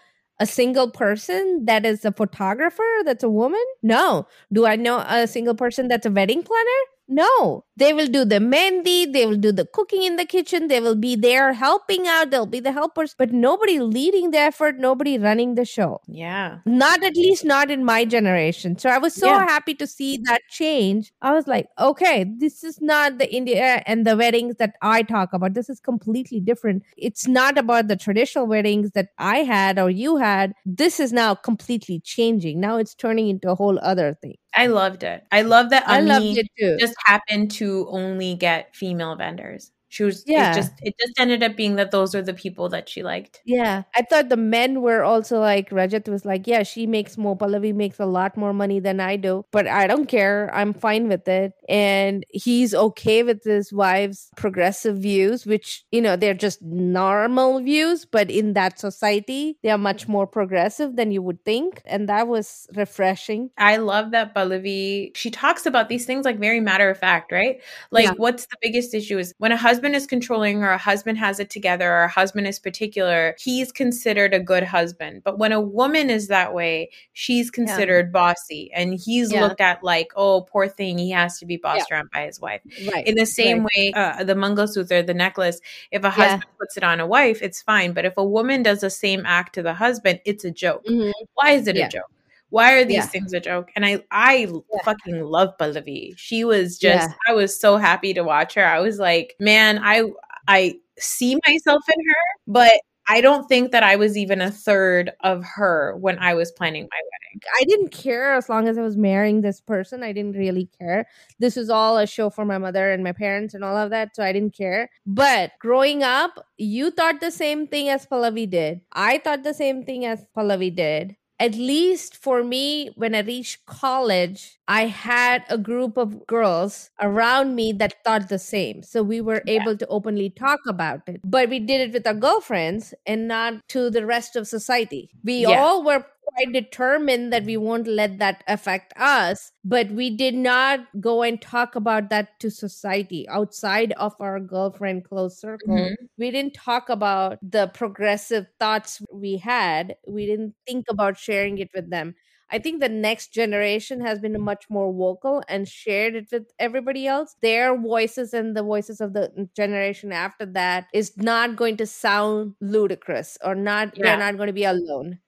a 0.41 0.45
single 0.47 0.89
person 0.91 1.65
that 1.65 1.85
is 1.85 2.05
a 2.05 2.11
photographer 2.11 2.83
that's 3.05 3.23
a 3.23 3.29
woman? 3.29 3.63
No. 3.83 4.27
Do 4.51 4.65
I 4.65 4.75
know 4.75 4.99
a 5.07 5.27
single 5.27 5.55
person 5.55 5.87
that's 5.87 6.05
a 6.05 6.11
wedding 6.11 6.43
planner? 6.43 6.81
No, 7.07 7.65
they 7.75 7.91
will 7.91 8.07
do 8.07 8.23
the 8.23 8.39
mehndi, 8.39 9.11
they 9.11 9.25
will 9.25 9.35
do 9.35 9.51
the 9.51 9.65
cooking 9.65 10.03
in 10.03 10.15
the 10.15 10.25
kitchen, 10.25 10.69
they 10.69 10.79
will 10.79 10.95
be 10.95 11.15
there 11.15 11.51
helping 11.51 12.07
out, 12.07 12.31
they'll 12.31 12.45
be 12.45 12.61
the 12.61 12.71
helpers, 12.71 13.13
but 13.17 13.33
nobody 13.33 13.79
leading 13.79 14.31
the 14.31 14.37
effort, 14.37 14.79
nobody 14.79 15.17
running 15.17 15.55
the 15.55 15.65
show. 15.65 15.99
Yeah. 16.07 16.59
Not 16.65 17.03
at 17.03 17.15
least 17.17 17.43
not 17.43 17.69
in 17.69 17.83
my 17.83 18.05
generation. 18.05 18.77
So 18.77 18.89
I 18.89 18.97
was 18.97 19.13
so 19.13 19.27
yeah. 19.27 19.45
happy 19.45 19.73
to 19.75 19.87
see 19.87 20.19
that 20.23 20.41
change. 20.49 21.11
I 21.21 21.33
was 21.33 21.47
like, 21.47 21.67
okay, 21.77 22.25
this 22.37 22.63
is 22.63 22.79
not 22.81 23.17
the 23.17 23.29
India 23.33 23.77
uh, 23.77 23.83
and 23.85 24.07
the 24.07 24.15
weddings 24.15 24.55
that 24.59 24.75
I 24.81 25.03
talk 25.03 25.33
about. 25.33 25.53
This 25.53 25.69
is 25.69 25.79
completely 25.79 26.39
different. 26.39 26.83
It's 26.97 27.27
not 27.27 27.57
about 27.57 27.89
the 27.89 27.97
traditional 27.97 28.47
weddings 28.47 28.91
that 28.91 29.09
I 29.17 29.39
had 29.39 29.77
or 29.77 29.89
you 29.89 30.15
had. 30.17 30.53
This 30.65 30.99
is 30.99 31.11
now 31.11 31.35
completely 31.35 31.99
changing. 31.99 32.61
Now 32.61 32.77
it's 32.77 32.95
turning 32.95 33.27
into 33.27 33.49
a 33.49 33.55
whole 33.55 33.79
other 33.79 34.17
thing. 34.21 34.35
I 34.53 34.67
loved 34.67 35.03
it. 35.03 35.25
I 35.31 35.41
love 35.43 35.69
that 35.71 35.85
Ami 35.85 35.97
I 35.97 36.01
loved 36.01 36.37
it 36.37 36.47
too. 36.57 36.79
just 36.79 36.95
happened 37.05 37.51
to 37.51 37.87
only 37.89 38.35
get 38.35 38.75
female 38.75 39.15
vendors. 39.15 39.71
She 39.91 40.05
was 40.05 40.23
yeah. 40.25 40.51
It 40.51 40.55
just 40.55 40.71
it 40.81 40.95
just 40.97 41.19
ended 41.19 41.43
up 41.43 41.57
being 41.57 41.75
that 41.75 41.91
those 41.91 42.15
are 42.15 42.21
the 42.21 42.33
people 42.33 42.69
that 42.69 42.87
she 42.87 43.03
liked. 43.03 43.41
Yeah. 43.43 43.83
I 43.93 44.03
thought 44.03 44.29
the 44.29 44.37
men 44.37 44.81
were 44.81 45.03
also 45.03 45.41
like 45.41 45.69
Rajat 45.69 46.07
was 46.07 46.23
like, 46.23 46.47
Yeah, 46.47 46.63
she 46.63 46.87
makes 46.87 47.17
more 47.17 47.37
Pallavi 47.37 47.75
makes 47.75 47.99
a 47.99 48.05
lot 48.05 48.37
more 48.37 48.53
money 48.53 48.79
than 48.79 49.01
I 49.01 49.17
do. 49.17 49.45
But 49.51 49.67
I 49.67 49.87
don't 49.87 50.05
care. 50.05 50.49
I'm 50.53 50.73
fine 50.73 51.09
with 51.09 51.27
it. 51.27 51.51
And 51.67 52.25
he's 52.29 52.73
okay 52.73 53.21
with 53.21 53.43
his 53.43 53.73
wife's 53.73 54.29
progressive 54.37 54.97
views, 54.97 55.45
which, 55.45 55.83
you 55.91 56.01
know, 56.01 56.15
they're 56.15 56.33
just 56.33 56.61
normal 56.61 57.59
views, 57.61 58.05
but 58.05 58.31
in 58.31 58.53
that 58.53 58.79
society, 58.79 59.57
they 59.61 59.71
are 59.71 59.77
much 59.77 60.07
more 60.07 60.25
progressive 60.25 60.95
than 60.95 61.11
you 61.11 61.21
would 61.21 61.43
think. 61.43 61.81
And 61.85 62.07
that 62.07 62.29
was 62.29 62.65
refreshing. 62.77 63.49
I 63.57 63.75
love 63.75 64.11
that 64.11 64.33
Pallavi 64.33 65.11
she 65.15 65.31
talks 65.31 65.65
about 65.65 65.89
these 65.89 66.05
things 66.05 66.23
like 66.23 66.39
very 66.39 66.61
matter 66.61 66.89
of 66.89 66.97
fact, 66.97 67.33
right? 67.33 67.61
Like 67.91 68.05
yeah. 68.05 68.13
what's 68.15 68.45
the 68.45 68.57
biggest 68.61 68.93
issue 68.93 69.17
is 69.17 69.33
when 69.37 69.51
a 69.51 69.57
husband 69.57 69.80
husband 69.82 69.95
is 69.95 70.05
controlling 70.05 70.61
or 70.61 70.69
a 70.69 70.77
husband 70.77 71.17
has 71.17 71.39
it 71.39 71.49
together 71.49 71.91
or 71.91 72.03
a 72.03 72.07
husband 72.07 72.45
is 72.45 72.59
particular, 72.59 73.36
he's 73.39 73.71
considered 73.71 74.32
a 74.32 74.39
good 74.39 74.63
husband. 74.63 75.23
But 75.23 75.39
when 75.39 75.51
a 75.51 75.59
woman 75.59 76.11
is 76.11 76.27
that 76.27 76.53
way, 76.53 76.91
she's 77.13 77.49
considered 77.49 78.07
yeah. 78.07 78.11
bossy 78.11 78.69
and 78.75 78.93
he's 78.93 79.34
yeah. 79.34 79.41
looked 79.41 79.59
at 79.59 79.84
like, 79.84 80.11
oh, 80.15 80.41
poor 80.41 80.67
thing, 80.67 80.99
he 80.99 81.09
has 81.09 81.39
to 81.39 81.47
be 81.47 81.57
bossed 81.57 81.88
yeah. 81.89 81.95
around 81.95 82.11
by 82.13 82.27
his 82.27 82.39
wife. 82.39 82.61
Right. 82.93 83.07
In 83.07 83.15
the 83.15 83.25
same 83.25 83.61
right. 83.61 83.69
way, 83.75 83.93
uh, 83.95 84.23
the 84.23 84.36
Mangalsutra, 84.36 85.03
the 85.03 85.15
necklace, 85.15 85.59
if 85.89 86.03
a 86.03 86.11
husband 86.11 86.45
puts 86.59 86.77
it 86.77 86.84
on 86.84 86.99
a 86.99 87.07
wife, 87.07 87.41
it's 87.41 87.63
fine. 87.63 87.93
But 87.93 88.05
if 88.05 88.13
a 88.17 88.23
woman 88.23 88.61
does 88.61 88.82
the 88.82 88.91
same 88.91 89.23
act 89.25 89.55
to 89.55 89.63
the 89.63 89.73
husband, 89.73 90.19
it's 90.25 90.45
a 90.45 90.51
joke. 90.51 90.86
Mm-hmm. 90.86 91.09
Why 91.34 91.53
is 91.53 91.65
it 91.65 91.75
a 91.75 91.88
joke? 91.88 92.11
Why 92.51 92.73
are 92.73 92.85
these 92.85 92.97
yeah. 92.97 93.05
things 93.05 93.33
a 93.33 93.39
joke? 93.39 93.71
And 93.75 93.85
I 93.85 94.03
I 94.11 94.47
yeah. 94.51 94.79
fucking 94.83 95.23
love 95.23 95.57
Pallavi. 95.59 96.13
She 96.17 96.43
was 96.43 96.77
just 96.77 97.09
yeah. 97.09 97.15
I 97.27 97.33
was 97.33 97.59
so 97.59 97.77
happy 97.77 98.13
to 98.13 98.23
watch 98.23 98.53
her. 98.53 98.65
I 98.65 98.79
was 98.79 98.99
like, 98.99 99.35
man, 99.39 99.79
I 99.81 100.03
I 100.47 100.75
see 100.99 101.37
myself 101.47 101.81
in 101.87 102.05
her, 102.05 102.23
but 102.47 102.73
I 103.07 103.21
don't 103.21 103.47
think 103.47 103.71
that 103.71 103.83
I 103.83 103.95
was 103.95 104.17
even 104.17 104.41
a 104.41 104.51
third 104.51 105.11
of 105.21 105.43
her 105.43 105.97
when 105.97 106.19
I 106.19 106.33
was 106.33 106.51
planning 106.51 106.83
my 106.83 106.97
wedding. 106.97 107.41
I 107.59 107.63
didn't 107.63 107.91
care 107.91 108.33
as 108.33 108.47
long 108.47 108.67
as 108.67 108.77
I 108.77 108.81
was 108.81 108.95
marrying 108.95 109.41
this 109.41 109.59
person. 109.59 110.03
I 110.03 110.11
didn't 110.11 110.37
really 110.37 110.69
care. 110.79 111.07
This 111.39 111.55
was 111.55 111.69
all 111.69 111.97
a 111.97 112.05
show 112.05 112.29
for 112.29 112.45
my 112.45 112.57
mother 112.57 112.91
and 112.91 113.03
my 113.03 113.11
parents 113.13 113.53
and 113.53 113.63
all 113.63 113.75
of 113.75 113.89
that, 113.89 114.15
so 114.15 114.23
I 114.23 114.31
didn't 114.31 114.55
care. 114.55 114.89
But 115.05 115.51
growing 115.59 116.03
up, 116.03 116.45
you 116.57 116.91
thought 116.91 117.21
the 117.21 117.31
same 117.31 117.67
thing 117.67 117.89
as 117.89 118.05
Pallavi 118.05 118.49
did. 118.49 118.81
I 118.91 119.17
thought 119.17 119.43
the 119.43 119.53
same 119.53 119.83
thing 119.83 120.05
as 120.05 120.25
Pallavi 120.35 120.75
did 120.75 121.15
at 121.41 121.55
least 121.55 122.15
for 122.15 122.43
me, 122.43 122.91
when 122.95 123.15
I 123.15 123.21
reached 123.21 123.65
college, 123.65 124.59
I 124.67 124.85
had 124.85 125.43
a 125.49 125.57
group 125.57 125.97
of 125.97 126.27
girls 126.27 126.91
around 127.01 127.55
me 127.55 127.73
that 127.73 127.95
thought 128.03 128.29
the 128.29 128.37
same. 128.37 128.83
So 128.83 129.01
we 129.01 129.21
were 129.21 129.41
yeah. 129.47 129.59
able 129.59 129.75
to 129.75 129.87
openly 129.87 130.29
talk 130.29 130.59
about 130.67 131.01
it. 131.07 131.19
But 131.23 131.49
we 131.49 131.57
did 131.59 131.81
it 131.81 131.93
with 131.93 132.05
our 132.05 132.13
girlfriends 132.13 132.93
and 133.07 133.27
not 133.27 133.67
to 133.69 133.89
the 133.89 134.05
rest 134.05 134.35
of 134.35 134.47
society. 134.47 135.09
We 135.23 135.47
yeah. 135.47 135.59
all 135.59 135.83
were 135.83 136.05
quite 136.34 136.53
determined 136.53 137.32
that 137.34 137.45
we 137.45 137.57
won't 137.57 137.88
let 137.88 138.19
that 138.19 138.43
affect 138.47 138.93
us, 138.97 139.51
but 139.63 139.91
we 139.91 140.09
did 140.15 140.36
not 140.36 140.79
go 140.99 141.21
and 141.23 141.41
talk 141.41 141.75
about 141.75 142.09
that 142.09 142.39
to 142.39 142.49
society 142.49 143.27
outside 143.29 143.93
of 143.93 144.13
our 144.19 144.39
girlfriend 144.39 145.05
close 145.05 145.39
circle. 145.39 145.75
Mm-hmm. 145.75 146.05
We 146.17 146.32
didn't 146.32 146.53
talk 146.53 146.89
about 146.89 147.38
the 147.41 147.67
progressive 147.67 148.47
thoughts 148.59 149.01
we 149.13 149.38
had. 149.38 149.95
We 150.07 150.25
didn't 150.25 150.55
think 150.67 150.86
about 150.89 151.17
sharing 151.17 151.57
it 151.57 151.69
with 151.73 151.89
them. 151.89 152.15
I 152.53 152.59
think 152.59 152.82
the 152.82 152.89
next 152.89 153.34
generation 153.34 154.01
has 154.01 154.19
been 154.19 154.39
much 154.41 154.65
more 154.69 154.91
vocal 154.91 155.41
and 155.47 155.65
shared 155.65 156.15
it 156.15 156.27
with 156.34 156.51
everybody 156.59 157.07
else. 157.07 157.34
Their 157.41 157.79
voices 157.79 158.34
and 158.34 158.57
the 158.57 158.63
voices 158.63 158.99
of 158.99 159.13
the 159.13 159.47
generation 159.55 160.11
after 160.11 160.45
that 160.47 160.88
is 160.93 161.15
not 161.15 161.55
going 161.55 161.77
to 161.77 161.86
sound 161.86 162.55
ludicrous 162.59 163.38
or 163.41 163.55
not, 163.55 163.95
yeah. 163.95 164.03
they're 164.03 164.17
not 164.17 164.36
going 164.36 164.47
to 164.47 164.53
be 164.53 164.65
alone 164.65 165.19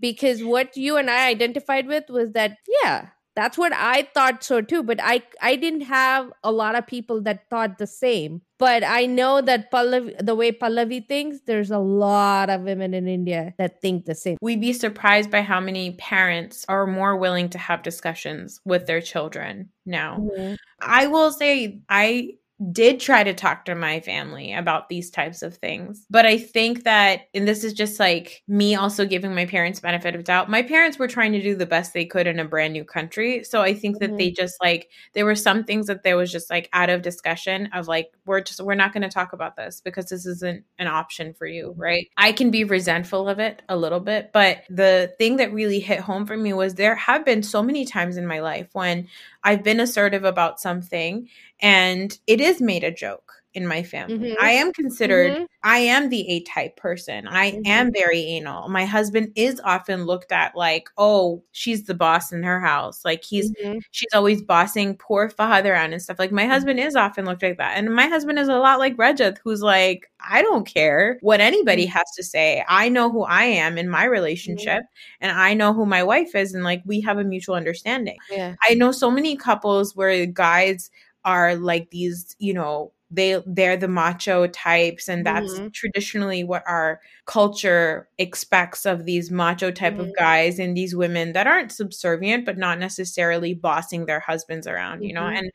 because 0.00 0.42
what 0.42 0.76
you 0.76 0.96
and 0.96 1.10
I 1.10 1.28
identified 1.28 1.86
with 1.86 2.04
was 2.08 2.32
that 2.32 2.56
yeah 2.82 3.08
that's 3.36 3.56
what 3.56 3.72
I 3.72 4.08
thought 4.14 4.42
so 4.42 4.60
too 4.60 4.82
but 4.82 4.98
I 5.02 5.22
I 5.40 5.56
didn't 5.56 5.82
have 5.82 6.32
a 6.42 6.50
lot 6.50 6.74
of 6.74 6.86
people 6.86 7.22
that 7.22 7.48
thought 7.50 7.78
the 7.78 7.86
same. 7.86 8.42
But 8.58 8.82
I 8.82 9.06
know 9.06 9.40
that 9.40 9.70
Pallavi, 9.70 10.18
the 10.18 10.34
way 10.34 10.50
Pallavi 10.50 11.06
thinks 11.06 11.38
there's 11.46 11.70
a 11.70 11.78
lot 11.78 12.50
of 12.50 12.62
women 12.62 12.92
in 12.92 13.06
India 13.06 13.54
that 13.56 13.80
think 13.80 14.04
the 14.04 14.16
same. 14.16 14.36
We'd 14.42 14.60
be 14.60 14.72
surprised 14.72 15.30
by 15.30 15.42
how 15.42 15.60
many 15.60 15.92
parents 15.92 16.64
are 16.68 16.84
more 16.84 17.16
willing 17.16 17.48
to 17.50 17.58
have 17.58 17.84
discussions 17.84 18.60
with 18.64 18.86
their 18.86 19.00
children 19.00 19.70
now. 19.86 20.18
Mm-hmm. 20.18 20.54
I 20.80 21.06
will 21.06 21.30
say 21.30 21.82
I 21.88 22.32
did 22.72 22.98
try 22.98 23.22
to 23.22 23.32
talk 23.32 23.64
to 23.64 23.74
my 23.74 24.00
family 24.00 24.52
about 24.52 24.88
these 24.88 25.10
types 25.10 25.42
of 25.42 25.56
things. 25.56 26.04
But 26.10 26.26
I 26.26 26.38
think 26.38 26.84
that, 26.84 27.28
and 27.32 27.46
this 27.46 27.62
is 27.62 27.72
just 27.72 28.00
like 28.00 28.42
me 28.48 28.74
also 28.74 29.06
giving 29.06 29.34
my 29.34 29.46
parents 29.46 29.78
benefit 29.78 30.16
of 30.16 30.24
doubt. 30.24 30.50
My 30.50 30.62
parents 30.62 30.98
were 30.98 31.06
trying 31.06 31.32
to 31.32 31.42
do 31.42 31.54
the 31.54 31.66
best 31.66 31.92
they 31.92 32.04
could 32.04 32.26
in 32.26 32.40
a 32.40 32.44
brand 32.44 32.72
new 32.72 32.84
country. 32.84 33.44
So 33.44 33.62
I 33.62 33.74
think 33.74 34.00
that 34.00 34.10
mm-hmm. 34.10 34.16
they 34.16 34.30
just 34.32 34.56
like, 34.60 34.90
there 35.14 35.24
were 35.24 35.36
some 35.36 35.62
things 35.62 35.86
that 35.86 36.02
there 36.02 36.16
was 36.16 36.32
just 36.32 36.50
like 36.50 36.68
out 36.72 36.90
of 36.90 37.02
discussion 37.02 37.68
of 37.72 37.86
like, 37.86 38.10
we're 38.26 38.40
just, 38.40 38.60
we're 38.60 38.74
not 38.74 38.92
going 38.92 39.02
to 39.02 39.08
talk 39.08 39.32
about 39.32 39.54
this 39.54 39.80
because 39.80 40.06
this 40.06 40.26
isn't 40.26 40.64
an 40.78 40.88
option 40.88 41.34
for 41.34 41.46
you, 41.46 41.74
right? 41.76 42.08
I 42.16 42.32
can 42.32 42.50
be 42.50 42.64
resentful 42.64 43.28
of 43.28 43.38
it 43.38 43.62
a 43.68 43.76
little 43.76 44.00
bit. 44.00 44.32
But 44.32 44.64
the 44.68 45.14
thing 45.18 45.36
that 45.36 45.52
really 45.52 45.78
hit 45.78 46.00
home 46.00 46.26
for 46.26 46.36
me 46.36 46.52
was 46.52 46.74
there 46.74 46.96
have 46.96 47.24
been 47.24 47.42
so 47.42 47.62
many 47.62 47.84
times 47.84 48.16
in 48.16 48.26
my 48.26 48.40
life 48.40 48.68
when 48.72 49.06
I've 49.44 49.62
been 49.62 49.80
assertive 49.80 50.24
about 50.24 50.60
something 50.60 51.28
and 51.60 52.18
it 52.26 52.40
is 52.40 52.60
made 52.60 52.84
a 52.84 52.90
joke 52.92 53.27
in 53.54 53.66
my 53.66 53.82
family. 53.82 54.18
Mm-hmm. 54.18 54.44
I 54.44 54.50
am 54.50 54.72
considered, 54.72 55.32
mm-hmm. 55.32 55.44
I 55.62 55.78
am 55.78 56.10
the 56.10 56.28
A 56.28 56.42
type 56.42 56.76
person. 56.76 57.26
I 57.26 57.52
mm-hmm. 57.52 57.62
am 57.66 57.92
very 57.92 58.20
anal. 58.20 58.68
My 58.68 58.84
husband 58.84 59.32
is 59.36 59.60
often 59.64 60.04
looked 60.04 60.32
at 60.32 60.54
like, 60.54 60.88
oh, 60.98 61.42
she's 61.52 61.84
the 61.84 61.94
boss 61.94 62.30
in 62.30 62.42
her 62.42 62.60
house. 62.60 63.04
Like 63.04 63.24
he's, 63.24 63.50
mm-hmm. 63.52 63.78
she's 63.90 64.12
always 64.14 64.42
bossing 64.42 64.96
poor 64.96 65.30
Fahad 65.30 65.64
around 65.64 65.92
and 65.92 66.02
stuff. 66.02 66.18
Like 66.18 66.30
my 66.30 66.46
husband 66.46 66.78
is 66.78 66.94
often 66.94 67.24
looked 67.24 67.42
like 67.42 67.58
that. 67.58 67.76
And 67.78 67.94
my 67.94 68.06
husband 68.06 68.38
is 68.38 68.48
a 68.48 68.58
lot 68.58 68.78
like 68.78 68.96
Rajat, 68.96 69.38
who's 69.42 69.62
like, 69.62 70.10
I 70.20 70.42
don't 70.42 70.66
care 70.66 71.18
what 71.22 71.40
anybody 71.40 71.84
mm-hmm. 71.84 71.98
has 71.98 72.10
to 72.16 72.22
say. 72.22 72.64
I 72.68 72.88
know 72.88 73.10
who 73.10 73.22
I 73.24 73.44
am 73.44 73.78
in 73.78 73.88
my 73.88 74.02
mm-hmm. 74.02 74.12
relationship 74.12 74.82
and 75.20 75.32
I 75.32 75.54
know 75.54 75.72
who 75.72 75.86
my 75.86 76.02
wife 76.02 76.34
is. 76.34 76.54
And 76.54 76.64
like 76.64 76.82
we 76.84 77.00
have 77.00 77.18
a 77.18 77.24
mutual 77.24 77.54
understanding. 77.54 78.18
Yeah. 78.30 78.54
I 78.68 78.74
know 78.74 78.92
so 78.92 79.10
many 79.10 79.36
couples 79.36 79.96
where 79.96 80.26
guys, 80.26 80.90
are 81.24 81.56
like 81.56 81.90
these, 81.90 82.34
you 82.38 82.54
know, 82.54 82.92
they 83.10 83.42
they're 83.46 83.76
the 83.76 83.88
macho 83.88 84.46
types 84.48 85.08
and 85.08 85.24
that's 85.24 85.54
mm-hmm. 85.54 85.68
traditionally 85.72 86.44
what 86.44 86.62
our 86.66 87.00
culture 87.26 88.08
expects 88.18 88.84
of 88.84 89.04
these 89.04 89.30
macho 89.30 89.70
type 89.70 89.94
mm-hmm. 89.94 90.02
of 90.02 90.16
guys 90.16 90.58
and 90.58 90.76
these 90.76 90.94
women 90.94 91.32
that 91.32 91.46
aren't 91.46 91.72
subservient 91.72 92.44
but 92.44 92.58
not 92.58 92.78
necessarily 92.78 93.54
bossing 93.54 94.06
their 94.06 94.20
husbands 94.20 94.66
around 94.66 94.96
mm-hmm. 94.96 95.04
you 95.04 95.14
know 95.14 95.22
mm-hmm. 95.22 95.36
and 95.36 95.50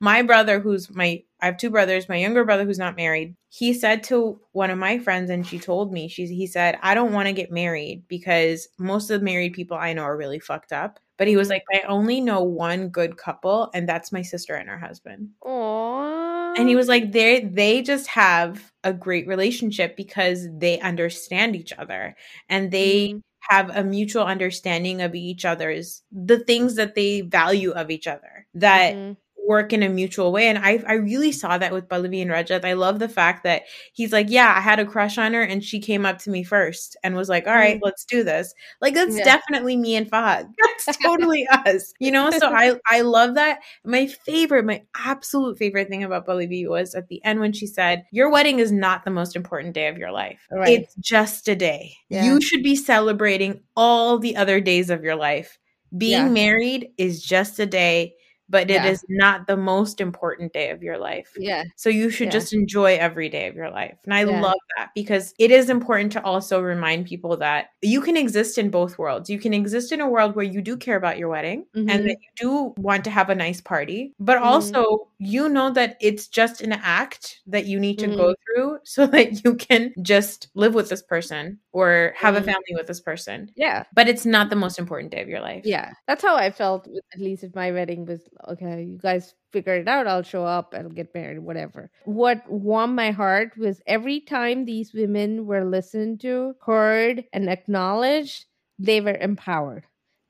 my 0.00 0.22
brother 0.22 0.60
who's 0.60 0.90
my 0.94 1.22
I 1.40 1.46
have 1.46 1.56
two 1.56 1.70
brothers 1.70 2.08
my 2.08 2.16
younger 2.16 2.44
brother 2.44 2.64
who's 2.64 2.78
not 2.78 2.96
married 2.96 3.34
he 3.48 3.74
said 3.74 4.04
to 4.04 4.40
one 4.52 4.70
of 4.70 4.78
my 4.78 4.98
friends 4.98 5.28
and 5.30 5.46
she 5.46 5.58
told 5.58 5.92
me 5.92 6.08
she 6.08 6.26
he 6.26 6.46
said 6.46 6.78
I 6.82 6.94
don't 6.94 7.12
want 7.12 7.26
to 7.26 7.32
get 7.32 7.50
married 7.50 8.04
because 8.06 8.68
most 8.78 9.10
of 9.10 9.20
the 9.20 9.24
married 9.24 9.54
people 9.54 9.76
I 9.76 9.92
know 9.92 10.02
are 10.02 10.16
really 10.16 10.40
fucked 10.40 10.72
up 10.72 11.00
but 11.18 11.28
he 11.28 11.36
was 11.36 11.50
mm-hmm. 11.50 11.62
like, 11.72 11.84
I 11.84 11.86
only 11.86 12.20
know 12.20 12.42
one 12.42 12.88
good 12.88 13.16
couple, 13.16 13.70
and 13.74 13.88
that's 13.88 14.10
my 14.10 14.22
sister 14.22 14.54
and 14.56 14.68
her 14.68 14.78
husband. 14.78 15.28
Aww. 15.44 16.31
And 16.56 16.68
he 16.68 16.76
was 16.76 16.88
like, 16.88 17.12
they 17.12 17.40
they 17.40 17.82
just 17.82 18.06
have 18.08 18.72
a 18.84 18.92
great 18.92 19.26
relationship 19.26 19.96
because 19.96 20.46
they 20.52 20.80
understand 20.80 21.56
each 21.56 21.72
other 21.72 22.16
and 22.48 22.70
they 22.70 23.08
mm-hmm. 23.08 23.18
have 23.40 23.70
a 23.70 23.84
mutual 23.84 24.24
understanding 24.24 25.02
of 25.02 25.14
each 25.14 25.44
other's 25.44 26.02
the 26.10 26.38
things 26.38 26.74
that 26.76 26.94
they 26.94 27.20
value 27.22 27.70
of 27.70 27.90
each 27.90 28.06
other. 28.06 28.46
That 28.54 28.94
mm-hmm 28.94 29.12
work 29.46 29.72
in 29.72 29.82
a 29.82 29.88
mutual 29.88 30.32
way. 30.32 30.48
And 30.48 30.58
I, 30.58 30.82
I 30.86 30.94
really 30.94 31.32
saw 31.32 31.58
that 31.58 31.72
with 31.72 31.88
Pallavi 31.88 32.22
and 32.22 32.30
Rajat. 32.30 32.64
I 32.64 32.74
love 32.74 32.98
the 32.98 33.08
fact 33.08 33.44
that 33.44 33.62
he's 33.92 34.12
like, 34.12 34.26
yeah, 34.30 34.54
I 34.56 34.60
had 34.60 34.78
a 34.78 34.86
crush 34.86 35.18
on 35.18 35.32
her 35.34 35.42
and 35.42 35.62
she 35.64 35.80
came 35.80 36.06
up 36.06 36.18
to 36.20 36.30
me 36.30 36.44
first 36.44 36.96
and 37.02 37.16
was 37.16 37.28
like, 37.28 37.46
all 37.46 37.54
right, 37.54 37.76
mm-hmm. 37.76 37.84
let's 37.84 38.04
do 38.04 38.22
this. 38.22 38.54
Like 38.80 38.94
that's 38.94 39.16
yeah. 39.16 39.24
definitely 39.24 39.76
me 39.76 39.96
and 39.96 40.10
Fahad. 40.10 40.48
That's 40.84 40.98
totally 40.98 41.46
us, 41.48 41.92
you 42.00 42.10
know? 42.10 42.30
So 42.30 42.52
I, 42.52 42.74
I 42.88 43.02
love 43.02 43.34
that. 43.34 43.60
My 43.84 44.06
favorite, 44.06 44.64
my 44.64 44.82
absolute 44.96 45.56
favorite 45.56 45.88
thing 45.88 46.02
about 46.02 46.26
Pallavi 46.26 46.68
was 46.68 46.96
at 46.96 47.06
the 47.06 47.24
end 47.24 47.38
when 47.38 47.52
she 47.52 47.68
said, 47.68 48.04
your 48.10 48.30
wedding 48.30 48.58
is 48.58 48.72
not 48.72 49.04
the 49.04 49.10
most 49.10 49.36
important 49.36 49.74
day 49.74 49.86
of 49.86 49.96
your 49.96 50.10
life. 50.10 50.40
Right. 50.50 50.80
It's 50.80 50.94
just 50.96 51.46
a 51.48 51.54
day. 51.54 51.94
Yeah. 52.08 52.24
You 52.24 52.40
should 52.40 52.64
be 52.64 52.74
celebrating 52.74 53.60
all 53.76 54.18
the 54.18 54.36
other 54.36 54.60
days 54.60 54.90
of 54.90 55.04
your 55.04 55.14
life. 55.14 55.58
Being 55.96 56.26
yeah. 56.26 56.28
married 56.28 56.90
is 56.98 57.22
just 57.22 57.60
a 57.60 57.66
day 57.66 58.14
but 58.52 58.70
it 58.70 58.74
yeah. 58.74 58.86
is 58.86 59.02
not 59.08 59.46
the 59.46 59.56
most 59.56 59.98
important 59.98 60.52
day 60.52 60.68
of 60.70 60.82
your 60.82 60.98
life. 60.98 61.32
Yeah. 61.38 61.64
So 61.74 61.88
you 61.88 62.10
should 62.10 62.26
yeah. 62.26 62.32
just 62.32 62.52
enjoy 62.52 62.96
every 62.96 63.30
day 63.30 63.48
of 63.48 63.56
your 63.56 63.70
life. 63.70 63.96
And 64.04 64.12
I 64.12 64.24
yeah. 64.24 64.40
love 64.42 64.58
that 64.76 64.90
because 64.94 65.34
it 65.38 65.50
is 65.50 65.70
important 65.70 66.12
to 66.12 66.22
also 66.22 66.60
remind 66.60 67.06
people 67.06 67.38
that 67.38 67.70
you 67.80 68.02
can 68.02 68.14
exist 68.14 68.58
in 68.58 68.68
both 68.68 68.98
worlds. 68.98 69.30
You 69.30 69.38
can 69.38 69.54
exist 69.54 69.90
in 69.90 70.02
a 70.02 70.08
world 70.08 70.36
where 70.36 70.44
you 70.44 70.60
do 70.60 70.76
care 70.76 70.96
about 70.96 71.16
your 71.16 71.30
wedding 71.30 71.64
mm-hmm. 71.74 71.88
and 71.88 72.04
that 72.06 72.18
you 72.20 72.28
do 72.36 72.74
want 72.76 73.04
to 73.04 73.10
have 73.10 73.30
a 73.30 73.34
nice 73.34 73.62
party, 73.62 74.12
but 74.20 74.36
mm-hmm. 74.36 74.46
also 74.46 75.08
you 75.18 75.48
know 75.48 75.70
that 75.70 75.96
it's 76.00 76.28
just 76.28 76.60
an 76.60 76.72
act 76.72 77.40
that 77.46 77.64
you 77.66 77.78
need 77.78 77.98
to 78.00 78.06
mm-hmm. 78.06 78.16
go 78.16 78.34
through 78.44 78.78
so 78.84 79.06
that 79.06 79.42
you 79.44 79.54
can 79.54 79.94
just 80.02 80.48
live 80.54 80.74
with 80.74 80.90
this 80.90 81.02
person 81.02 81.58
or 81.72 82.12
have 82.16 82.34
a 82.34 82.38
mm-hmm. 82.38 82.46
family 82.46 82.74
with 82.74 82.86
this 82.86 83.00
person. 83.00 83.50
Yeah. 83.56 83.84
But 83.94 84.08
it's 84.08 84.26
not 84.26 84.50
the 84.50 84.56
most 84.56 84.78
important 84.78 85.12
day 85.12 85.22
of 85.22 85.28
your 85.28 85.40
life. 85.40 85.62
Yeah. 85.64 85.92
That's 86.06 86.22
how 86.22 86.36
I 86.36 86.50
felt 86.50 86.88
at 87.14 87.20
least 87.20 87.44
if 87.44 87.54
my 87.54 87.72
wedding 87.72 88.04
was 88.04 88.20
okay, 88.48 88.82
you 88.84 88.98
guys 88.98 89.34
figure 89.52 89.74
it 89.74 89.88
out. 89.88 90.06
I'll 90.06 90.22
show 90.22 90.44
up, 90.44 90.74
I'll 90.76 90.88
get 90.88 91.14
married, 91.14 91.40
whatever. 91.40 91.90
What 92.04 92.48
warmed 92.50 92.96
my 92.96 93.10
heart 93.10 93.56
was 93.56 93.80
every 93.86 94.20
time 94.20 94.64
these 94.64 94.92
women 94.92 95.46
were 95.46 95.64
listened 95.64 96.20
to, 96.22 96.54
heard, 96.64 97.24
and 97.32 97.48
acknowledged, 97.48 98.46
they 98.78 99.00
were 99.00 99.16
empowered 99.16 99.84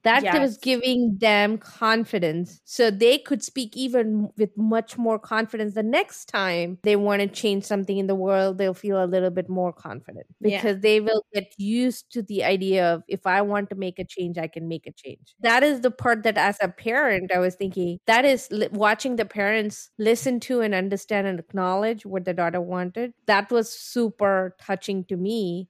that 0.05 0.23
yes. 0.23 0.39
was 0.39 0.57
giving 0.57 1.17
them 1.19 1.59
confidence 1.59 2.61
so 2.65 2.91
they 2.91 3.19
could 3.19 3.43
speak 3.43 3.77
even 3.77 4.29
with 4.37 4.51
much 4.57 4.99
more 4.99 5.19
confidence 5.19 5.75
the 5.75 5.83
next 5.83 6.27
time 6.27 6.79
they 6.83 6.97
want 6.97 7.21
to 7.21 7.29
change 7.29 7.65
something 7.65 7.99
in 7.99 8.07
the 8.07 8.15
world 8.15 8.59
they'll 8.59 8.75
feel 8.75 9.03
a 9.03 9.07
little 9.07 9.31
bit 9.31 9.49
more 9.49 9.73
confident 9.73 10.27
because 10.41 10.77
yeah. 10.77 10.81
they 10.81 11.01
will 11.01 11.25
get 11.33 11.53
used 11.59 12.11
to 12.11 12.23
the 12.23 12.45
idea 12.45 12.95
of 12.95 13.03
if 13.09 13.27
i 13.27 13.41
want 13.41 13.69
to 13.69 13.77
make 13.77 13.99
a 13.99 14.05
change 14.05 14.39
i 14.39 14.47
can 14.47 14.69
make 14.69 14.87
a 14.87 14.93
change 14.93 15.35
that 15.41 15.63
is 15.63 15.81
the 15.81 15.91
part 15.91 16.23
that 16.23 16.37
as 16.37 16.57
a 16.61 16.69
parent 16.69 17.31
i 17.33 17.39
was 17.39 17.55
thinking 17.55 17.99
that 18.07 18.25
is 18.25 18.49
li- 18.51 18.69
watching 18.73 19.17
the 19.17 19.25
parents 19.25 19.91
listen 19.99 20.41
to 20.41 20.61
and 20.61 20.75
understand 20.75 21.27
and 21.27 21.39
acknowledge 21.39 22.05
what 22.05 22.25
the 22.25 22.35
daughter 22.35 22.61
wanted 22.61 23.13
that 23.27 23.51
was 23.51 23.71
super 23.73 24.57
touching 24.61 25.05
to 25.05 25.17
me 25.17 25.69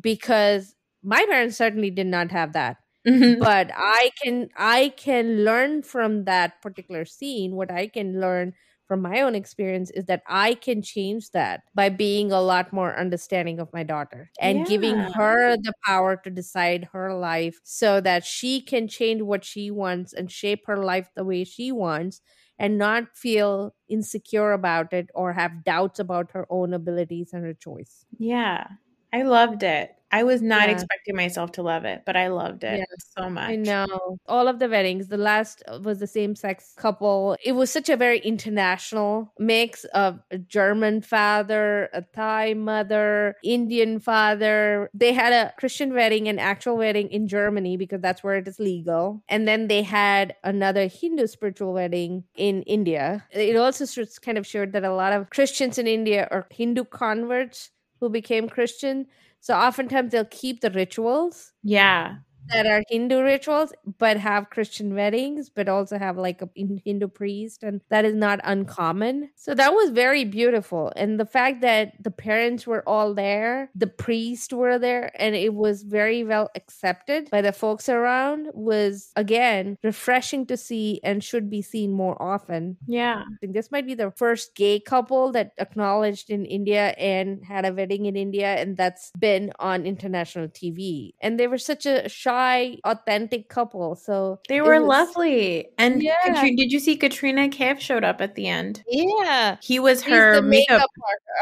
because 0.00 0.74
my 1.02 1.24
parents 1.28 1.56
certainly 1.56 1.90
did 1.90 2.06
not 2.06 2.30
have 2.30 2.54
that 2.54 2.78
Mm-hmm. 3.06 3.38
But 3.42 3.70
I 3.74 4.10
can 4.22 4.48
I 4.56 4.92
can 4.96 5.44
learn 5.44 5.82
from 5.82 6.24
that 6.24 6.62
particular 6.62 7.04
scene. 7.04 7.54
What 7.54 7.70
I 7.70 7.86
can 7.88 8.20
learn 8.20 8.54
from 8.86 9.00
my 9.00 9.22
own 9.22 9.34
experience 9.34 9.90
is 9.90 10.04
that 10.06 10.22
I 10.26 10.54
can 10.54 10.82
change 10.82 11.30
that 11.30 11.62
by 11.74 11.88
being 11.88 12.32
a 12.32 12.40
lot 12.40 12.72
more 12.72 12.94
understanding 12.98 13.58
of 13.58 13.72
my 13.72 13.82
daughter 13.82 14.30
and 14.38 14.58
yeah. 14.58 14.64
giving 14.64 14.98
her 14.98 15.56
the 15.56 15.72
power 15.84 16.16
to 16.16 16.30
decide 16.30 16.88
her 16.92 17.14
life 17.14 17.58
so 17.64 18.00
that 18.02 18.24
she 18.24 18.60
can 18.60 18.86
change 18.88 19.22
what 19.22 19.44
she 19.44 19.70
wants 19.70 20.12
and 20.12 20.30
shape 20.30 20.66
her 20.66 20.76
life 20.76 21.08
the 21.16 21.24
way 21.24 21.44
she 21.44 21.72
wants 21.72 22.20
and 22.58 22.78
not 22.78 23.04
feel 23.16 23.74
insecure 23.88 24.52
about 24.52 24.92
it 24.92 25.10
or 25.14 25.32
have 25.32 25.64
doubts 25.64 25.98
about 25.98 26.30
her 26.32 26.46
own 26.50 26.74
abilities 26.74 27.30
and 27.32 27.42
her 27.44 27.54
choice. 27.54 28.04
Yeah. 28.18 28.66
I 29.14 29.22
loved 29.22 29.62
it. 29.62 29.94
I 30.10 30.24
was 30.24 30.42
not 30.42 30.68
yeah. 30.68 30.74
expecting 30.74 31.14
myself 31.14 31.52
to 31.52 31.62
love 31.62 31.84
it, 31.84 32.02
but 32.04 32.16
I 32.16 32.28
loved 32.28 32.64
it 32.64 32.78
yeah. 32.78 32.84
so 33.16 33.30
much. 33.30 33.50
I 33.50 33.56
know. 33.56 34.18
All 34.26 34.48
of 34.48 34.58
the 34.58 34.68
weddings, 34.68 35.06
the 35.06 35.16
last 35.16 35.62
uh, 35.68 35.78
was 35.82 36.00
the 36.00 36.06
same 36.08 36.34
sex 36.34 36.72
couple. 36.76 37.36
It 37.44 37.52
was 37.52 37.70
such 37.70 37.88
a 37.88 37.96
very 37.96 38.18
international 38.18 39.32
mix 39.38 39.84
of 39.86 40.20
a 40.32 40.38
German 40.38 41.00
father, 41.00 41.90
a 41.92 42.02
Thai 42.02 42.54
mother, 42.54 43.36
Indian 43.44 44.00
father. 44.00 44.90
They 44.94 45.12
had 45.12 45.32
a 45.32 45.52
Christian 45.58 45.94
wedding, 45.94 46.26
an 46.26 46.40
actual 46.40 46.76
wedding 46.76 47.08
in 47.10 47.28
Germany 47.28 47.76
because 47.76 48.00
that's 48.00 48.24
where 48.24 48.36
it 48.36 48.48
is 48.48 48.58
legal. 48.58 49.22
And 49.28 49.46
then 49.46 49.68
they 49.68 49.82
had 49.82 50.34
another 50.42 50.88
Hindu 50.88 51.28
spiritual 51.28 51.72
wedding 51.72 52.24
in 52.36 52.62
India. 52.62 53.24
It 53.30 53.56
also 53.56 53.84
kind 54.22 54.38
of 54.38 54.46
showed 54.46 54.72
that 54.72 54.84
a 54.84 54.94
lot 54.94 55.12
of 55.12 55.30
Christians 55.30 55.78
in 55.78 55.86
India 55.86 56.26
are 56.32 56.46
Hindu 56.50 56.84
converts 56.84 57.70
who 58.00 58.08
became 58.08 58.48
Christian. 58.48 59.06
So 59.40 59.54
oftentimes 59.54 60.12
they'll 60.12 60.24
keep 60.26 60.60
the 60.60 60.70
rituals. 60.70 61.52
Yeah 61.62 62.16
that 62.48 62.66
are 62.66 62.82
Hindu 62.88 63.22
rituals, 63.22 63.72
but 63.98 64.16
have 64.18 64.50
Christian 64.50 64.94
weddings, 64.94 65.48
but 65.48 65.68
also 65.68 65.98
have 65.98 66.16
like 66.16 66.42
a 66.42 66.48
Hindu 66.54 67.08
priest, 67.08 67.62
and 67.62 67.80
that 67.88 68.04
is 68.04 68.14
not 68.14 68.40
uncommon. 68.44 69.30
So 69.36 69.54
that 69.54 69.72
was 69.72 69.90
very 69.90 70.24
beautiful, 70.24 70.92
and 70.96 71.18
the 71.18 71.26
fact 71.26 71.62
that 71.62 72.02
the 72.02 72.10
parents 72.10 72.66
were 72.66 72.86
all 72.86 73.14
there, 73.14 73.70
the 73.74 73.86
priest 73.86 74.52
were 74.52 74.78
there, 74.78 75.10
and 75.14 75.34
it 75.34 75.54
was 75.54 75.82
very 75.82 76.24
well 76.24 76.50
accepted 76.54 77.30
by 77.30 77.40
the 77.40 77.52
folks 77.52 77.88
around 77.88 78.48
was 78.52 79.12
again 79.16 79.78
refreshing 79.82 80.46
to 80.46 80.56
see 80.56 81.00
and 81.02 81.24
should 81.24 81.48
be 81.48 81.62
seen 81.62 81.92
more 81.92 82.20
often. 82.20 82.76
Yeah, 82.86 83.22
I 83.26 83.36
think 83.40 83.54
this 83.54 83.70
might 83.70 83.86
be 83.86 83.94
the 83.94 84.10
first 84.10 84.54
gay 84.54 84.80
couple 84.80 85.32
that 85.32 85.52
acknowledged 85.58 86.30
in 86.30 86.44
India 86.44 86.94
and 86.98 87.44
had 87.44 87.64
a 87.64 87.72
wedding 87.72 88.06
in 88.06 88.16
India, 88.16 88.54
and 88.54 88.76
that's 88.76 89.10
been 89.18 89.52
on 89.58 89.86
international 89.86 90.48
TV, 90.48 91.14
and 91.20 91.40
they 91.40 91.46
were 91.46 91.58
such 91.58 91.86
a 91.86 92.08
shock 92.08 92.33
shy, 92.34 92.78
authentic 92.84 93.48
couple. 93.48 93.96
So 93.96 94.40
they 94.48 94.60
were 94.60 94.80
was, 94.80 94.88
lovely. 94.88 95.68
And 95.78 96.02
yeah. 96.02 96.14
Katrina, 96.24 96.56
did 96.56 96.72
you 96.72 96.80
see 96.80 96.96
Katrina 96.96 97.48
Kaif 97.48 97.80
showed 97.80 98.04
up 98.04 98.20
at 98.20 98.34
the 98.34 98.48
end? 98.48 98.82
Yeah, 98.88 99.56
he 99.62 99.78
was 99.78 100.02
He's 100.02 100.14
her 100.14 100.42
makeup, 100.42 100.80
makeup 100.80 100.90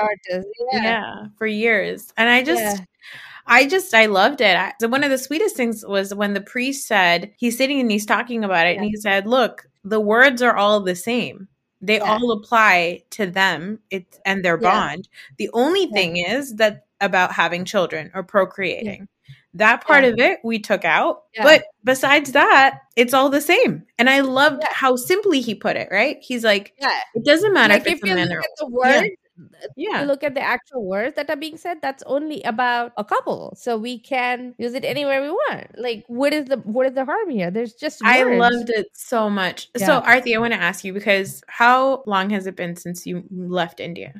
artist. 0.01 0.49
Yeah. 0.72 0.82
yeah. 0.82 1.26
for 1.36 1.47
years. 1.47 2.12
And 2.16 2.28
I 2.28 2.43
just. 2.43 2.78
Yeah. 2.78 2.84
I 3.45 3.66
just 3.66 3.93
I 3.93 4.07
loved 4.07 4.40
it. 4.40 4.57
I, 4.57 4.72
so 4.80 4.86
one 4.86 5.03
of 5.03 5.11
the 5.11 5.18
sweetest 5.18 5.57
things 5.57 5.84
was 5.84 6.14
when 6.14 6.32
the 6.32 6.40
priest 6.40 6.86
said 6.86 7.32
he's 7.38 7.59
sitting 7.59 7.80
and 7.80 7.90
he's 7.90 8.07
talking 8.07 8.45
about 8.45 8.68
it, 8.68 8.76
yeah. 8.76 8.82
and 8.82 8.84
he 8.84 8.95
said, 8.95 9.26
"Look, 9.26 9.66
the 9.82 9.99
words 9.99 10.43
are 10.43 10.55
all 10.55 10.78
the 10.78 10.95
same. 10.95 11.49
They 11.80 11.97
yeah. 11.97 12.05
all 12.05 12.30
apply 12.30 13.03
to 13.11 13.26
them. 13.26 13.80
It's 13.90 14.20
and 14.24 14.45
their 14.45 14.57
bond. 14.57 15.09
The 15.38 15.51
only 15.55 15.86
thing 15.86 16.18
is 16.18 16.55
that 16.55 16.84
about 17.01 17.32
having 17.32 17.64
children 17.64 18.12
or 18.14 18.22
procreating. 18.22 19.09
That 19.55 19.84
part 19.86 20.05
yeah. 20.05 20.11
of 20.11 20.18
it 20.18 20.38
we 20.42 20.59
took 20.59 20.84
out. 20.84 21.24
Yeah. 21.34 21.42
But 21.44 21.64
besides 21.84 22.32
that, 22.32 22.80
it's 22.96 23.12
all 23.12 23.28
the 23.28 23.40
same. 23.40 23.84
And 23.98 24.09
I 24.09 24.20
loved 24.20 24.62
yeah. 24.62 24.68
how 24.70 24.96
simply 24.96 25.40
he 25.40 25.55
put 25.55 25.76
it, 25.76 25.88
right? 25.90 26.16
He's 26.20 26.44
like, 26.44 26.74
it 27.14 27.24
doesn't 27.24 27.53
matter 27.53 27.74
like 27.74 27.82
if, 27.82 27.88
if 27.88 27.94
it's 27.94 28.11
a 28.11 28.14
man 28.14 28.32
or 28.32 28.42
the 28.59 28.66
word 28.66 29.11
yeah. 29.76 30.02
look 30.02 30.22
at 30.22 30.34
the 30.34 30.40
actual 30.40 30.84
words 30.84 31.16
that 31.16 31.30
are 31.30 31.36
being 31.36 31.56
said, 31.56 31.78
that's 31.80 32.02
only 32.04 32.42
about 32.42 32.92
a 32.96 33.04
couple. 33.04 33.54
So 33.56 33.76
we 33.76 33.98
can 33.98 34.54
use 34.58 34.74
it 34.74 34.84
anywhere 34.84 35.22
we 35.22 35.30
want. 35.30 35.78
Like, 35.78 36.04
what 36.06 36.32
is 36.32 36.46
the 36.46 36.58
what 36.58 36.86
is 36.86 36.94
the 36.94 37.04
harm 37.04 37.30
here? 37.30 37.50
There's 37.50 37.74
just 37.74 38.02
words. 38.02 38.16
I 38.16 38.22
loved 38.22 38.70
it 38.70 38.88
so 38.92 39.30
much. 39.30 39.70
Yeah. 39.76 39.86
So, 39.86 40.00
Arthi, 40.00 40.34
I 40.34 40.38
want 40.38 40.52
to 40.52 40.60
ask 40.60 40.84
you 40.84 40.92
because 40.92 41.42
how 41.48 42.02
long 42.06 42.30
has 42.30 42.46
it 42.46 42.56
been 42.56 42.76
since 42.76 43.06
you 43.06 43.24
left 43.30 43.80
India? 43.80 44.14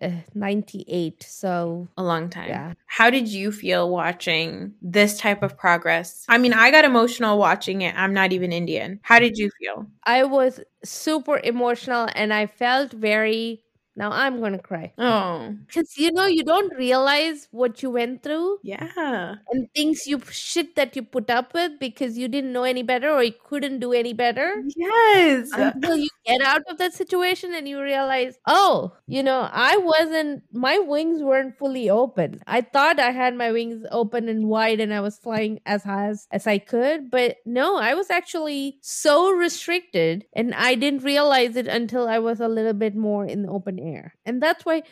Uh, 0.00 0.10
98. 0.34 1.22
So 1.22 1.88
a 1.96 2.02
long 2.02 2.30
time. 2.30 2.48
Yeah. 2.48 2.74
How 2.86 3.10
did 3.10 3.28
you 3.28 3.52
feel 3.52 3.90
watching 3.90 4.72
this 4.82 5.18
type 5.18 5.42
of 5.42 5.56
progress? 5.56 6.24
I 6.28 6.38
mean, 6.38 6.52
I 6.52 6.70
got 6.70 6.84
emotional 6.84 7.38
watching 7.38 7.82
it. 7.82 7.94
I'm 7.96 8.12
not 8.12 8.32
even 8.32 8.52
Indian. 8.52 9.00
How 9.02 9.18
did 9.18 9.38
you 9.38 9.50
feel? 9.58 9.86
I 10.04 10.24
was 10.24 10.60
super 10.84 11.40
emotional 11.42 12.08
and 12.14 12.32
I 12.32 12.46
felt 12.46 12.92
very 12.92 13.62
now 13.98 14.10
I'm 14.12 14.40
gonna 14.40 14.58
cry. 14.58 14.92
Oh, 14.96 15.54
because 15.66 15.98
you 15.98 16.12
know 16.12 16.26
you 16.26 16.44
don't 16.44 16.72
realize 16.76 17.48
what 17.50 17.82
you 17.82 17.90
went 17.90 18.22
through. 18.22 18.58
Yeah, 18.62 19.34
and 19.50 19.68
things 19.74 20.06
you 20.06 20.20
shit 20.30 20.76
that 20.76 20.94
you 20.96 21.02
put 21.02 21.30
up 21.30 21.52
with 21.54 21.78
because 21.80 22.16
you 22.16 22.28
didn't 22.28 22.52
know 22.52 22.64
any 22.64 22.82
better 22.82 23.10
or 23.10 23.22
you 23.22 23.34
couldn't 23.44 23.80
do 23.80 23.92
any 23.92 24.12
better. 24.12 24.62
Yes, 24.76 25.50
until 25.52 25.96
you 25.96 26.08
get 26.24 26.40
out 26.42 26.62
of 26.70 26.78
that 26.78 26.94
situation 26.94 27.54
and 27.54 27.68
you 27.68 27.82
realize, 27.82 28.38
oh, 28.46 28.92
you 29.06 29.22
know, 29.22 29.48
I 29.52 29.76
wasn't. 29.76 30.44
My 30.52 30.78
wings 30.78 31.22
weren't 31.22 31.58
fully 31.58 31.90
open. 31.90 32.40
I 32.46 32.60
thought 32.60 33.00
I 33.00 33.10
had 33.10 33.34
my 33.34 33.50
wings 33.52 33.84
open 33.90 34.28
and 34.28 34.48
wide 34.48 34.80
and 34.80 34.94
I 34.94 35.00
was 35.00 35.18
flying 35.18 35.58
as 35.66 35.82
high 35.82 36.08
as, 36.08 36.28
as 36.30 36.46
I 36.46 36.58
could, 36.58 37.10
but 37.10 37.36
no, 37.44 37.76
I 37.78 37.94
was 37.94 38.10
actually 38.10 38.78
so 38.80 39.30
restricted, 39.32 40.24
and 40.34 40.54
I 40.54 40.74
didn't 40.74 41.02
realize 41.02 41.56
it 41.56 41.66
until 41.66 42.06
I 42.08 42.18
was 42.18 42.40
a 42.40 42.48
little 42.48 42.72
bit 42.72 42.94
more 42.94 43.24
in 43.24 43.42
the 43.42 43.48
open 43.48 43.78
air 43.78 43.87
air. 43.88 44.14
And 44.24 44.42
that's 44.42 44.64
why 44.64 44.82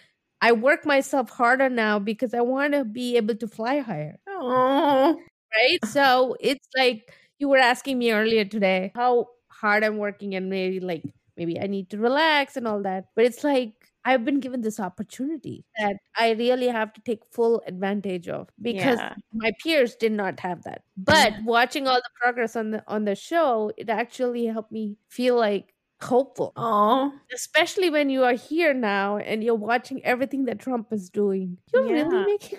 I 0.40 0.52
work 0.52 0.84
myself 0.84 1.30
harder 1.30 1.68
now 1.68 1.98
because 1.98 2.34
I 2.34 2.40
want 2.40 2.74
to 2.74 2.84
be 2.84 3.16
able 3.16 3.36
to 3.36 3.48
fly 3.48 3.78
higher. 3.80 4.18
Oh. 4.28 5.18
Right? 5.56 5.84
So 5.86 6.36
it's 6.40 6.68
like 6.76 7.12
you 7.38 7.48
were 7.48 7.58
asking 7.58 7.98
me 7.98 8.12
earlier 8.12 8.44
today 8.44 8.92
how 8.94 9.28
hard 9.48 9.84
I'm 9.84 9.98
working 9.98 10.34
and 10.34 10.50
maybe 10.50 10.80
like 10.80 11.04
maybe 11.36 11.60
I 11.60 11.66
need 11.66 11.90
to 11.90 11.98
relax 11.98 12.56
and 12.56 12.66
all 12.68 12.82
that. 12.82 13.06
But 13.14 13.24
it's 13.24 13.44
like 13.44 13.72
I've 14.04 14.24
been 14.24 14.38
given 14.38 14.60
this 14.60 14.78
opportunity 14.78 15.64
that 15.78 15.96
I 16.16 16.30
really 16.32 16.68
have 16.68 16.92
to 16.92 17.00
take 17.00 17.24
full 17.32 17.60
advantage 17.66 18.28
of 18.28 18.48
because 18.62 18.98
yeah. 18.98 19.14
my 19.32 19.50
peers 19.60 19.96
did 19.96 20.12
not 20.12 20.38
have 20.40 20.62
that. 20.62 20.82
But 20.96 21.32
watching 21.44 21.88
all 21.88 21.96
the 21.96 22.10
progress 22.22 22.54
on 22.54 22.70
the 22.70 22.84
on 22.86 23.04
the 23.04 23.16
show, 23.16 23.72
it 23.76 23.88
actually 23.88 24.46
helped 24.46 24.70
me 24.70 24.96
feel 25.08 25.36
like 25.36 25.74
hopeful. 26.00 26.52
Oh, 26.56 27.12
especially 27.34 27.90
when 27.90 28.10
you 28.10 28.24
are 28.24 28.34
here 28.34 28.74
now 28.74 29.18
and 29.18 29.42
you're 29.42 29.54
watching 29.54 30.04
everything 30.04 30.44
that 30.46 30.58
Trump 30.58 30.92
is 30.92 31.10
doing. 31.10 31.58
You're 31.72 31.86
yeah. 31.86 32.02
really 32.02 32.26
making. 32.26 32.58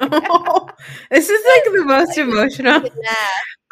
oh, 0.00 0.68
this 1.10 1.28
is 1.28 1.44
like 1.46 1.64
the 1.74 1.84
most 1.84 2.18
emotional. 2.18 2.82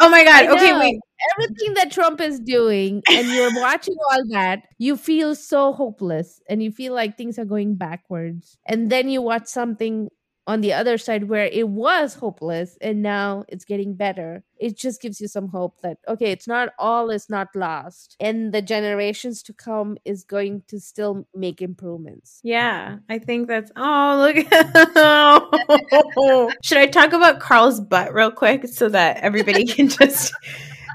Oh 0.01 0.09
my 0.09 0.25
god! 0.25 0.47
Okay, 0.47 0.77
wait. 0.77 0.99
Everything 1.33 1.75
that 1.75 1.93
Trump 1.93 2.21
is 2.21 2.41
doing, 2.41 3.03
and 3.09 3.29
you're 3.29 3.55
watching 3.61 3.95
all 4.11 4.23
that, 4.31 4.63
you 4.79 4.97
feel 4.97 5.37
so 5.37 5.73
hopeless, 5.73 6.41
and 6.49 6.63
you 6.63 6.73
feel 6.73 6.93
like 6.93 7.17
things 7.17 7.39
are 7.39 7.45
going 7.45 7.77
backwards. 7.77 8.59
And 8.67 8.91
then 8.91 9.09
you 9.09 9.23
watch 9.23 9.47
something 9.47 10.09
on 10.47 10.61
the 10.61 10.73
other 10.73 10.99
side 10.99 11.29
where 11.29 11.47
it 11.47 11.69
was 11.69 12.15
hopeless 12.15 12.77
and 12.81 13.03
now 13.03 13.45
it's 13.49 13.65
getting 13.65 13.95
better. 13.95 14.45
It 14.59 14.77
just 14.77 15.03
gives 15.03 15.21
you 15.21 15.29
some 15.29 15.49
hope 15.49 15.81
that 15.83 15.99
okay 16.07 16.31
it's 16.31 16.47
not 16.47 16.71
all 16.79 17.11
is 17.11 17.29
not 17.29 17.49
lost 17.55 18.17
and 18.21 18.53
the 18.53 18.63
generations 18.63 19.43
to 19.45 19.53
come 19.53 19.97
is 20.05 20.25
going 20.25 20.63
to 20.69 20.79
still 20.79 21.27
make 21.35 21.61
improvements. 21.61 22.41
Yeah 22.43 22.99
i 23.09 23.19
think 23.19 23.49
that's 23.49 23.71
oh 23.77 24.33
look 24.35 24.37
should 26.65 26.79
i 26.79 26.87
talk 26.87 27.13
about 27.13 27.41
carl's 27.41 27.81
butt 27.81 28.13
real 28.13 28.31
quick 28.31 28.67
so 28.67 28.89
that 28.89 29.19
everybody 29.19 29.65
can 29.65 29.89
just 29.89 30.33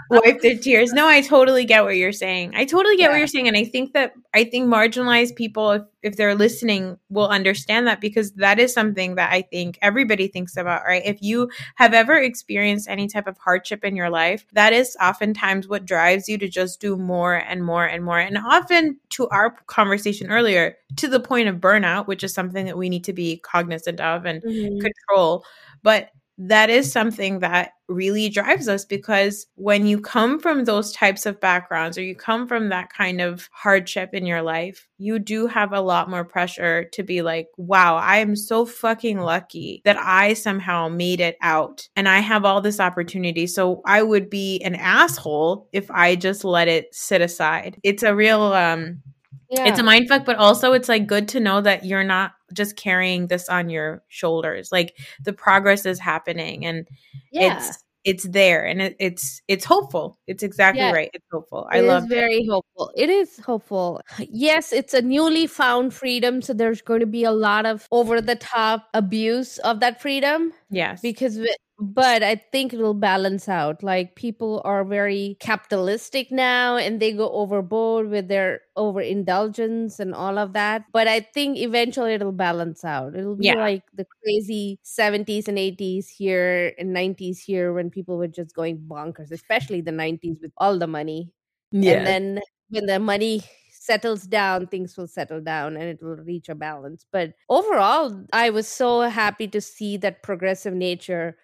wipe 0.10 0.42
their 0.42 0.58
tears. 0.58 0.94
No, 0.94 1.08
I 1.08 1.22
totally 1.22 1.66
get 1.66 1.84
what 1.84 1.96
you're 1.96 2.12
saying. 2.12 2.54
I 2.56 2.66
totally 2.66 2.96
get 2.96 3.04
yeah. 3.04 3.10
what 3.10 3.18
you're 3.18 3.28
saying. 3.28 3.48
And 3.48 3.58
I 3.58 3.64
think 3.64 3.94
that 3.94 4.14
I 4.34 4.44
think 4.44 4.68
marginalized 4.68 5.36
people, 5.36 5.72
if, 5.72 5.82
if 6.04 6.16
they're 6.18 6.36
listening, 6.36 6.98
will 7.10 7.28
understand 7.28 7.88
that 7.88 8.02
because 8.02 8.32
that 8.34 8.60
is 8.60 8.74
something 8.74 9.16
that 9.16 9.32
I 9.32 9.42
think 9.42 9.78
everybody 9.82 10.28
thinks 10.28 10.58
about, 10.58 10.84
right? 10.86 11.02
If 11.06 11.22
you 11.22 11.50
have 11.76 11.94
ever 11.94 12.16
experienced 12.16 12.88
any 12.88 13.08
type 13.08 13.28
of 13.28 13.38
hardship 13.38 13.84
in 13.84 13.96
your 13.96 14.10
life, 14.10 14.46
that 14.54 14.74
is 14.74 14.96
oftentimes 15.02 15.68
what 15.68 15.86
drives 15.86 16.30
you 16.30 16.38
to 16.38 16.48
just 16.48 16.80
do 16.80 16.98
more 16.98 17.36
and 17.36 17.64
more 17.64 17.86
and 17.86 18.04
more. 18.04 18.20
And 18.20 18.38
often 18.38 19.00
to 19.12 19.28
our 19.30 19.52
conversation 19.68 20.30
earlier, 20.30 20.78
to 20.98 21.08
the 21.08 21.20
point 21.20 21.48
of 21.48 21.58
burnout, 21.58 22.08
which 22.08 22.24
is 22.24 22.34
something 22.34 22.66
that 22.66 22.78
we 22.78 22.90
need 22.90 23.04
to 23.06 23.14
be 23.14 23.38
cognizant 23.38 24.00
of 24.00 24.26
and 24.26 24.42
mm-hmm. 24.42 24.80
control. 24.80 25.44
But 25.84 26.10
that 26.38 26.70
is 26.70 26.92
something 26.92 27.40
that 27.40 27.72
really 27.88 28.30
drives 28.30 28.68
us 28.68 28.86
because 28.86 29.48
when 29.56 29.88
you 29.88 30.00
come 30.00 30.40
from 30.40 30.66
those 30.66 30.92
types 30.92 31.26
of 31.26 31.40
backgrounds 31.40 31.98
or 31.98 32.04
you 32.04 32.16
come 32.16 32.48
from 32.48 32.70
that 32.70 32.92
kind 32.92 33.22
of 33.22 33.50
hardship 33.52 34.14
in 34.14 34.26
your 34.26 34.42
life, 34.42 34.88
you 34.98 35.18
do 35.18 35.48
have 35.48 35.74
a 35.74 35.82
lot 35.82 36.10
more 36.10 36.24
pressure 36.24 36.84
to 36.94 37.02
be 37.02 37.22
like, 37.22 37.48
wow, 37.58 37.96
I 37.96 38.18
am 38.18 38.36
so 38.36 38.66
fucking 38.66 39.20
lucky 39.20 39.82
that 39.86 39.98
I 39.98 40.34
somehow 40.34 40.90
made 40.90 41.22
it 41.22 41.38
out 41.42 41.88
and 41.96 42.08
I 42.08 42.20
have 42.20 42.46
all 42.46 42.62
this 42.62 42.80
opportunity. 42.80 43.48
So 43.48 43.82
I 43.86 44.04
would 44.04 44.30
be 44.30 44.60
an 44.60 44.76
asshole 44.76 45.68
if 45.72 45.90
I 45.90 46.16
just 46.16 46.44
let 46.44 46.68
it 46.68 46.94
sit 46.94 47.22
aside. 47.22 47.80
It's 47.84 48.04
a 48.04 48.16
real, 48.16 48.42
um, 48.42 49.02
yeah. 49.50 49.68
It's 49.68 49.80
a 49.80 49.84
mind 49.84 50.10
fuck, 50.10 50.26
but 50.26 50.36
also 50.36 50.74
it's 50.74 50.90
like 50.90 51.08
good 51.08 51.30
to 51.30 51.40
know 51.40 51.62
that 51.62 51.86
you're 51.86 52.04
not 52.04 52.34
just 52.54 52.76
carrying 52.76 53.28
this 53.28 53.50
on 53.50 53.70
your 53.70 54.04
shoulders. 54.08 54.72
Like 54.72 54.98
the 55.24 55.34
progress 55.34 55.86
is 55.86 56.00
happening 56.00 56.66
and 56.66 56.88
yeah. 57.32 57.58
it's 57.58 57.84
it's 58.04 58.24
there 58.24 58.66
and 58.66 58.82
it, 58.82 58.96
it's 59.00 59.42
it's 59.50 59.66
hopeful. 59.66 60.18
It's 60.28 60.42
exactly 60.42 60.82
yeah. 60.82 60.94
right. 60.94 61.10
It's 61.14 61.26
hopeful. 61.30 61.68
I 61.70 61.82
love 61.82 62.04
it. 62.04 62.06
It's 62.06 62.14
very 62.14 62.38
it. 62.38 62.50
hopeful. 62.50 62.92
It 62.96 63.10
is 63.10 63.38
hopeful. 63.40 64.02
Yes, 64.18 64.72
it's 64.72 64.94
a 64.94 65.02
newly 65.02 65.46
found 65.46 65.94
freedom, 65.94 66.42
so 66.42 66.54
there's 66.54 66.82
going 66.82 67.02
to 67.02 67.06
be 67.06 67.26
a 67.26 67.32
lot 67.32 67.66
of 67.66 67.86
over 67.92 68.22
the 68.22 68.36
top 68.36 68.88
abuse 68.94 69.58
of 69.60 69.82
that 69.82 70.02
freedom. 70.02 70.54
Yes. 70.70 71.02
Because 71.02 71.38
but 71.80 72.24
I 72.24 72.36
think 72.36 72.74
it'll 72.74 72.96
balance 72.96 73.48
out. 73.48 73.84
Like 73.84 74.16
people 74.16 74.62
are 74.66 74.84
very 74.84 75.38
capitalistic 75.40 76.32
now 76.32 76.76
and 76.76 77.00
they 77.00 77.14
go 77.14 77.32
overboard 77.32 78.10
with 78.10 78.28
their 78.28 78.62
overindulgence 78.76 80.00
and 80.00 80.16
all 80.16 80.40
of 80.40 80.54
that. 80.54 80.86
But 80.92 81.08
I 81.08 81.20
think 81.20 81.58
eventually 81.60 82.14
it'll 82.14 82.32
balance 82.32 82.84
out. 82.84 83.16
It'll 83.16 83.36
be 83.36 83.46
yeah. 83.46 83.56
like 83.56 83.84
the 83.94 84.08
crazy 84.24 84.80
70s 84.84 85.48
and 85.48 85.60
80s 85.60 86.10
here 86.10 86.74
and 86.80 86.96
90s 86.96 87.40
here 87.40 87.72
when 87.74 87.92
people 87.92 88.18
were 88.18 88.28
just 88.28 88.56
going 88.56 88.80
bonkers, 88.80 89.32
especially 89.32 89.82
the 89.82 89.92
90s 89.92 90.42
with 90.42 90.52
all 90.58 90.80
the 90.80 90.88
money. 90.88 91.32
Yeah. 91.72 91.98
And 92.00 92.08
then 92.08 92.40
when 92.70 92.86
the 92.88 93.00
money 93.00 93.44
settles 93.72 94.24
down, 94.24 94.66
things 94.68 94.98
will 94.98 95.08
settle 95.08 95.42
down 95.42 95.78
and 95.78 95.84
it 95.84 96.02
will 96.02 96.18
reach 96.18 96.50
a 96.50 96.56
balance. 96.56 97.06
But 97.12 97.34
overall, 97.50 98.26
I 98.34 98.50
was 98.50 98.68
so 98.68 99.02
happy 99.02 99.48
to 99.50 99.62
see 99.62 99.96
that 99.98 100.24
progressive 100.24 100.74
nature 100.74 101.38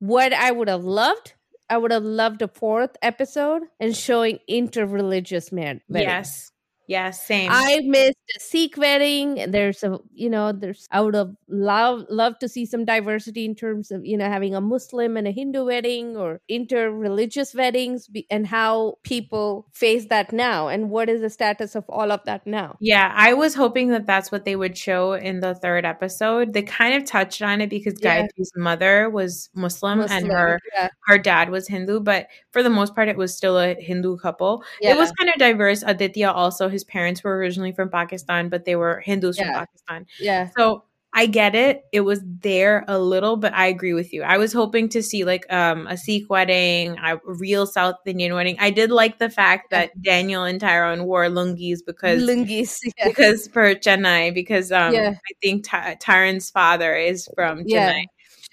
what 0.00 0.32
I 0.32 0.50
would 0.50 0.68
have 0.68 0.84
loved, 0.84 1.34
I 1.68 1.78
would 1.78 1.92
have 1.92 2.02
loved 2.02 2.42
a 2.42 2.48
fourth 2.48 2.96
episode 3.00 3.62
and 3.78 3.96
showing 3.96 4.40
interreligious 4.50 5.52
man. 5.52 5.80
Yes. 5.88 6.50
Yeah, 6.90 7.12
same. 7.12 7.50
I 7.52 7.82
missed 7.84 8.18
a 8.36 8.40
Sikh 8.40 8.76
wedding. 8.76 9.44
There's 9.52 9.84
a, 9.84 10.00
you 10.12 10.28
know, 10.28 10.50
there's 10.50 10.88
I 10.90 11.00
would 11.00 11.14
have 11.14 11.30
love 11.46 12.04
love 12.10 12.36
to 12.40 12.48
see 12.48 12.66
some 12.66 12.84
diversity 12.84 13.44
in 13.44 13.54
terms 13.54 13.92
of, 13.92 14.04
you 14.04 14.16
know, 14.16 14.28
having 14.28 14.56
a 14.56 14.60
Muslim 14.60 15.16
and 15.16 15.28
a 15.28 15.30
Hindu 15.30 15.64
wedding 15.66 16.16
or 16.16 16.40
inter-religious 16.48 17.54
weddings 17.54 18.08
be, 18.08 18.26
and 18.28 18.44
how 18.44 18.94
people 19.04 19.68
face 19.72 20.06
that 20.06 20.32
now 20.32 20.66
and 20.66 20.90
what 20.90 21.08
is 21.08 21.20
the 21.20 21.30
status 21.30 21.76
of 21.76 21.84
all 21.88 22.10
of 22.10 22.24
that 22.24 22.44
now. 22.44 22.76
Yeah, 22.80 23.12
I 23.14 23.34
was 23.34 23.54
hoping 23.54 23.90
that 23.90 24.06
that's 24.06 24.32
what 24.32 24.44
they 24.44 24.56
would 24.56 24.76
show 24.76 25.12
in 25.12 25.38
the 25.38 25.54
third 25.54 25.84
episode. 25.84 26.54
They 26.54 26.62
kind 26.62 26.94
of 26.96 27.04
touched 27.04 27.40
on 27.40 27.60
it 27.60 27.70
because 27.70 27.94
yeah. 28.00 28.22
Gayatri's 28.22 28.50
mother 28.56 29.08
was 29.08 29.48
Muslim, 29.54 30.00
Muslim 30.00 30.24
and 30.24 30.32
her 30.32 30.58
yeah. 30.74 30.88
her 31.06 31.18
dad 31.18 31.50
was 31.50 31.68
Hindu, 31.68 32.00
but 32.00 32.26
for 32.50 32.64
the 32.64 32.70
most 32.70 32.96
part 32.96 33.06
it 33.06 33.16
was 33.16 33.32
still 33.32 33.60
a 33.60 33.74
Hindu 33.74 34.16
couple. 34.16 34.64
Yeah. 34.80 34.94
It 34.94 34.98
was 34.98 35.12
kind 35.12 35.30
of 35.30 35.36
diverse. 35.36 35.84
Aditya 35.86 36.32
also 36.32 36.68
his 36.68 36.79
parents 36.84 37.22
were 37.22 37.36
originally 37.36 37.72
from 37.72 37.90
Pakistan, 37.90 38.48
but 38.48 38.64
they 38.64 38.76
were 38.76 39.00
Hindus 39.00 39.38
yeah. 39.38 39.46
from 39.46 39.54
Pakistan. 39.66 40.06
Yeah. 40.18 40.50
So 40.56 40.84
I 41.12 41.26
get 41.26 41.56
it. 41.56 41.84
It 41.92 42.02
was 42.02 42.20
there 42.24 42.84
a 42.86 42.98
little, 42.98 43.36
but 43.36 43.52
I 43.52 43.66
agree 43.66 43.94
with 43.94 44.12
you. 44.12 44.22
I 44.22 44.38
was 44.38 44.52
hoping 44.52 44.88
to 44.90 45.02
see 45.02 45.24
like 45.24 45.50
um, 45.52 45.88
a 45.88 45.96
Sikh 45.96 46.30
wedding, 46.30 46.96
a 46.98 47.18
real 47.24 47.66
South 47.66 47.96
Indian 48.06 48.34
wedding. 48.34 48.56
I 48.60 48.70
did 48.70 48.92
like 48.92 49.18
the 49.18 49.28
fact 49.28 49.70
that 49.70 50.00
Daniel 50.02 50.44
and 50.44 50.60
Tyrone 50.60 51.04
wore 51.04 51.26
lungis 51.26 51.78
because 51.84 52.22
lungis 52.22 52.78
yeah. 52.96 53.08
because 53.08 53.48
for 53.48 53.74
Chennai 53.74 54.32
because 54.32 54.70
um, 54.70 54.94
yeah. 54.94 55.10
I 55.10 55.32
think 55.42 55.64
Ty- 55.64 55.96
Tyrone's 56.00 56.48
father 56.48 56.94
is 56.94 57.28
from 57.34 57.64
Chennai. 57.64 57.66
Yeah. 57.66 58.02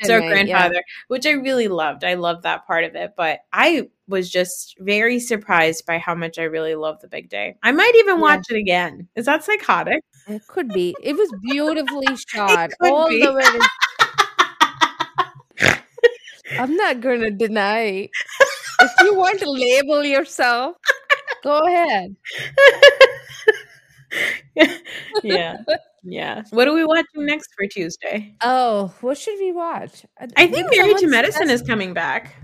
So 0.04 0.20
grandfather, 0.20 0.76
yeah. 0.76 0.82
which 1.08 1.26
I 1.26 1.32
really 1.32 1.68
loved. 1.68 2.04
I 2.04 2.14
loved 2.14 2.44
that 2.44 2.68
part 2.68 2.84
of 2.84 2.96
it, 2.96 3.14
but 3.18 3.40
I 3.52 3.90
was 4.08 4.30
just 4.30 4.76
very 4.80 5.20
surprised 5.20 5.86
by 5.86 5.98
how 5.98 6.14
much 6.16 6.38
I 6.38 6.44
really 6.44 6.76
love 6.76 7.02
the 7.02 7.08
big 7.08 7.30
day. 7.30 7.56
I 7.64 7.72
might 7.72 7.94
even 7.98 8.20
watch 8.20 8.46
it 8.50 8.58
again. 8.58 9.08
Is 9.16 9.26
that 9.26 9.44
psychotic? 9.44 10.04
It 10.28 10.46
could 10.48 10.70
be. 10.70 10.96
It 11.02 11.16
was 11.16 11.30
beautifully 11.42 12.16
shot 12.28 12.72
all 12.82 13.10
be. 13.10 13.24
the 13.24 13.34
way. 13.34 13.44
To... 15.60 15.80
I'm 16.60 16.76
not 16.76 17.02
going 17.02 17.22
to 17.22 17.32
deny. 17.32 18.10
If 18.80 18.92
you 19.02 19.16
want 19.16 19.40
to 19.40 19.50
label 19.50 20.04
yourself, 20.04 20.78
go 21.44 21.66
ahead. 21.66 22.16
yeah. 25.24 25.58
Yeah. 26.04 26.44
What 26.52 26.68
are 26.68 26.74
we 26.74 26.86
watching 26.86 27.26
next 27.26 27.50
for 27.58 27.68
Tuesday? 27.68 28.36
Oh, 28.42 28.94
what 29.02 29.18
should 29.18 29.40
we 29.40 29.52
watch? 29.52 30.06
I 30.36 30.48
think 30.48 30.70
Married 30.76 30.98
to 30.98 31.08
Medicine 31.08 31.50
is 31.50 31.62
coming 31.62 31.94
back. 31.94 32.36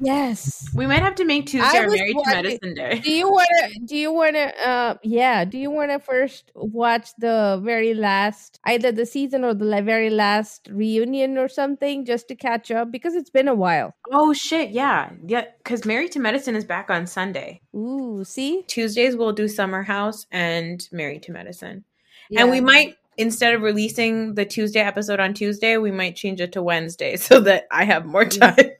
Yes. 0.00 0.68
We 0.74 0.86
might 0.86 1.00
have 1.00 1.14
to 1.16 1.24
make 1.24 1.46
Tuesday 1.46 1.78
our 1.78 1.88
Married 1.88 2.16
to 2.16 2.30
Medicine 2.30 2.74
Day. 2.74 3.00
Do 3.00 3.10
you 3.10 3.30
want 3.30 3.48
to? 3.58 3.80
Do 3.86 3.96
you 3.96 4.12
want 4.12 4.36
to? 4.36 4.68
Uh, 4.68 4.94
yeah. 5.02 5.44
Do 5.44 5.58
you 5.58 5.70
want 5.70 5.90
to 5.90 5.98
first 5.98 6.52
watch 6.54 7.10
the 7.18 7.60
very 7.64 7.94
last, 7.94 8.60
either 8.64 8.92
the 8.92 9.06
season 9.06 9.44
or 9.44 9.54
the 9.54 9.82
very 9.82 10.10
last 10.10 10.68
reunion 10.70 11.38
or 11.38 11.48
something, 11.48 12.04
just 12.04 12.28
to 12.28 12.34
catch 12.34 12.70
up 12.70 12.90
because 12.92 13.14
it's 13.14 13.30
been 13.30 13.48
a 13.48 13.54
while. 13.54 13.94
Oh 14.12 14.32
shit! 14.32 14.70
Yeah, 14.70 15.10
yeah. 15.26 15.46
Because 15.58 15.84
Married 15.84 16.12
to 16.12 16.20
Medicine 16.20 16.56
is 16.56 16.64
back 16.64 16.90
on 16.90 17.06
Sunday. 17.06 17.60
Ooh, 17.74 18.22
see. 18.24 18.64
Tuesdays 18.68 19.16
we'll 19.16 19.32
do 19.32 19.48
Summer 19.48 19.82
House 19.82 20.26
and 20.30 20.86
Married 20.92 21.22
to 21.24 21.32
Medicine, 21.32 21.84
yeah. 22.30 22.42
and 22.42 22.50
we 22.50 22.60
might 22.60 22.96
instead 23.16 23.54
of 23.54 23.62
releasing 23.62 24.34
the 24.34 24.44
Tuesday 24.44 24.80
episode 24.80 25.20
on 25.20 25.34
Tuesday, 25.34 25.76
we 25.76 25.90
might 25.90 26.16
change 26.16 26.40
it 26.40 26.52
to 26.52 26.62
Wednesday 26.62 27.16
so 27.16 27.40
that 27.40 27.66
I 27.70 27.84
have 27.84 28.06
more 28.06 28.24
mm. 28.24 28.40
time. 28.40 28.70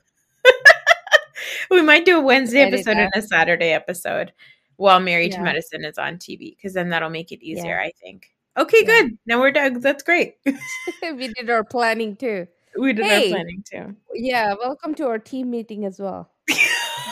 we 1.71 1.83
might 1.83 2.05
do 2.05 2.19
a 2.19 2.23
Wednesday 2.23 2.61
episode 2.61 2.97
and 2.97 3.11
a 3.15 3.23
Saturday 3.23 3.73
episode 3.73 4.33
while 4.77 5.01
Married 5.01 5.33
yeah. 5.33 5.39
to 5.39 5.45
Medicine 5.45 5.85
is 5.85 5.99
on 5.99 6.17
TV 6.17 6.57
because 6.57 6.75
then 6.75 6.91
that'll 6.91 7.11
make 7.11 7.33
it 7.33 7.43
easier, 7.43 7.79
yeah. 7.81 7.87
I 7.87 7.93
think. 8.01 8.31
Okay, 8.57 8.85
yeah. 8.87 9.03
good. 9.03 9.19
Now 9.27 9.41
we're 9.41 9.53
done. 9.53 9.81
That's 9.81 10.03
great. 10.03 10.37
we 10.45 11.29
did 11.29 11.51
our 11.51 11.65
planning 11.65 12.17
too. 12.17 12.47
We 12.79 12.93
did 12.93 13.07
hey, 13.07 13.25
our 13.25 13.37
planning 13.37 13.65
too. 13.71 13.97
Yeah, 14.15 14.55
welcome 14.55 14.95
to 14.97 15.07
our 15.09 15.19
team 15.19 15.51
meeting 15.51 15.85
as 15.85 15.99
well. 15.99 16.31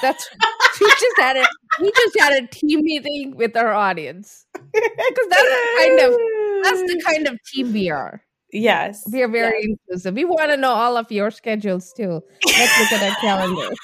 That's 0.02 0.28
we 0.80 0.86
just 0.88 1.18
had 1.18 1.36
a 1.36 1.46
we 1.80 1.92
just 1.92 2.18
had 2.18 2.32
a 2.42 2.46
team 2.46 2.82
meeting 2.82 3.36
with 3.36 3.56
our 3.56 3.72
audience 3.72 4.46
because 4.52 5.28
that's 5.30 5.78
kind 5.78 6.00
of 6.00 6.18
that's 6.62 6.82
the 6.82 7.02
kind 7.06 7.28
of 7.28 7.38
team 7.44 7.72
we 7.72 7.90
are. 7.90 8.22
Yes. 8.54 9.04
We 9.10 9.22
are 9.22 9.28
very 9.28 9.58
yes. 9.60 9.68
inclusive. 9.70 10.14
We 10.14 10.24
want 10.24 10.50
to 10.52 10.56
know 10.56 10.70
all 10.70 10.96
of 10.96 11.10
your 11.10 11.32
schedules 11.32 11.92
too. 11.92 12.22
Let's 12.46 12.80
look 12.80 13.00
at 13.00 13.10
our 13.10 13.16
calendar. 13.16 13.74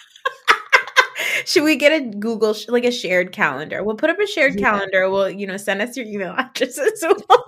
Should 1.44 1.64
we 1.64 1.74
get 1.74 1.92
a 1.92 2.04
Google 2.04 2.54
like 2.68 2.84
a 2.84 2.92
shared 2.92 3.32
calendar? 3.32 3.82
We'll 3.82 3.96
put 3.96 4.10
up 4.10 4.20
a 4.20 4.26
shared 4.26 4.58
yeah. 4.58 4.70
calendar. 4.70 5.10
We'll 5.10 5.30
you 5.30 5.46
know 5.46 5.56
send 5.56 5.82
us 5.82 5.96
your 5.96 6.06
email 6.06 6.34
addresses. 6.38 7.00
So 7.00 7.16
we'll 7.28 7.44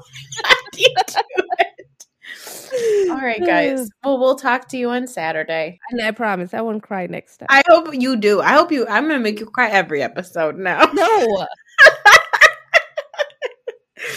All 3.10 3.20
right, 3.20 3.44
guys. 3.44 3.90
Well, 4.04 4.18
we'll 4.18 4.36
talk 4.36 4.68
to 4.68 4.76
you 4.76 4.90
on 4.90 5.06
Saturday. 5.06 5.78
And 5.90 6.02
I 6.02 6.10
promise 6.10 6.54
I 6.54 6.60
won't 6.60 6.82
cry 6.82 7.06
next 7.06 7.36
time. 7.38 7.46
I 7.50 7.62
hope 7.68 7.94
you 7.94 8.16
do. 8.16 8.40
I 8.40 8.52
hope 8.54 8.72
you. 8.72 8.86
I'm 8.88 9.06
gonna 9.06 9.20
make 9.20 9.38
you 9.38 9.46
cry 9.46 9.68
every 9.70 10.02
episode 10.02 10.58
now. 10.58 10.80
No. 10.92 11.06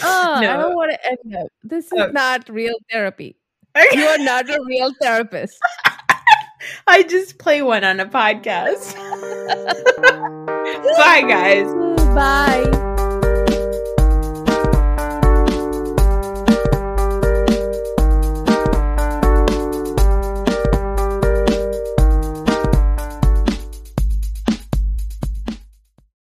oh, 0.02 0.38
no. 0.42 0.52
I 0.52 0.56
don't 0.56 0.74
want 0.74 0.92
to 0.92 1.06
end 1.06 1.36
up. 1.36 1.46
This 1.62 1.86
is 1.86 1.92
oh. 2.00 2.08
not 2.08 2.48
real 2.48 2.74
therapy. 2.90 3.36
You 3.92 4.04
are 4.06 4.18
not 4.18 4.48
a 4.48 4.58
real 4.66 4.92
therapist. 5.00 5.58
I 6.86 7.02
just 7.02 7.38
play 7.38 7.62
one 7.62 7.84
on 7.84 8.00
a 8.00 8.06
podcast. 8.06 8.94
Bye, 10.96 11.22
guys. 11.22 11.66
Bye. 12.14 12.95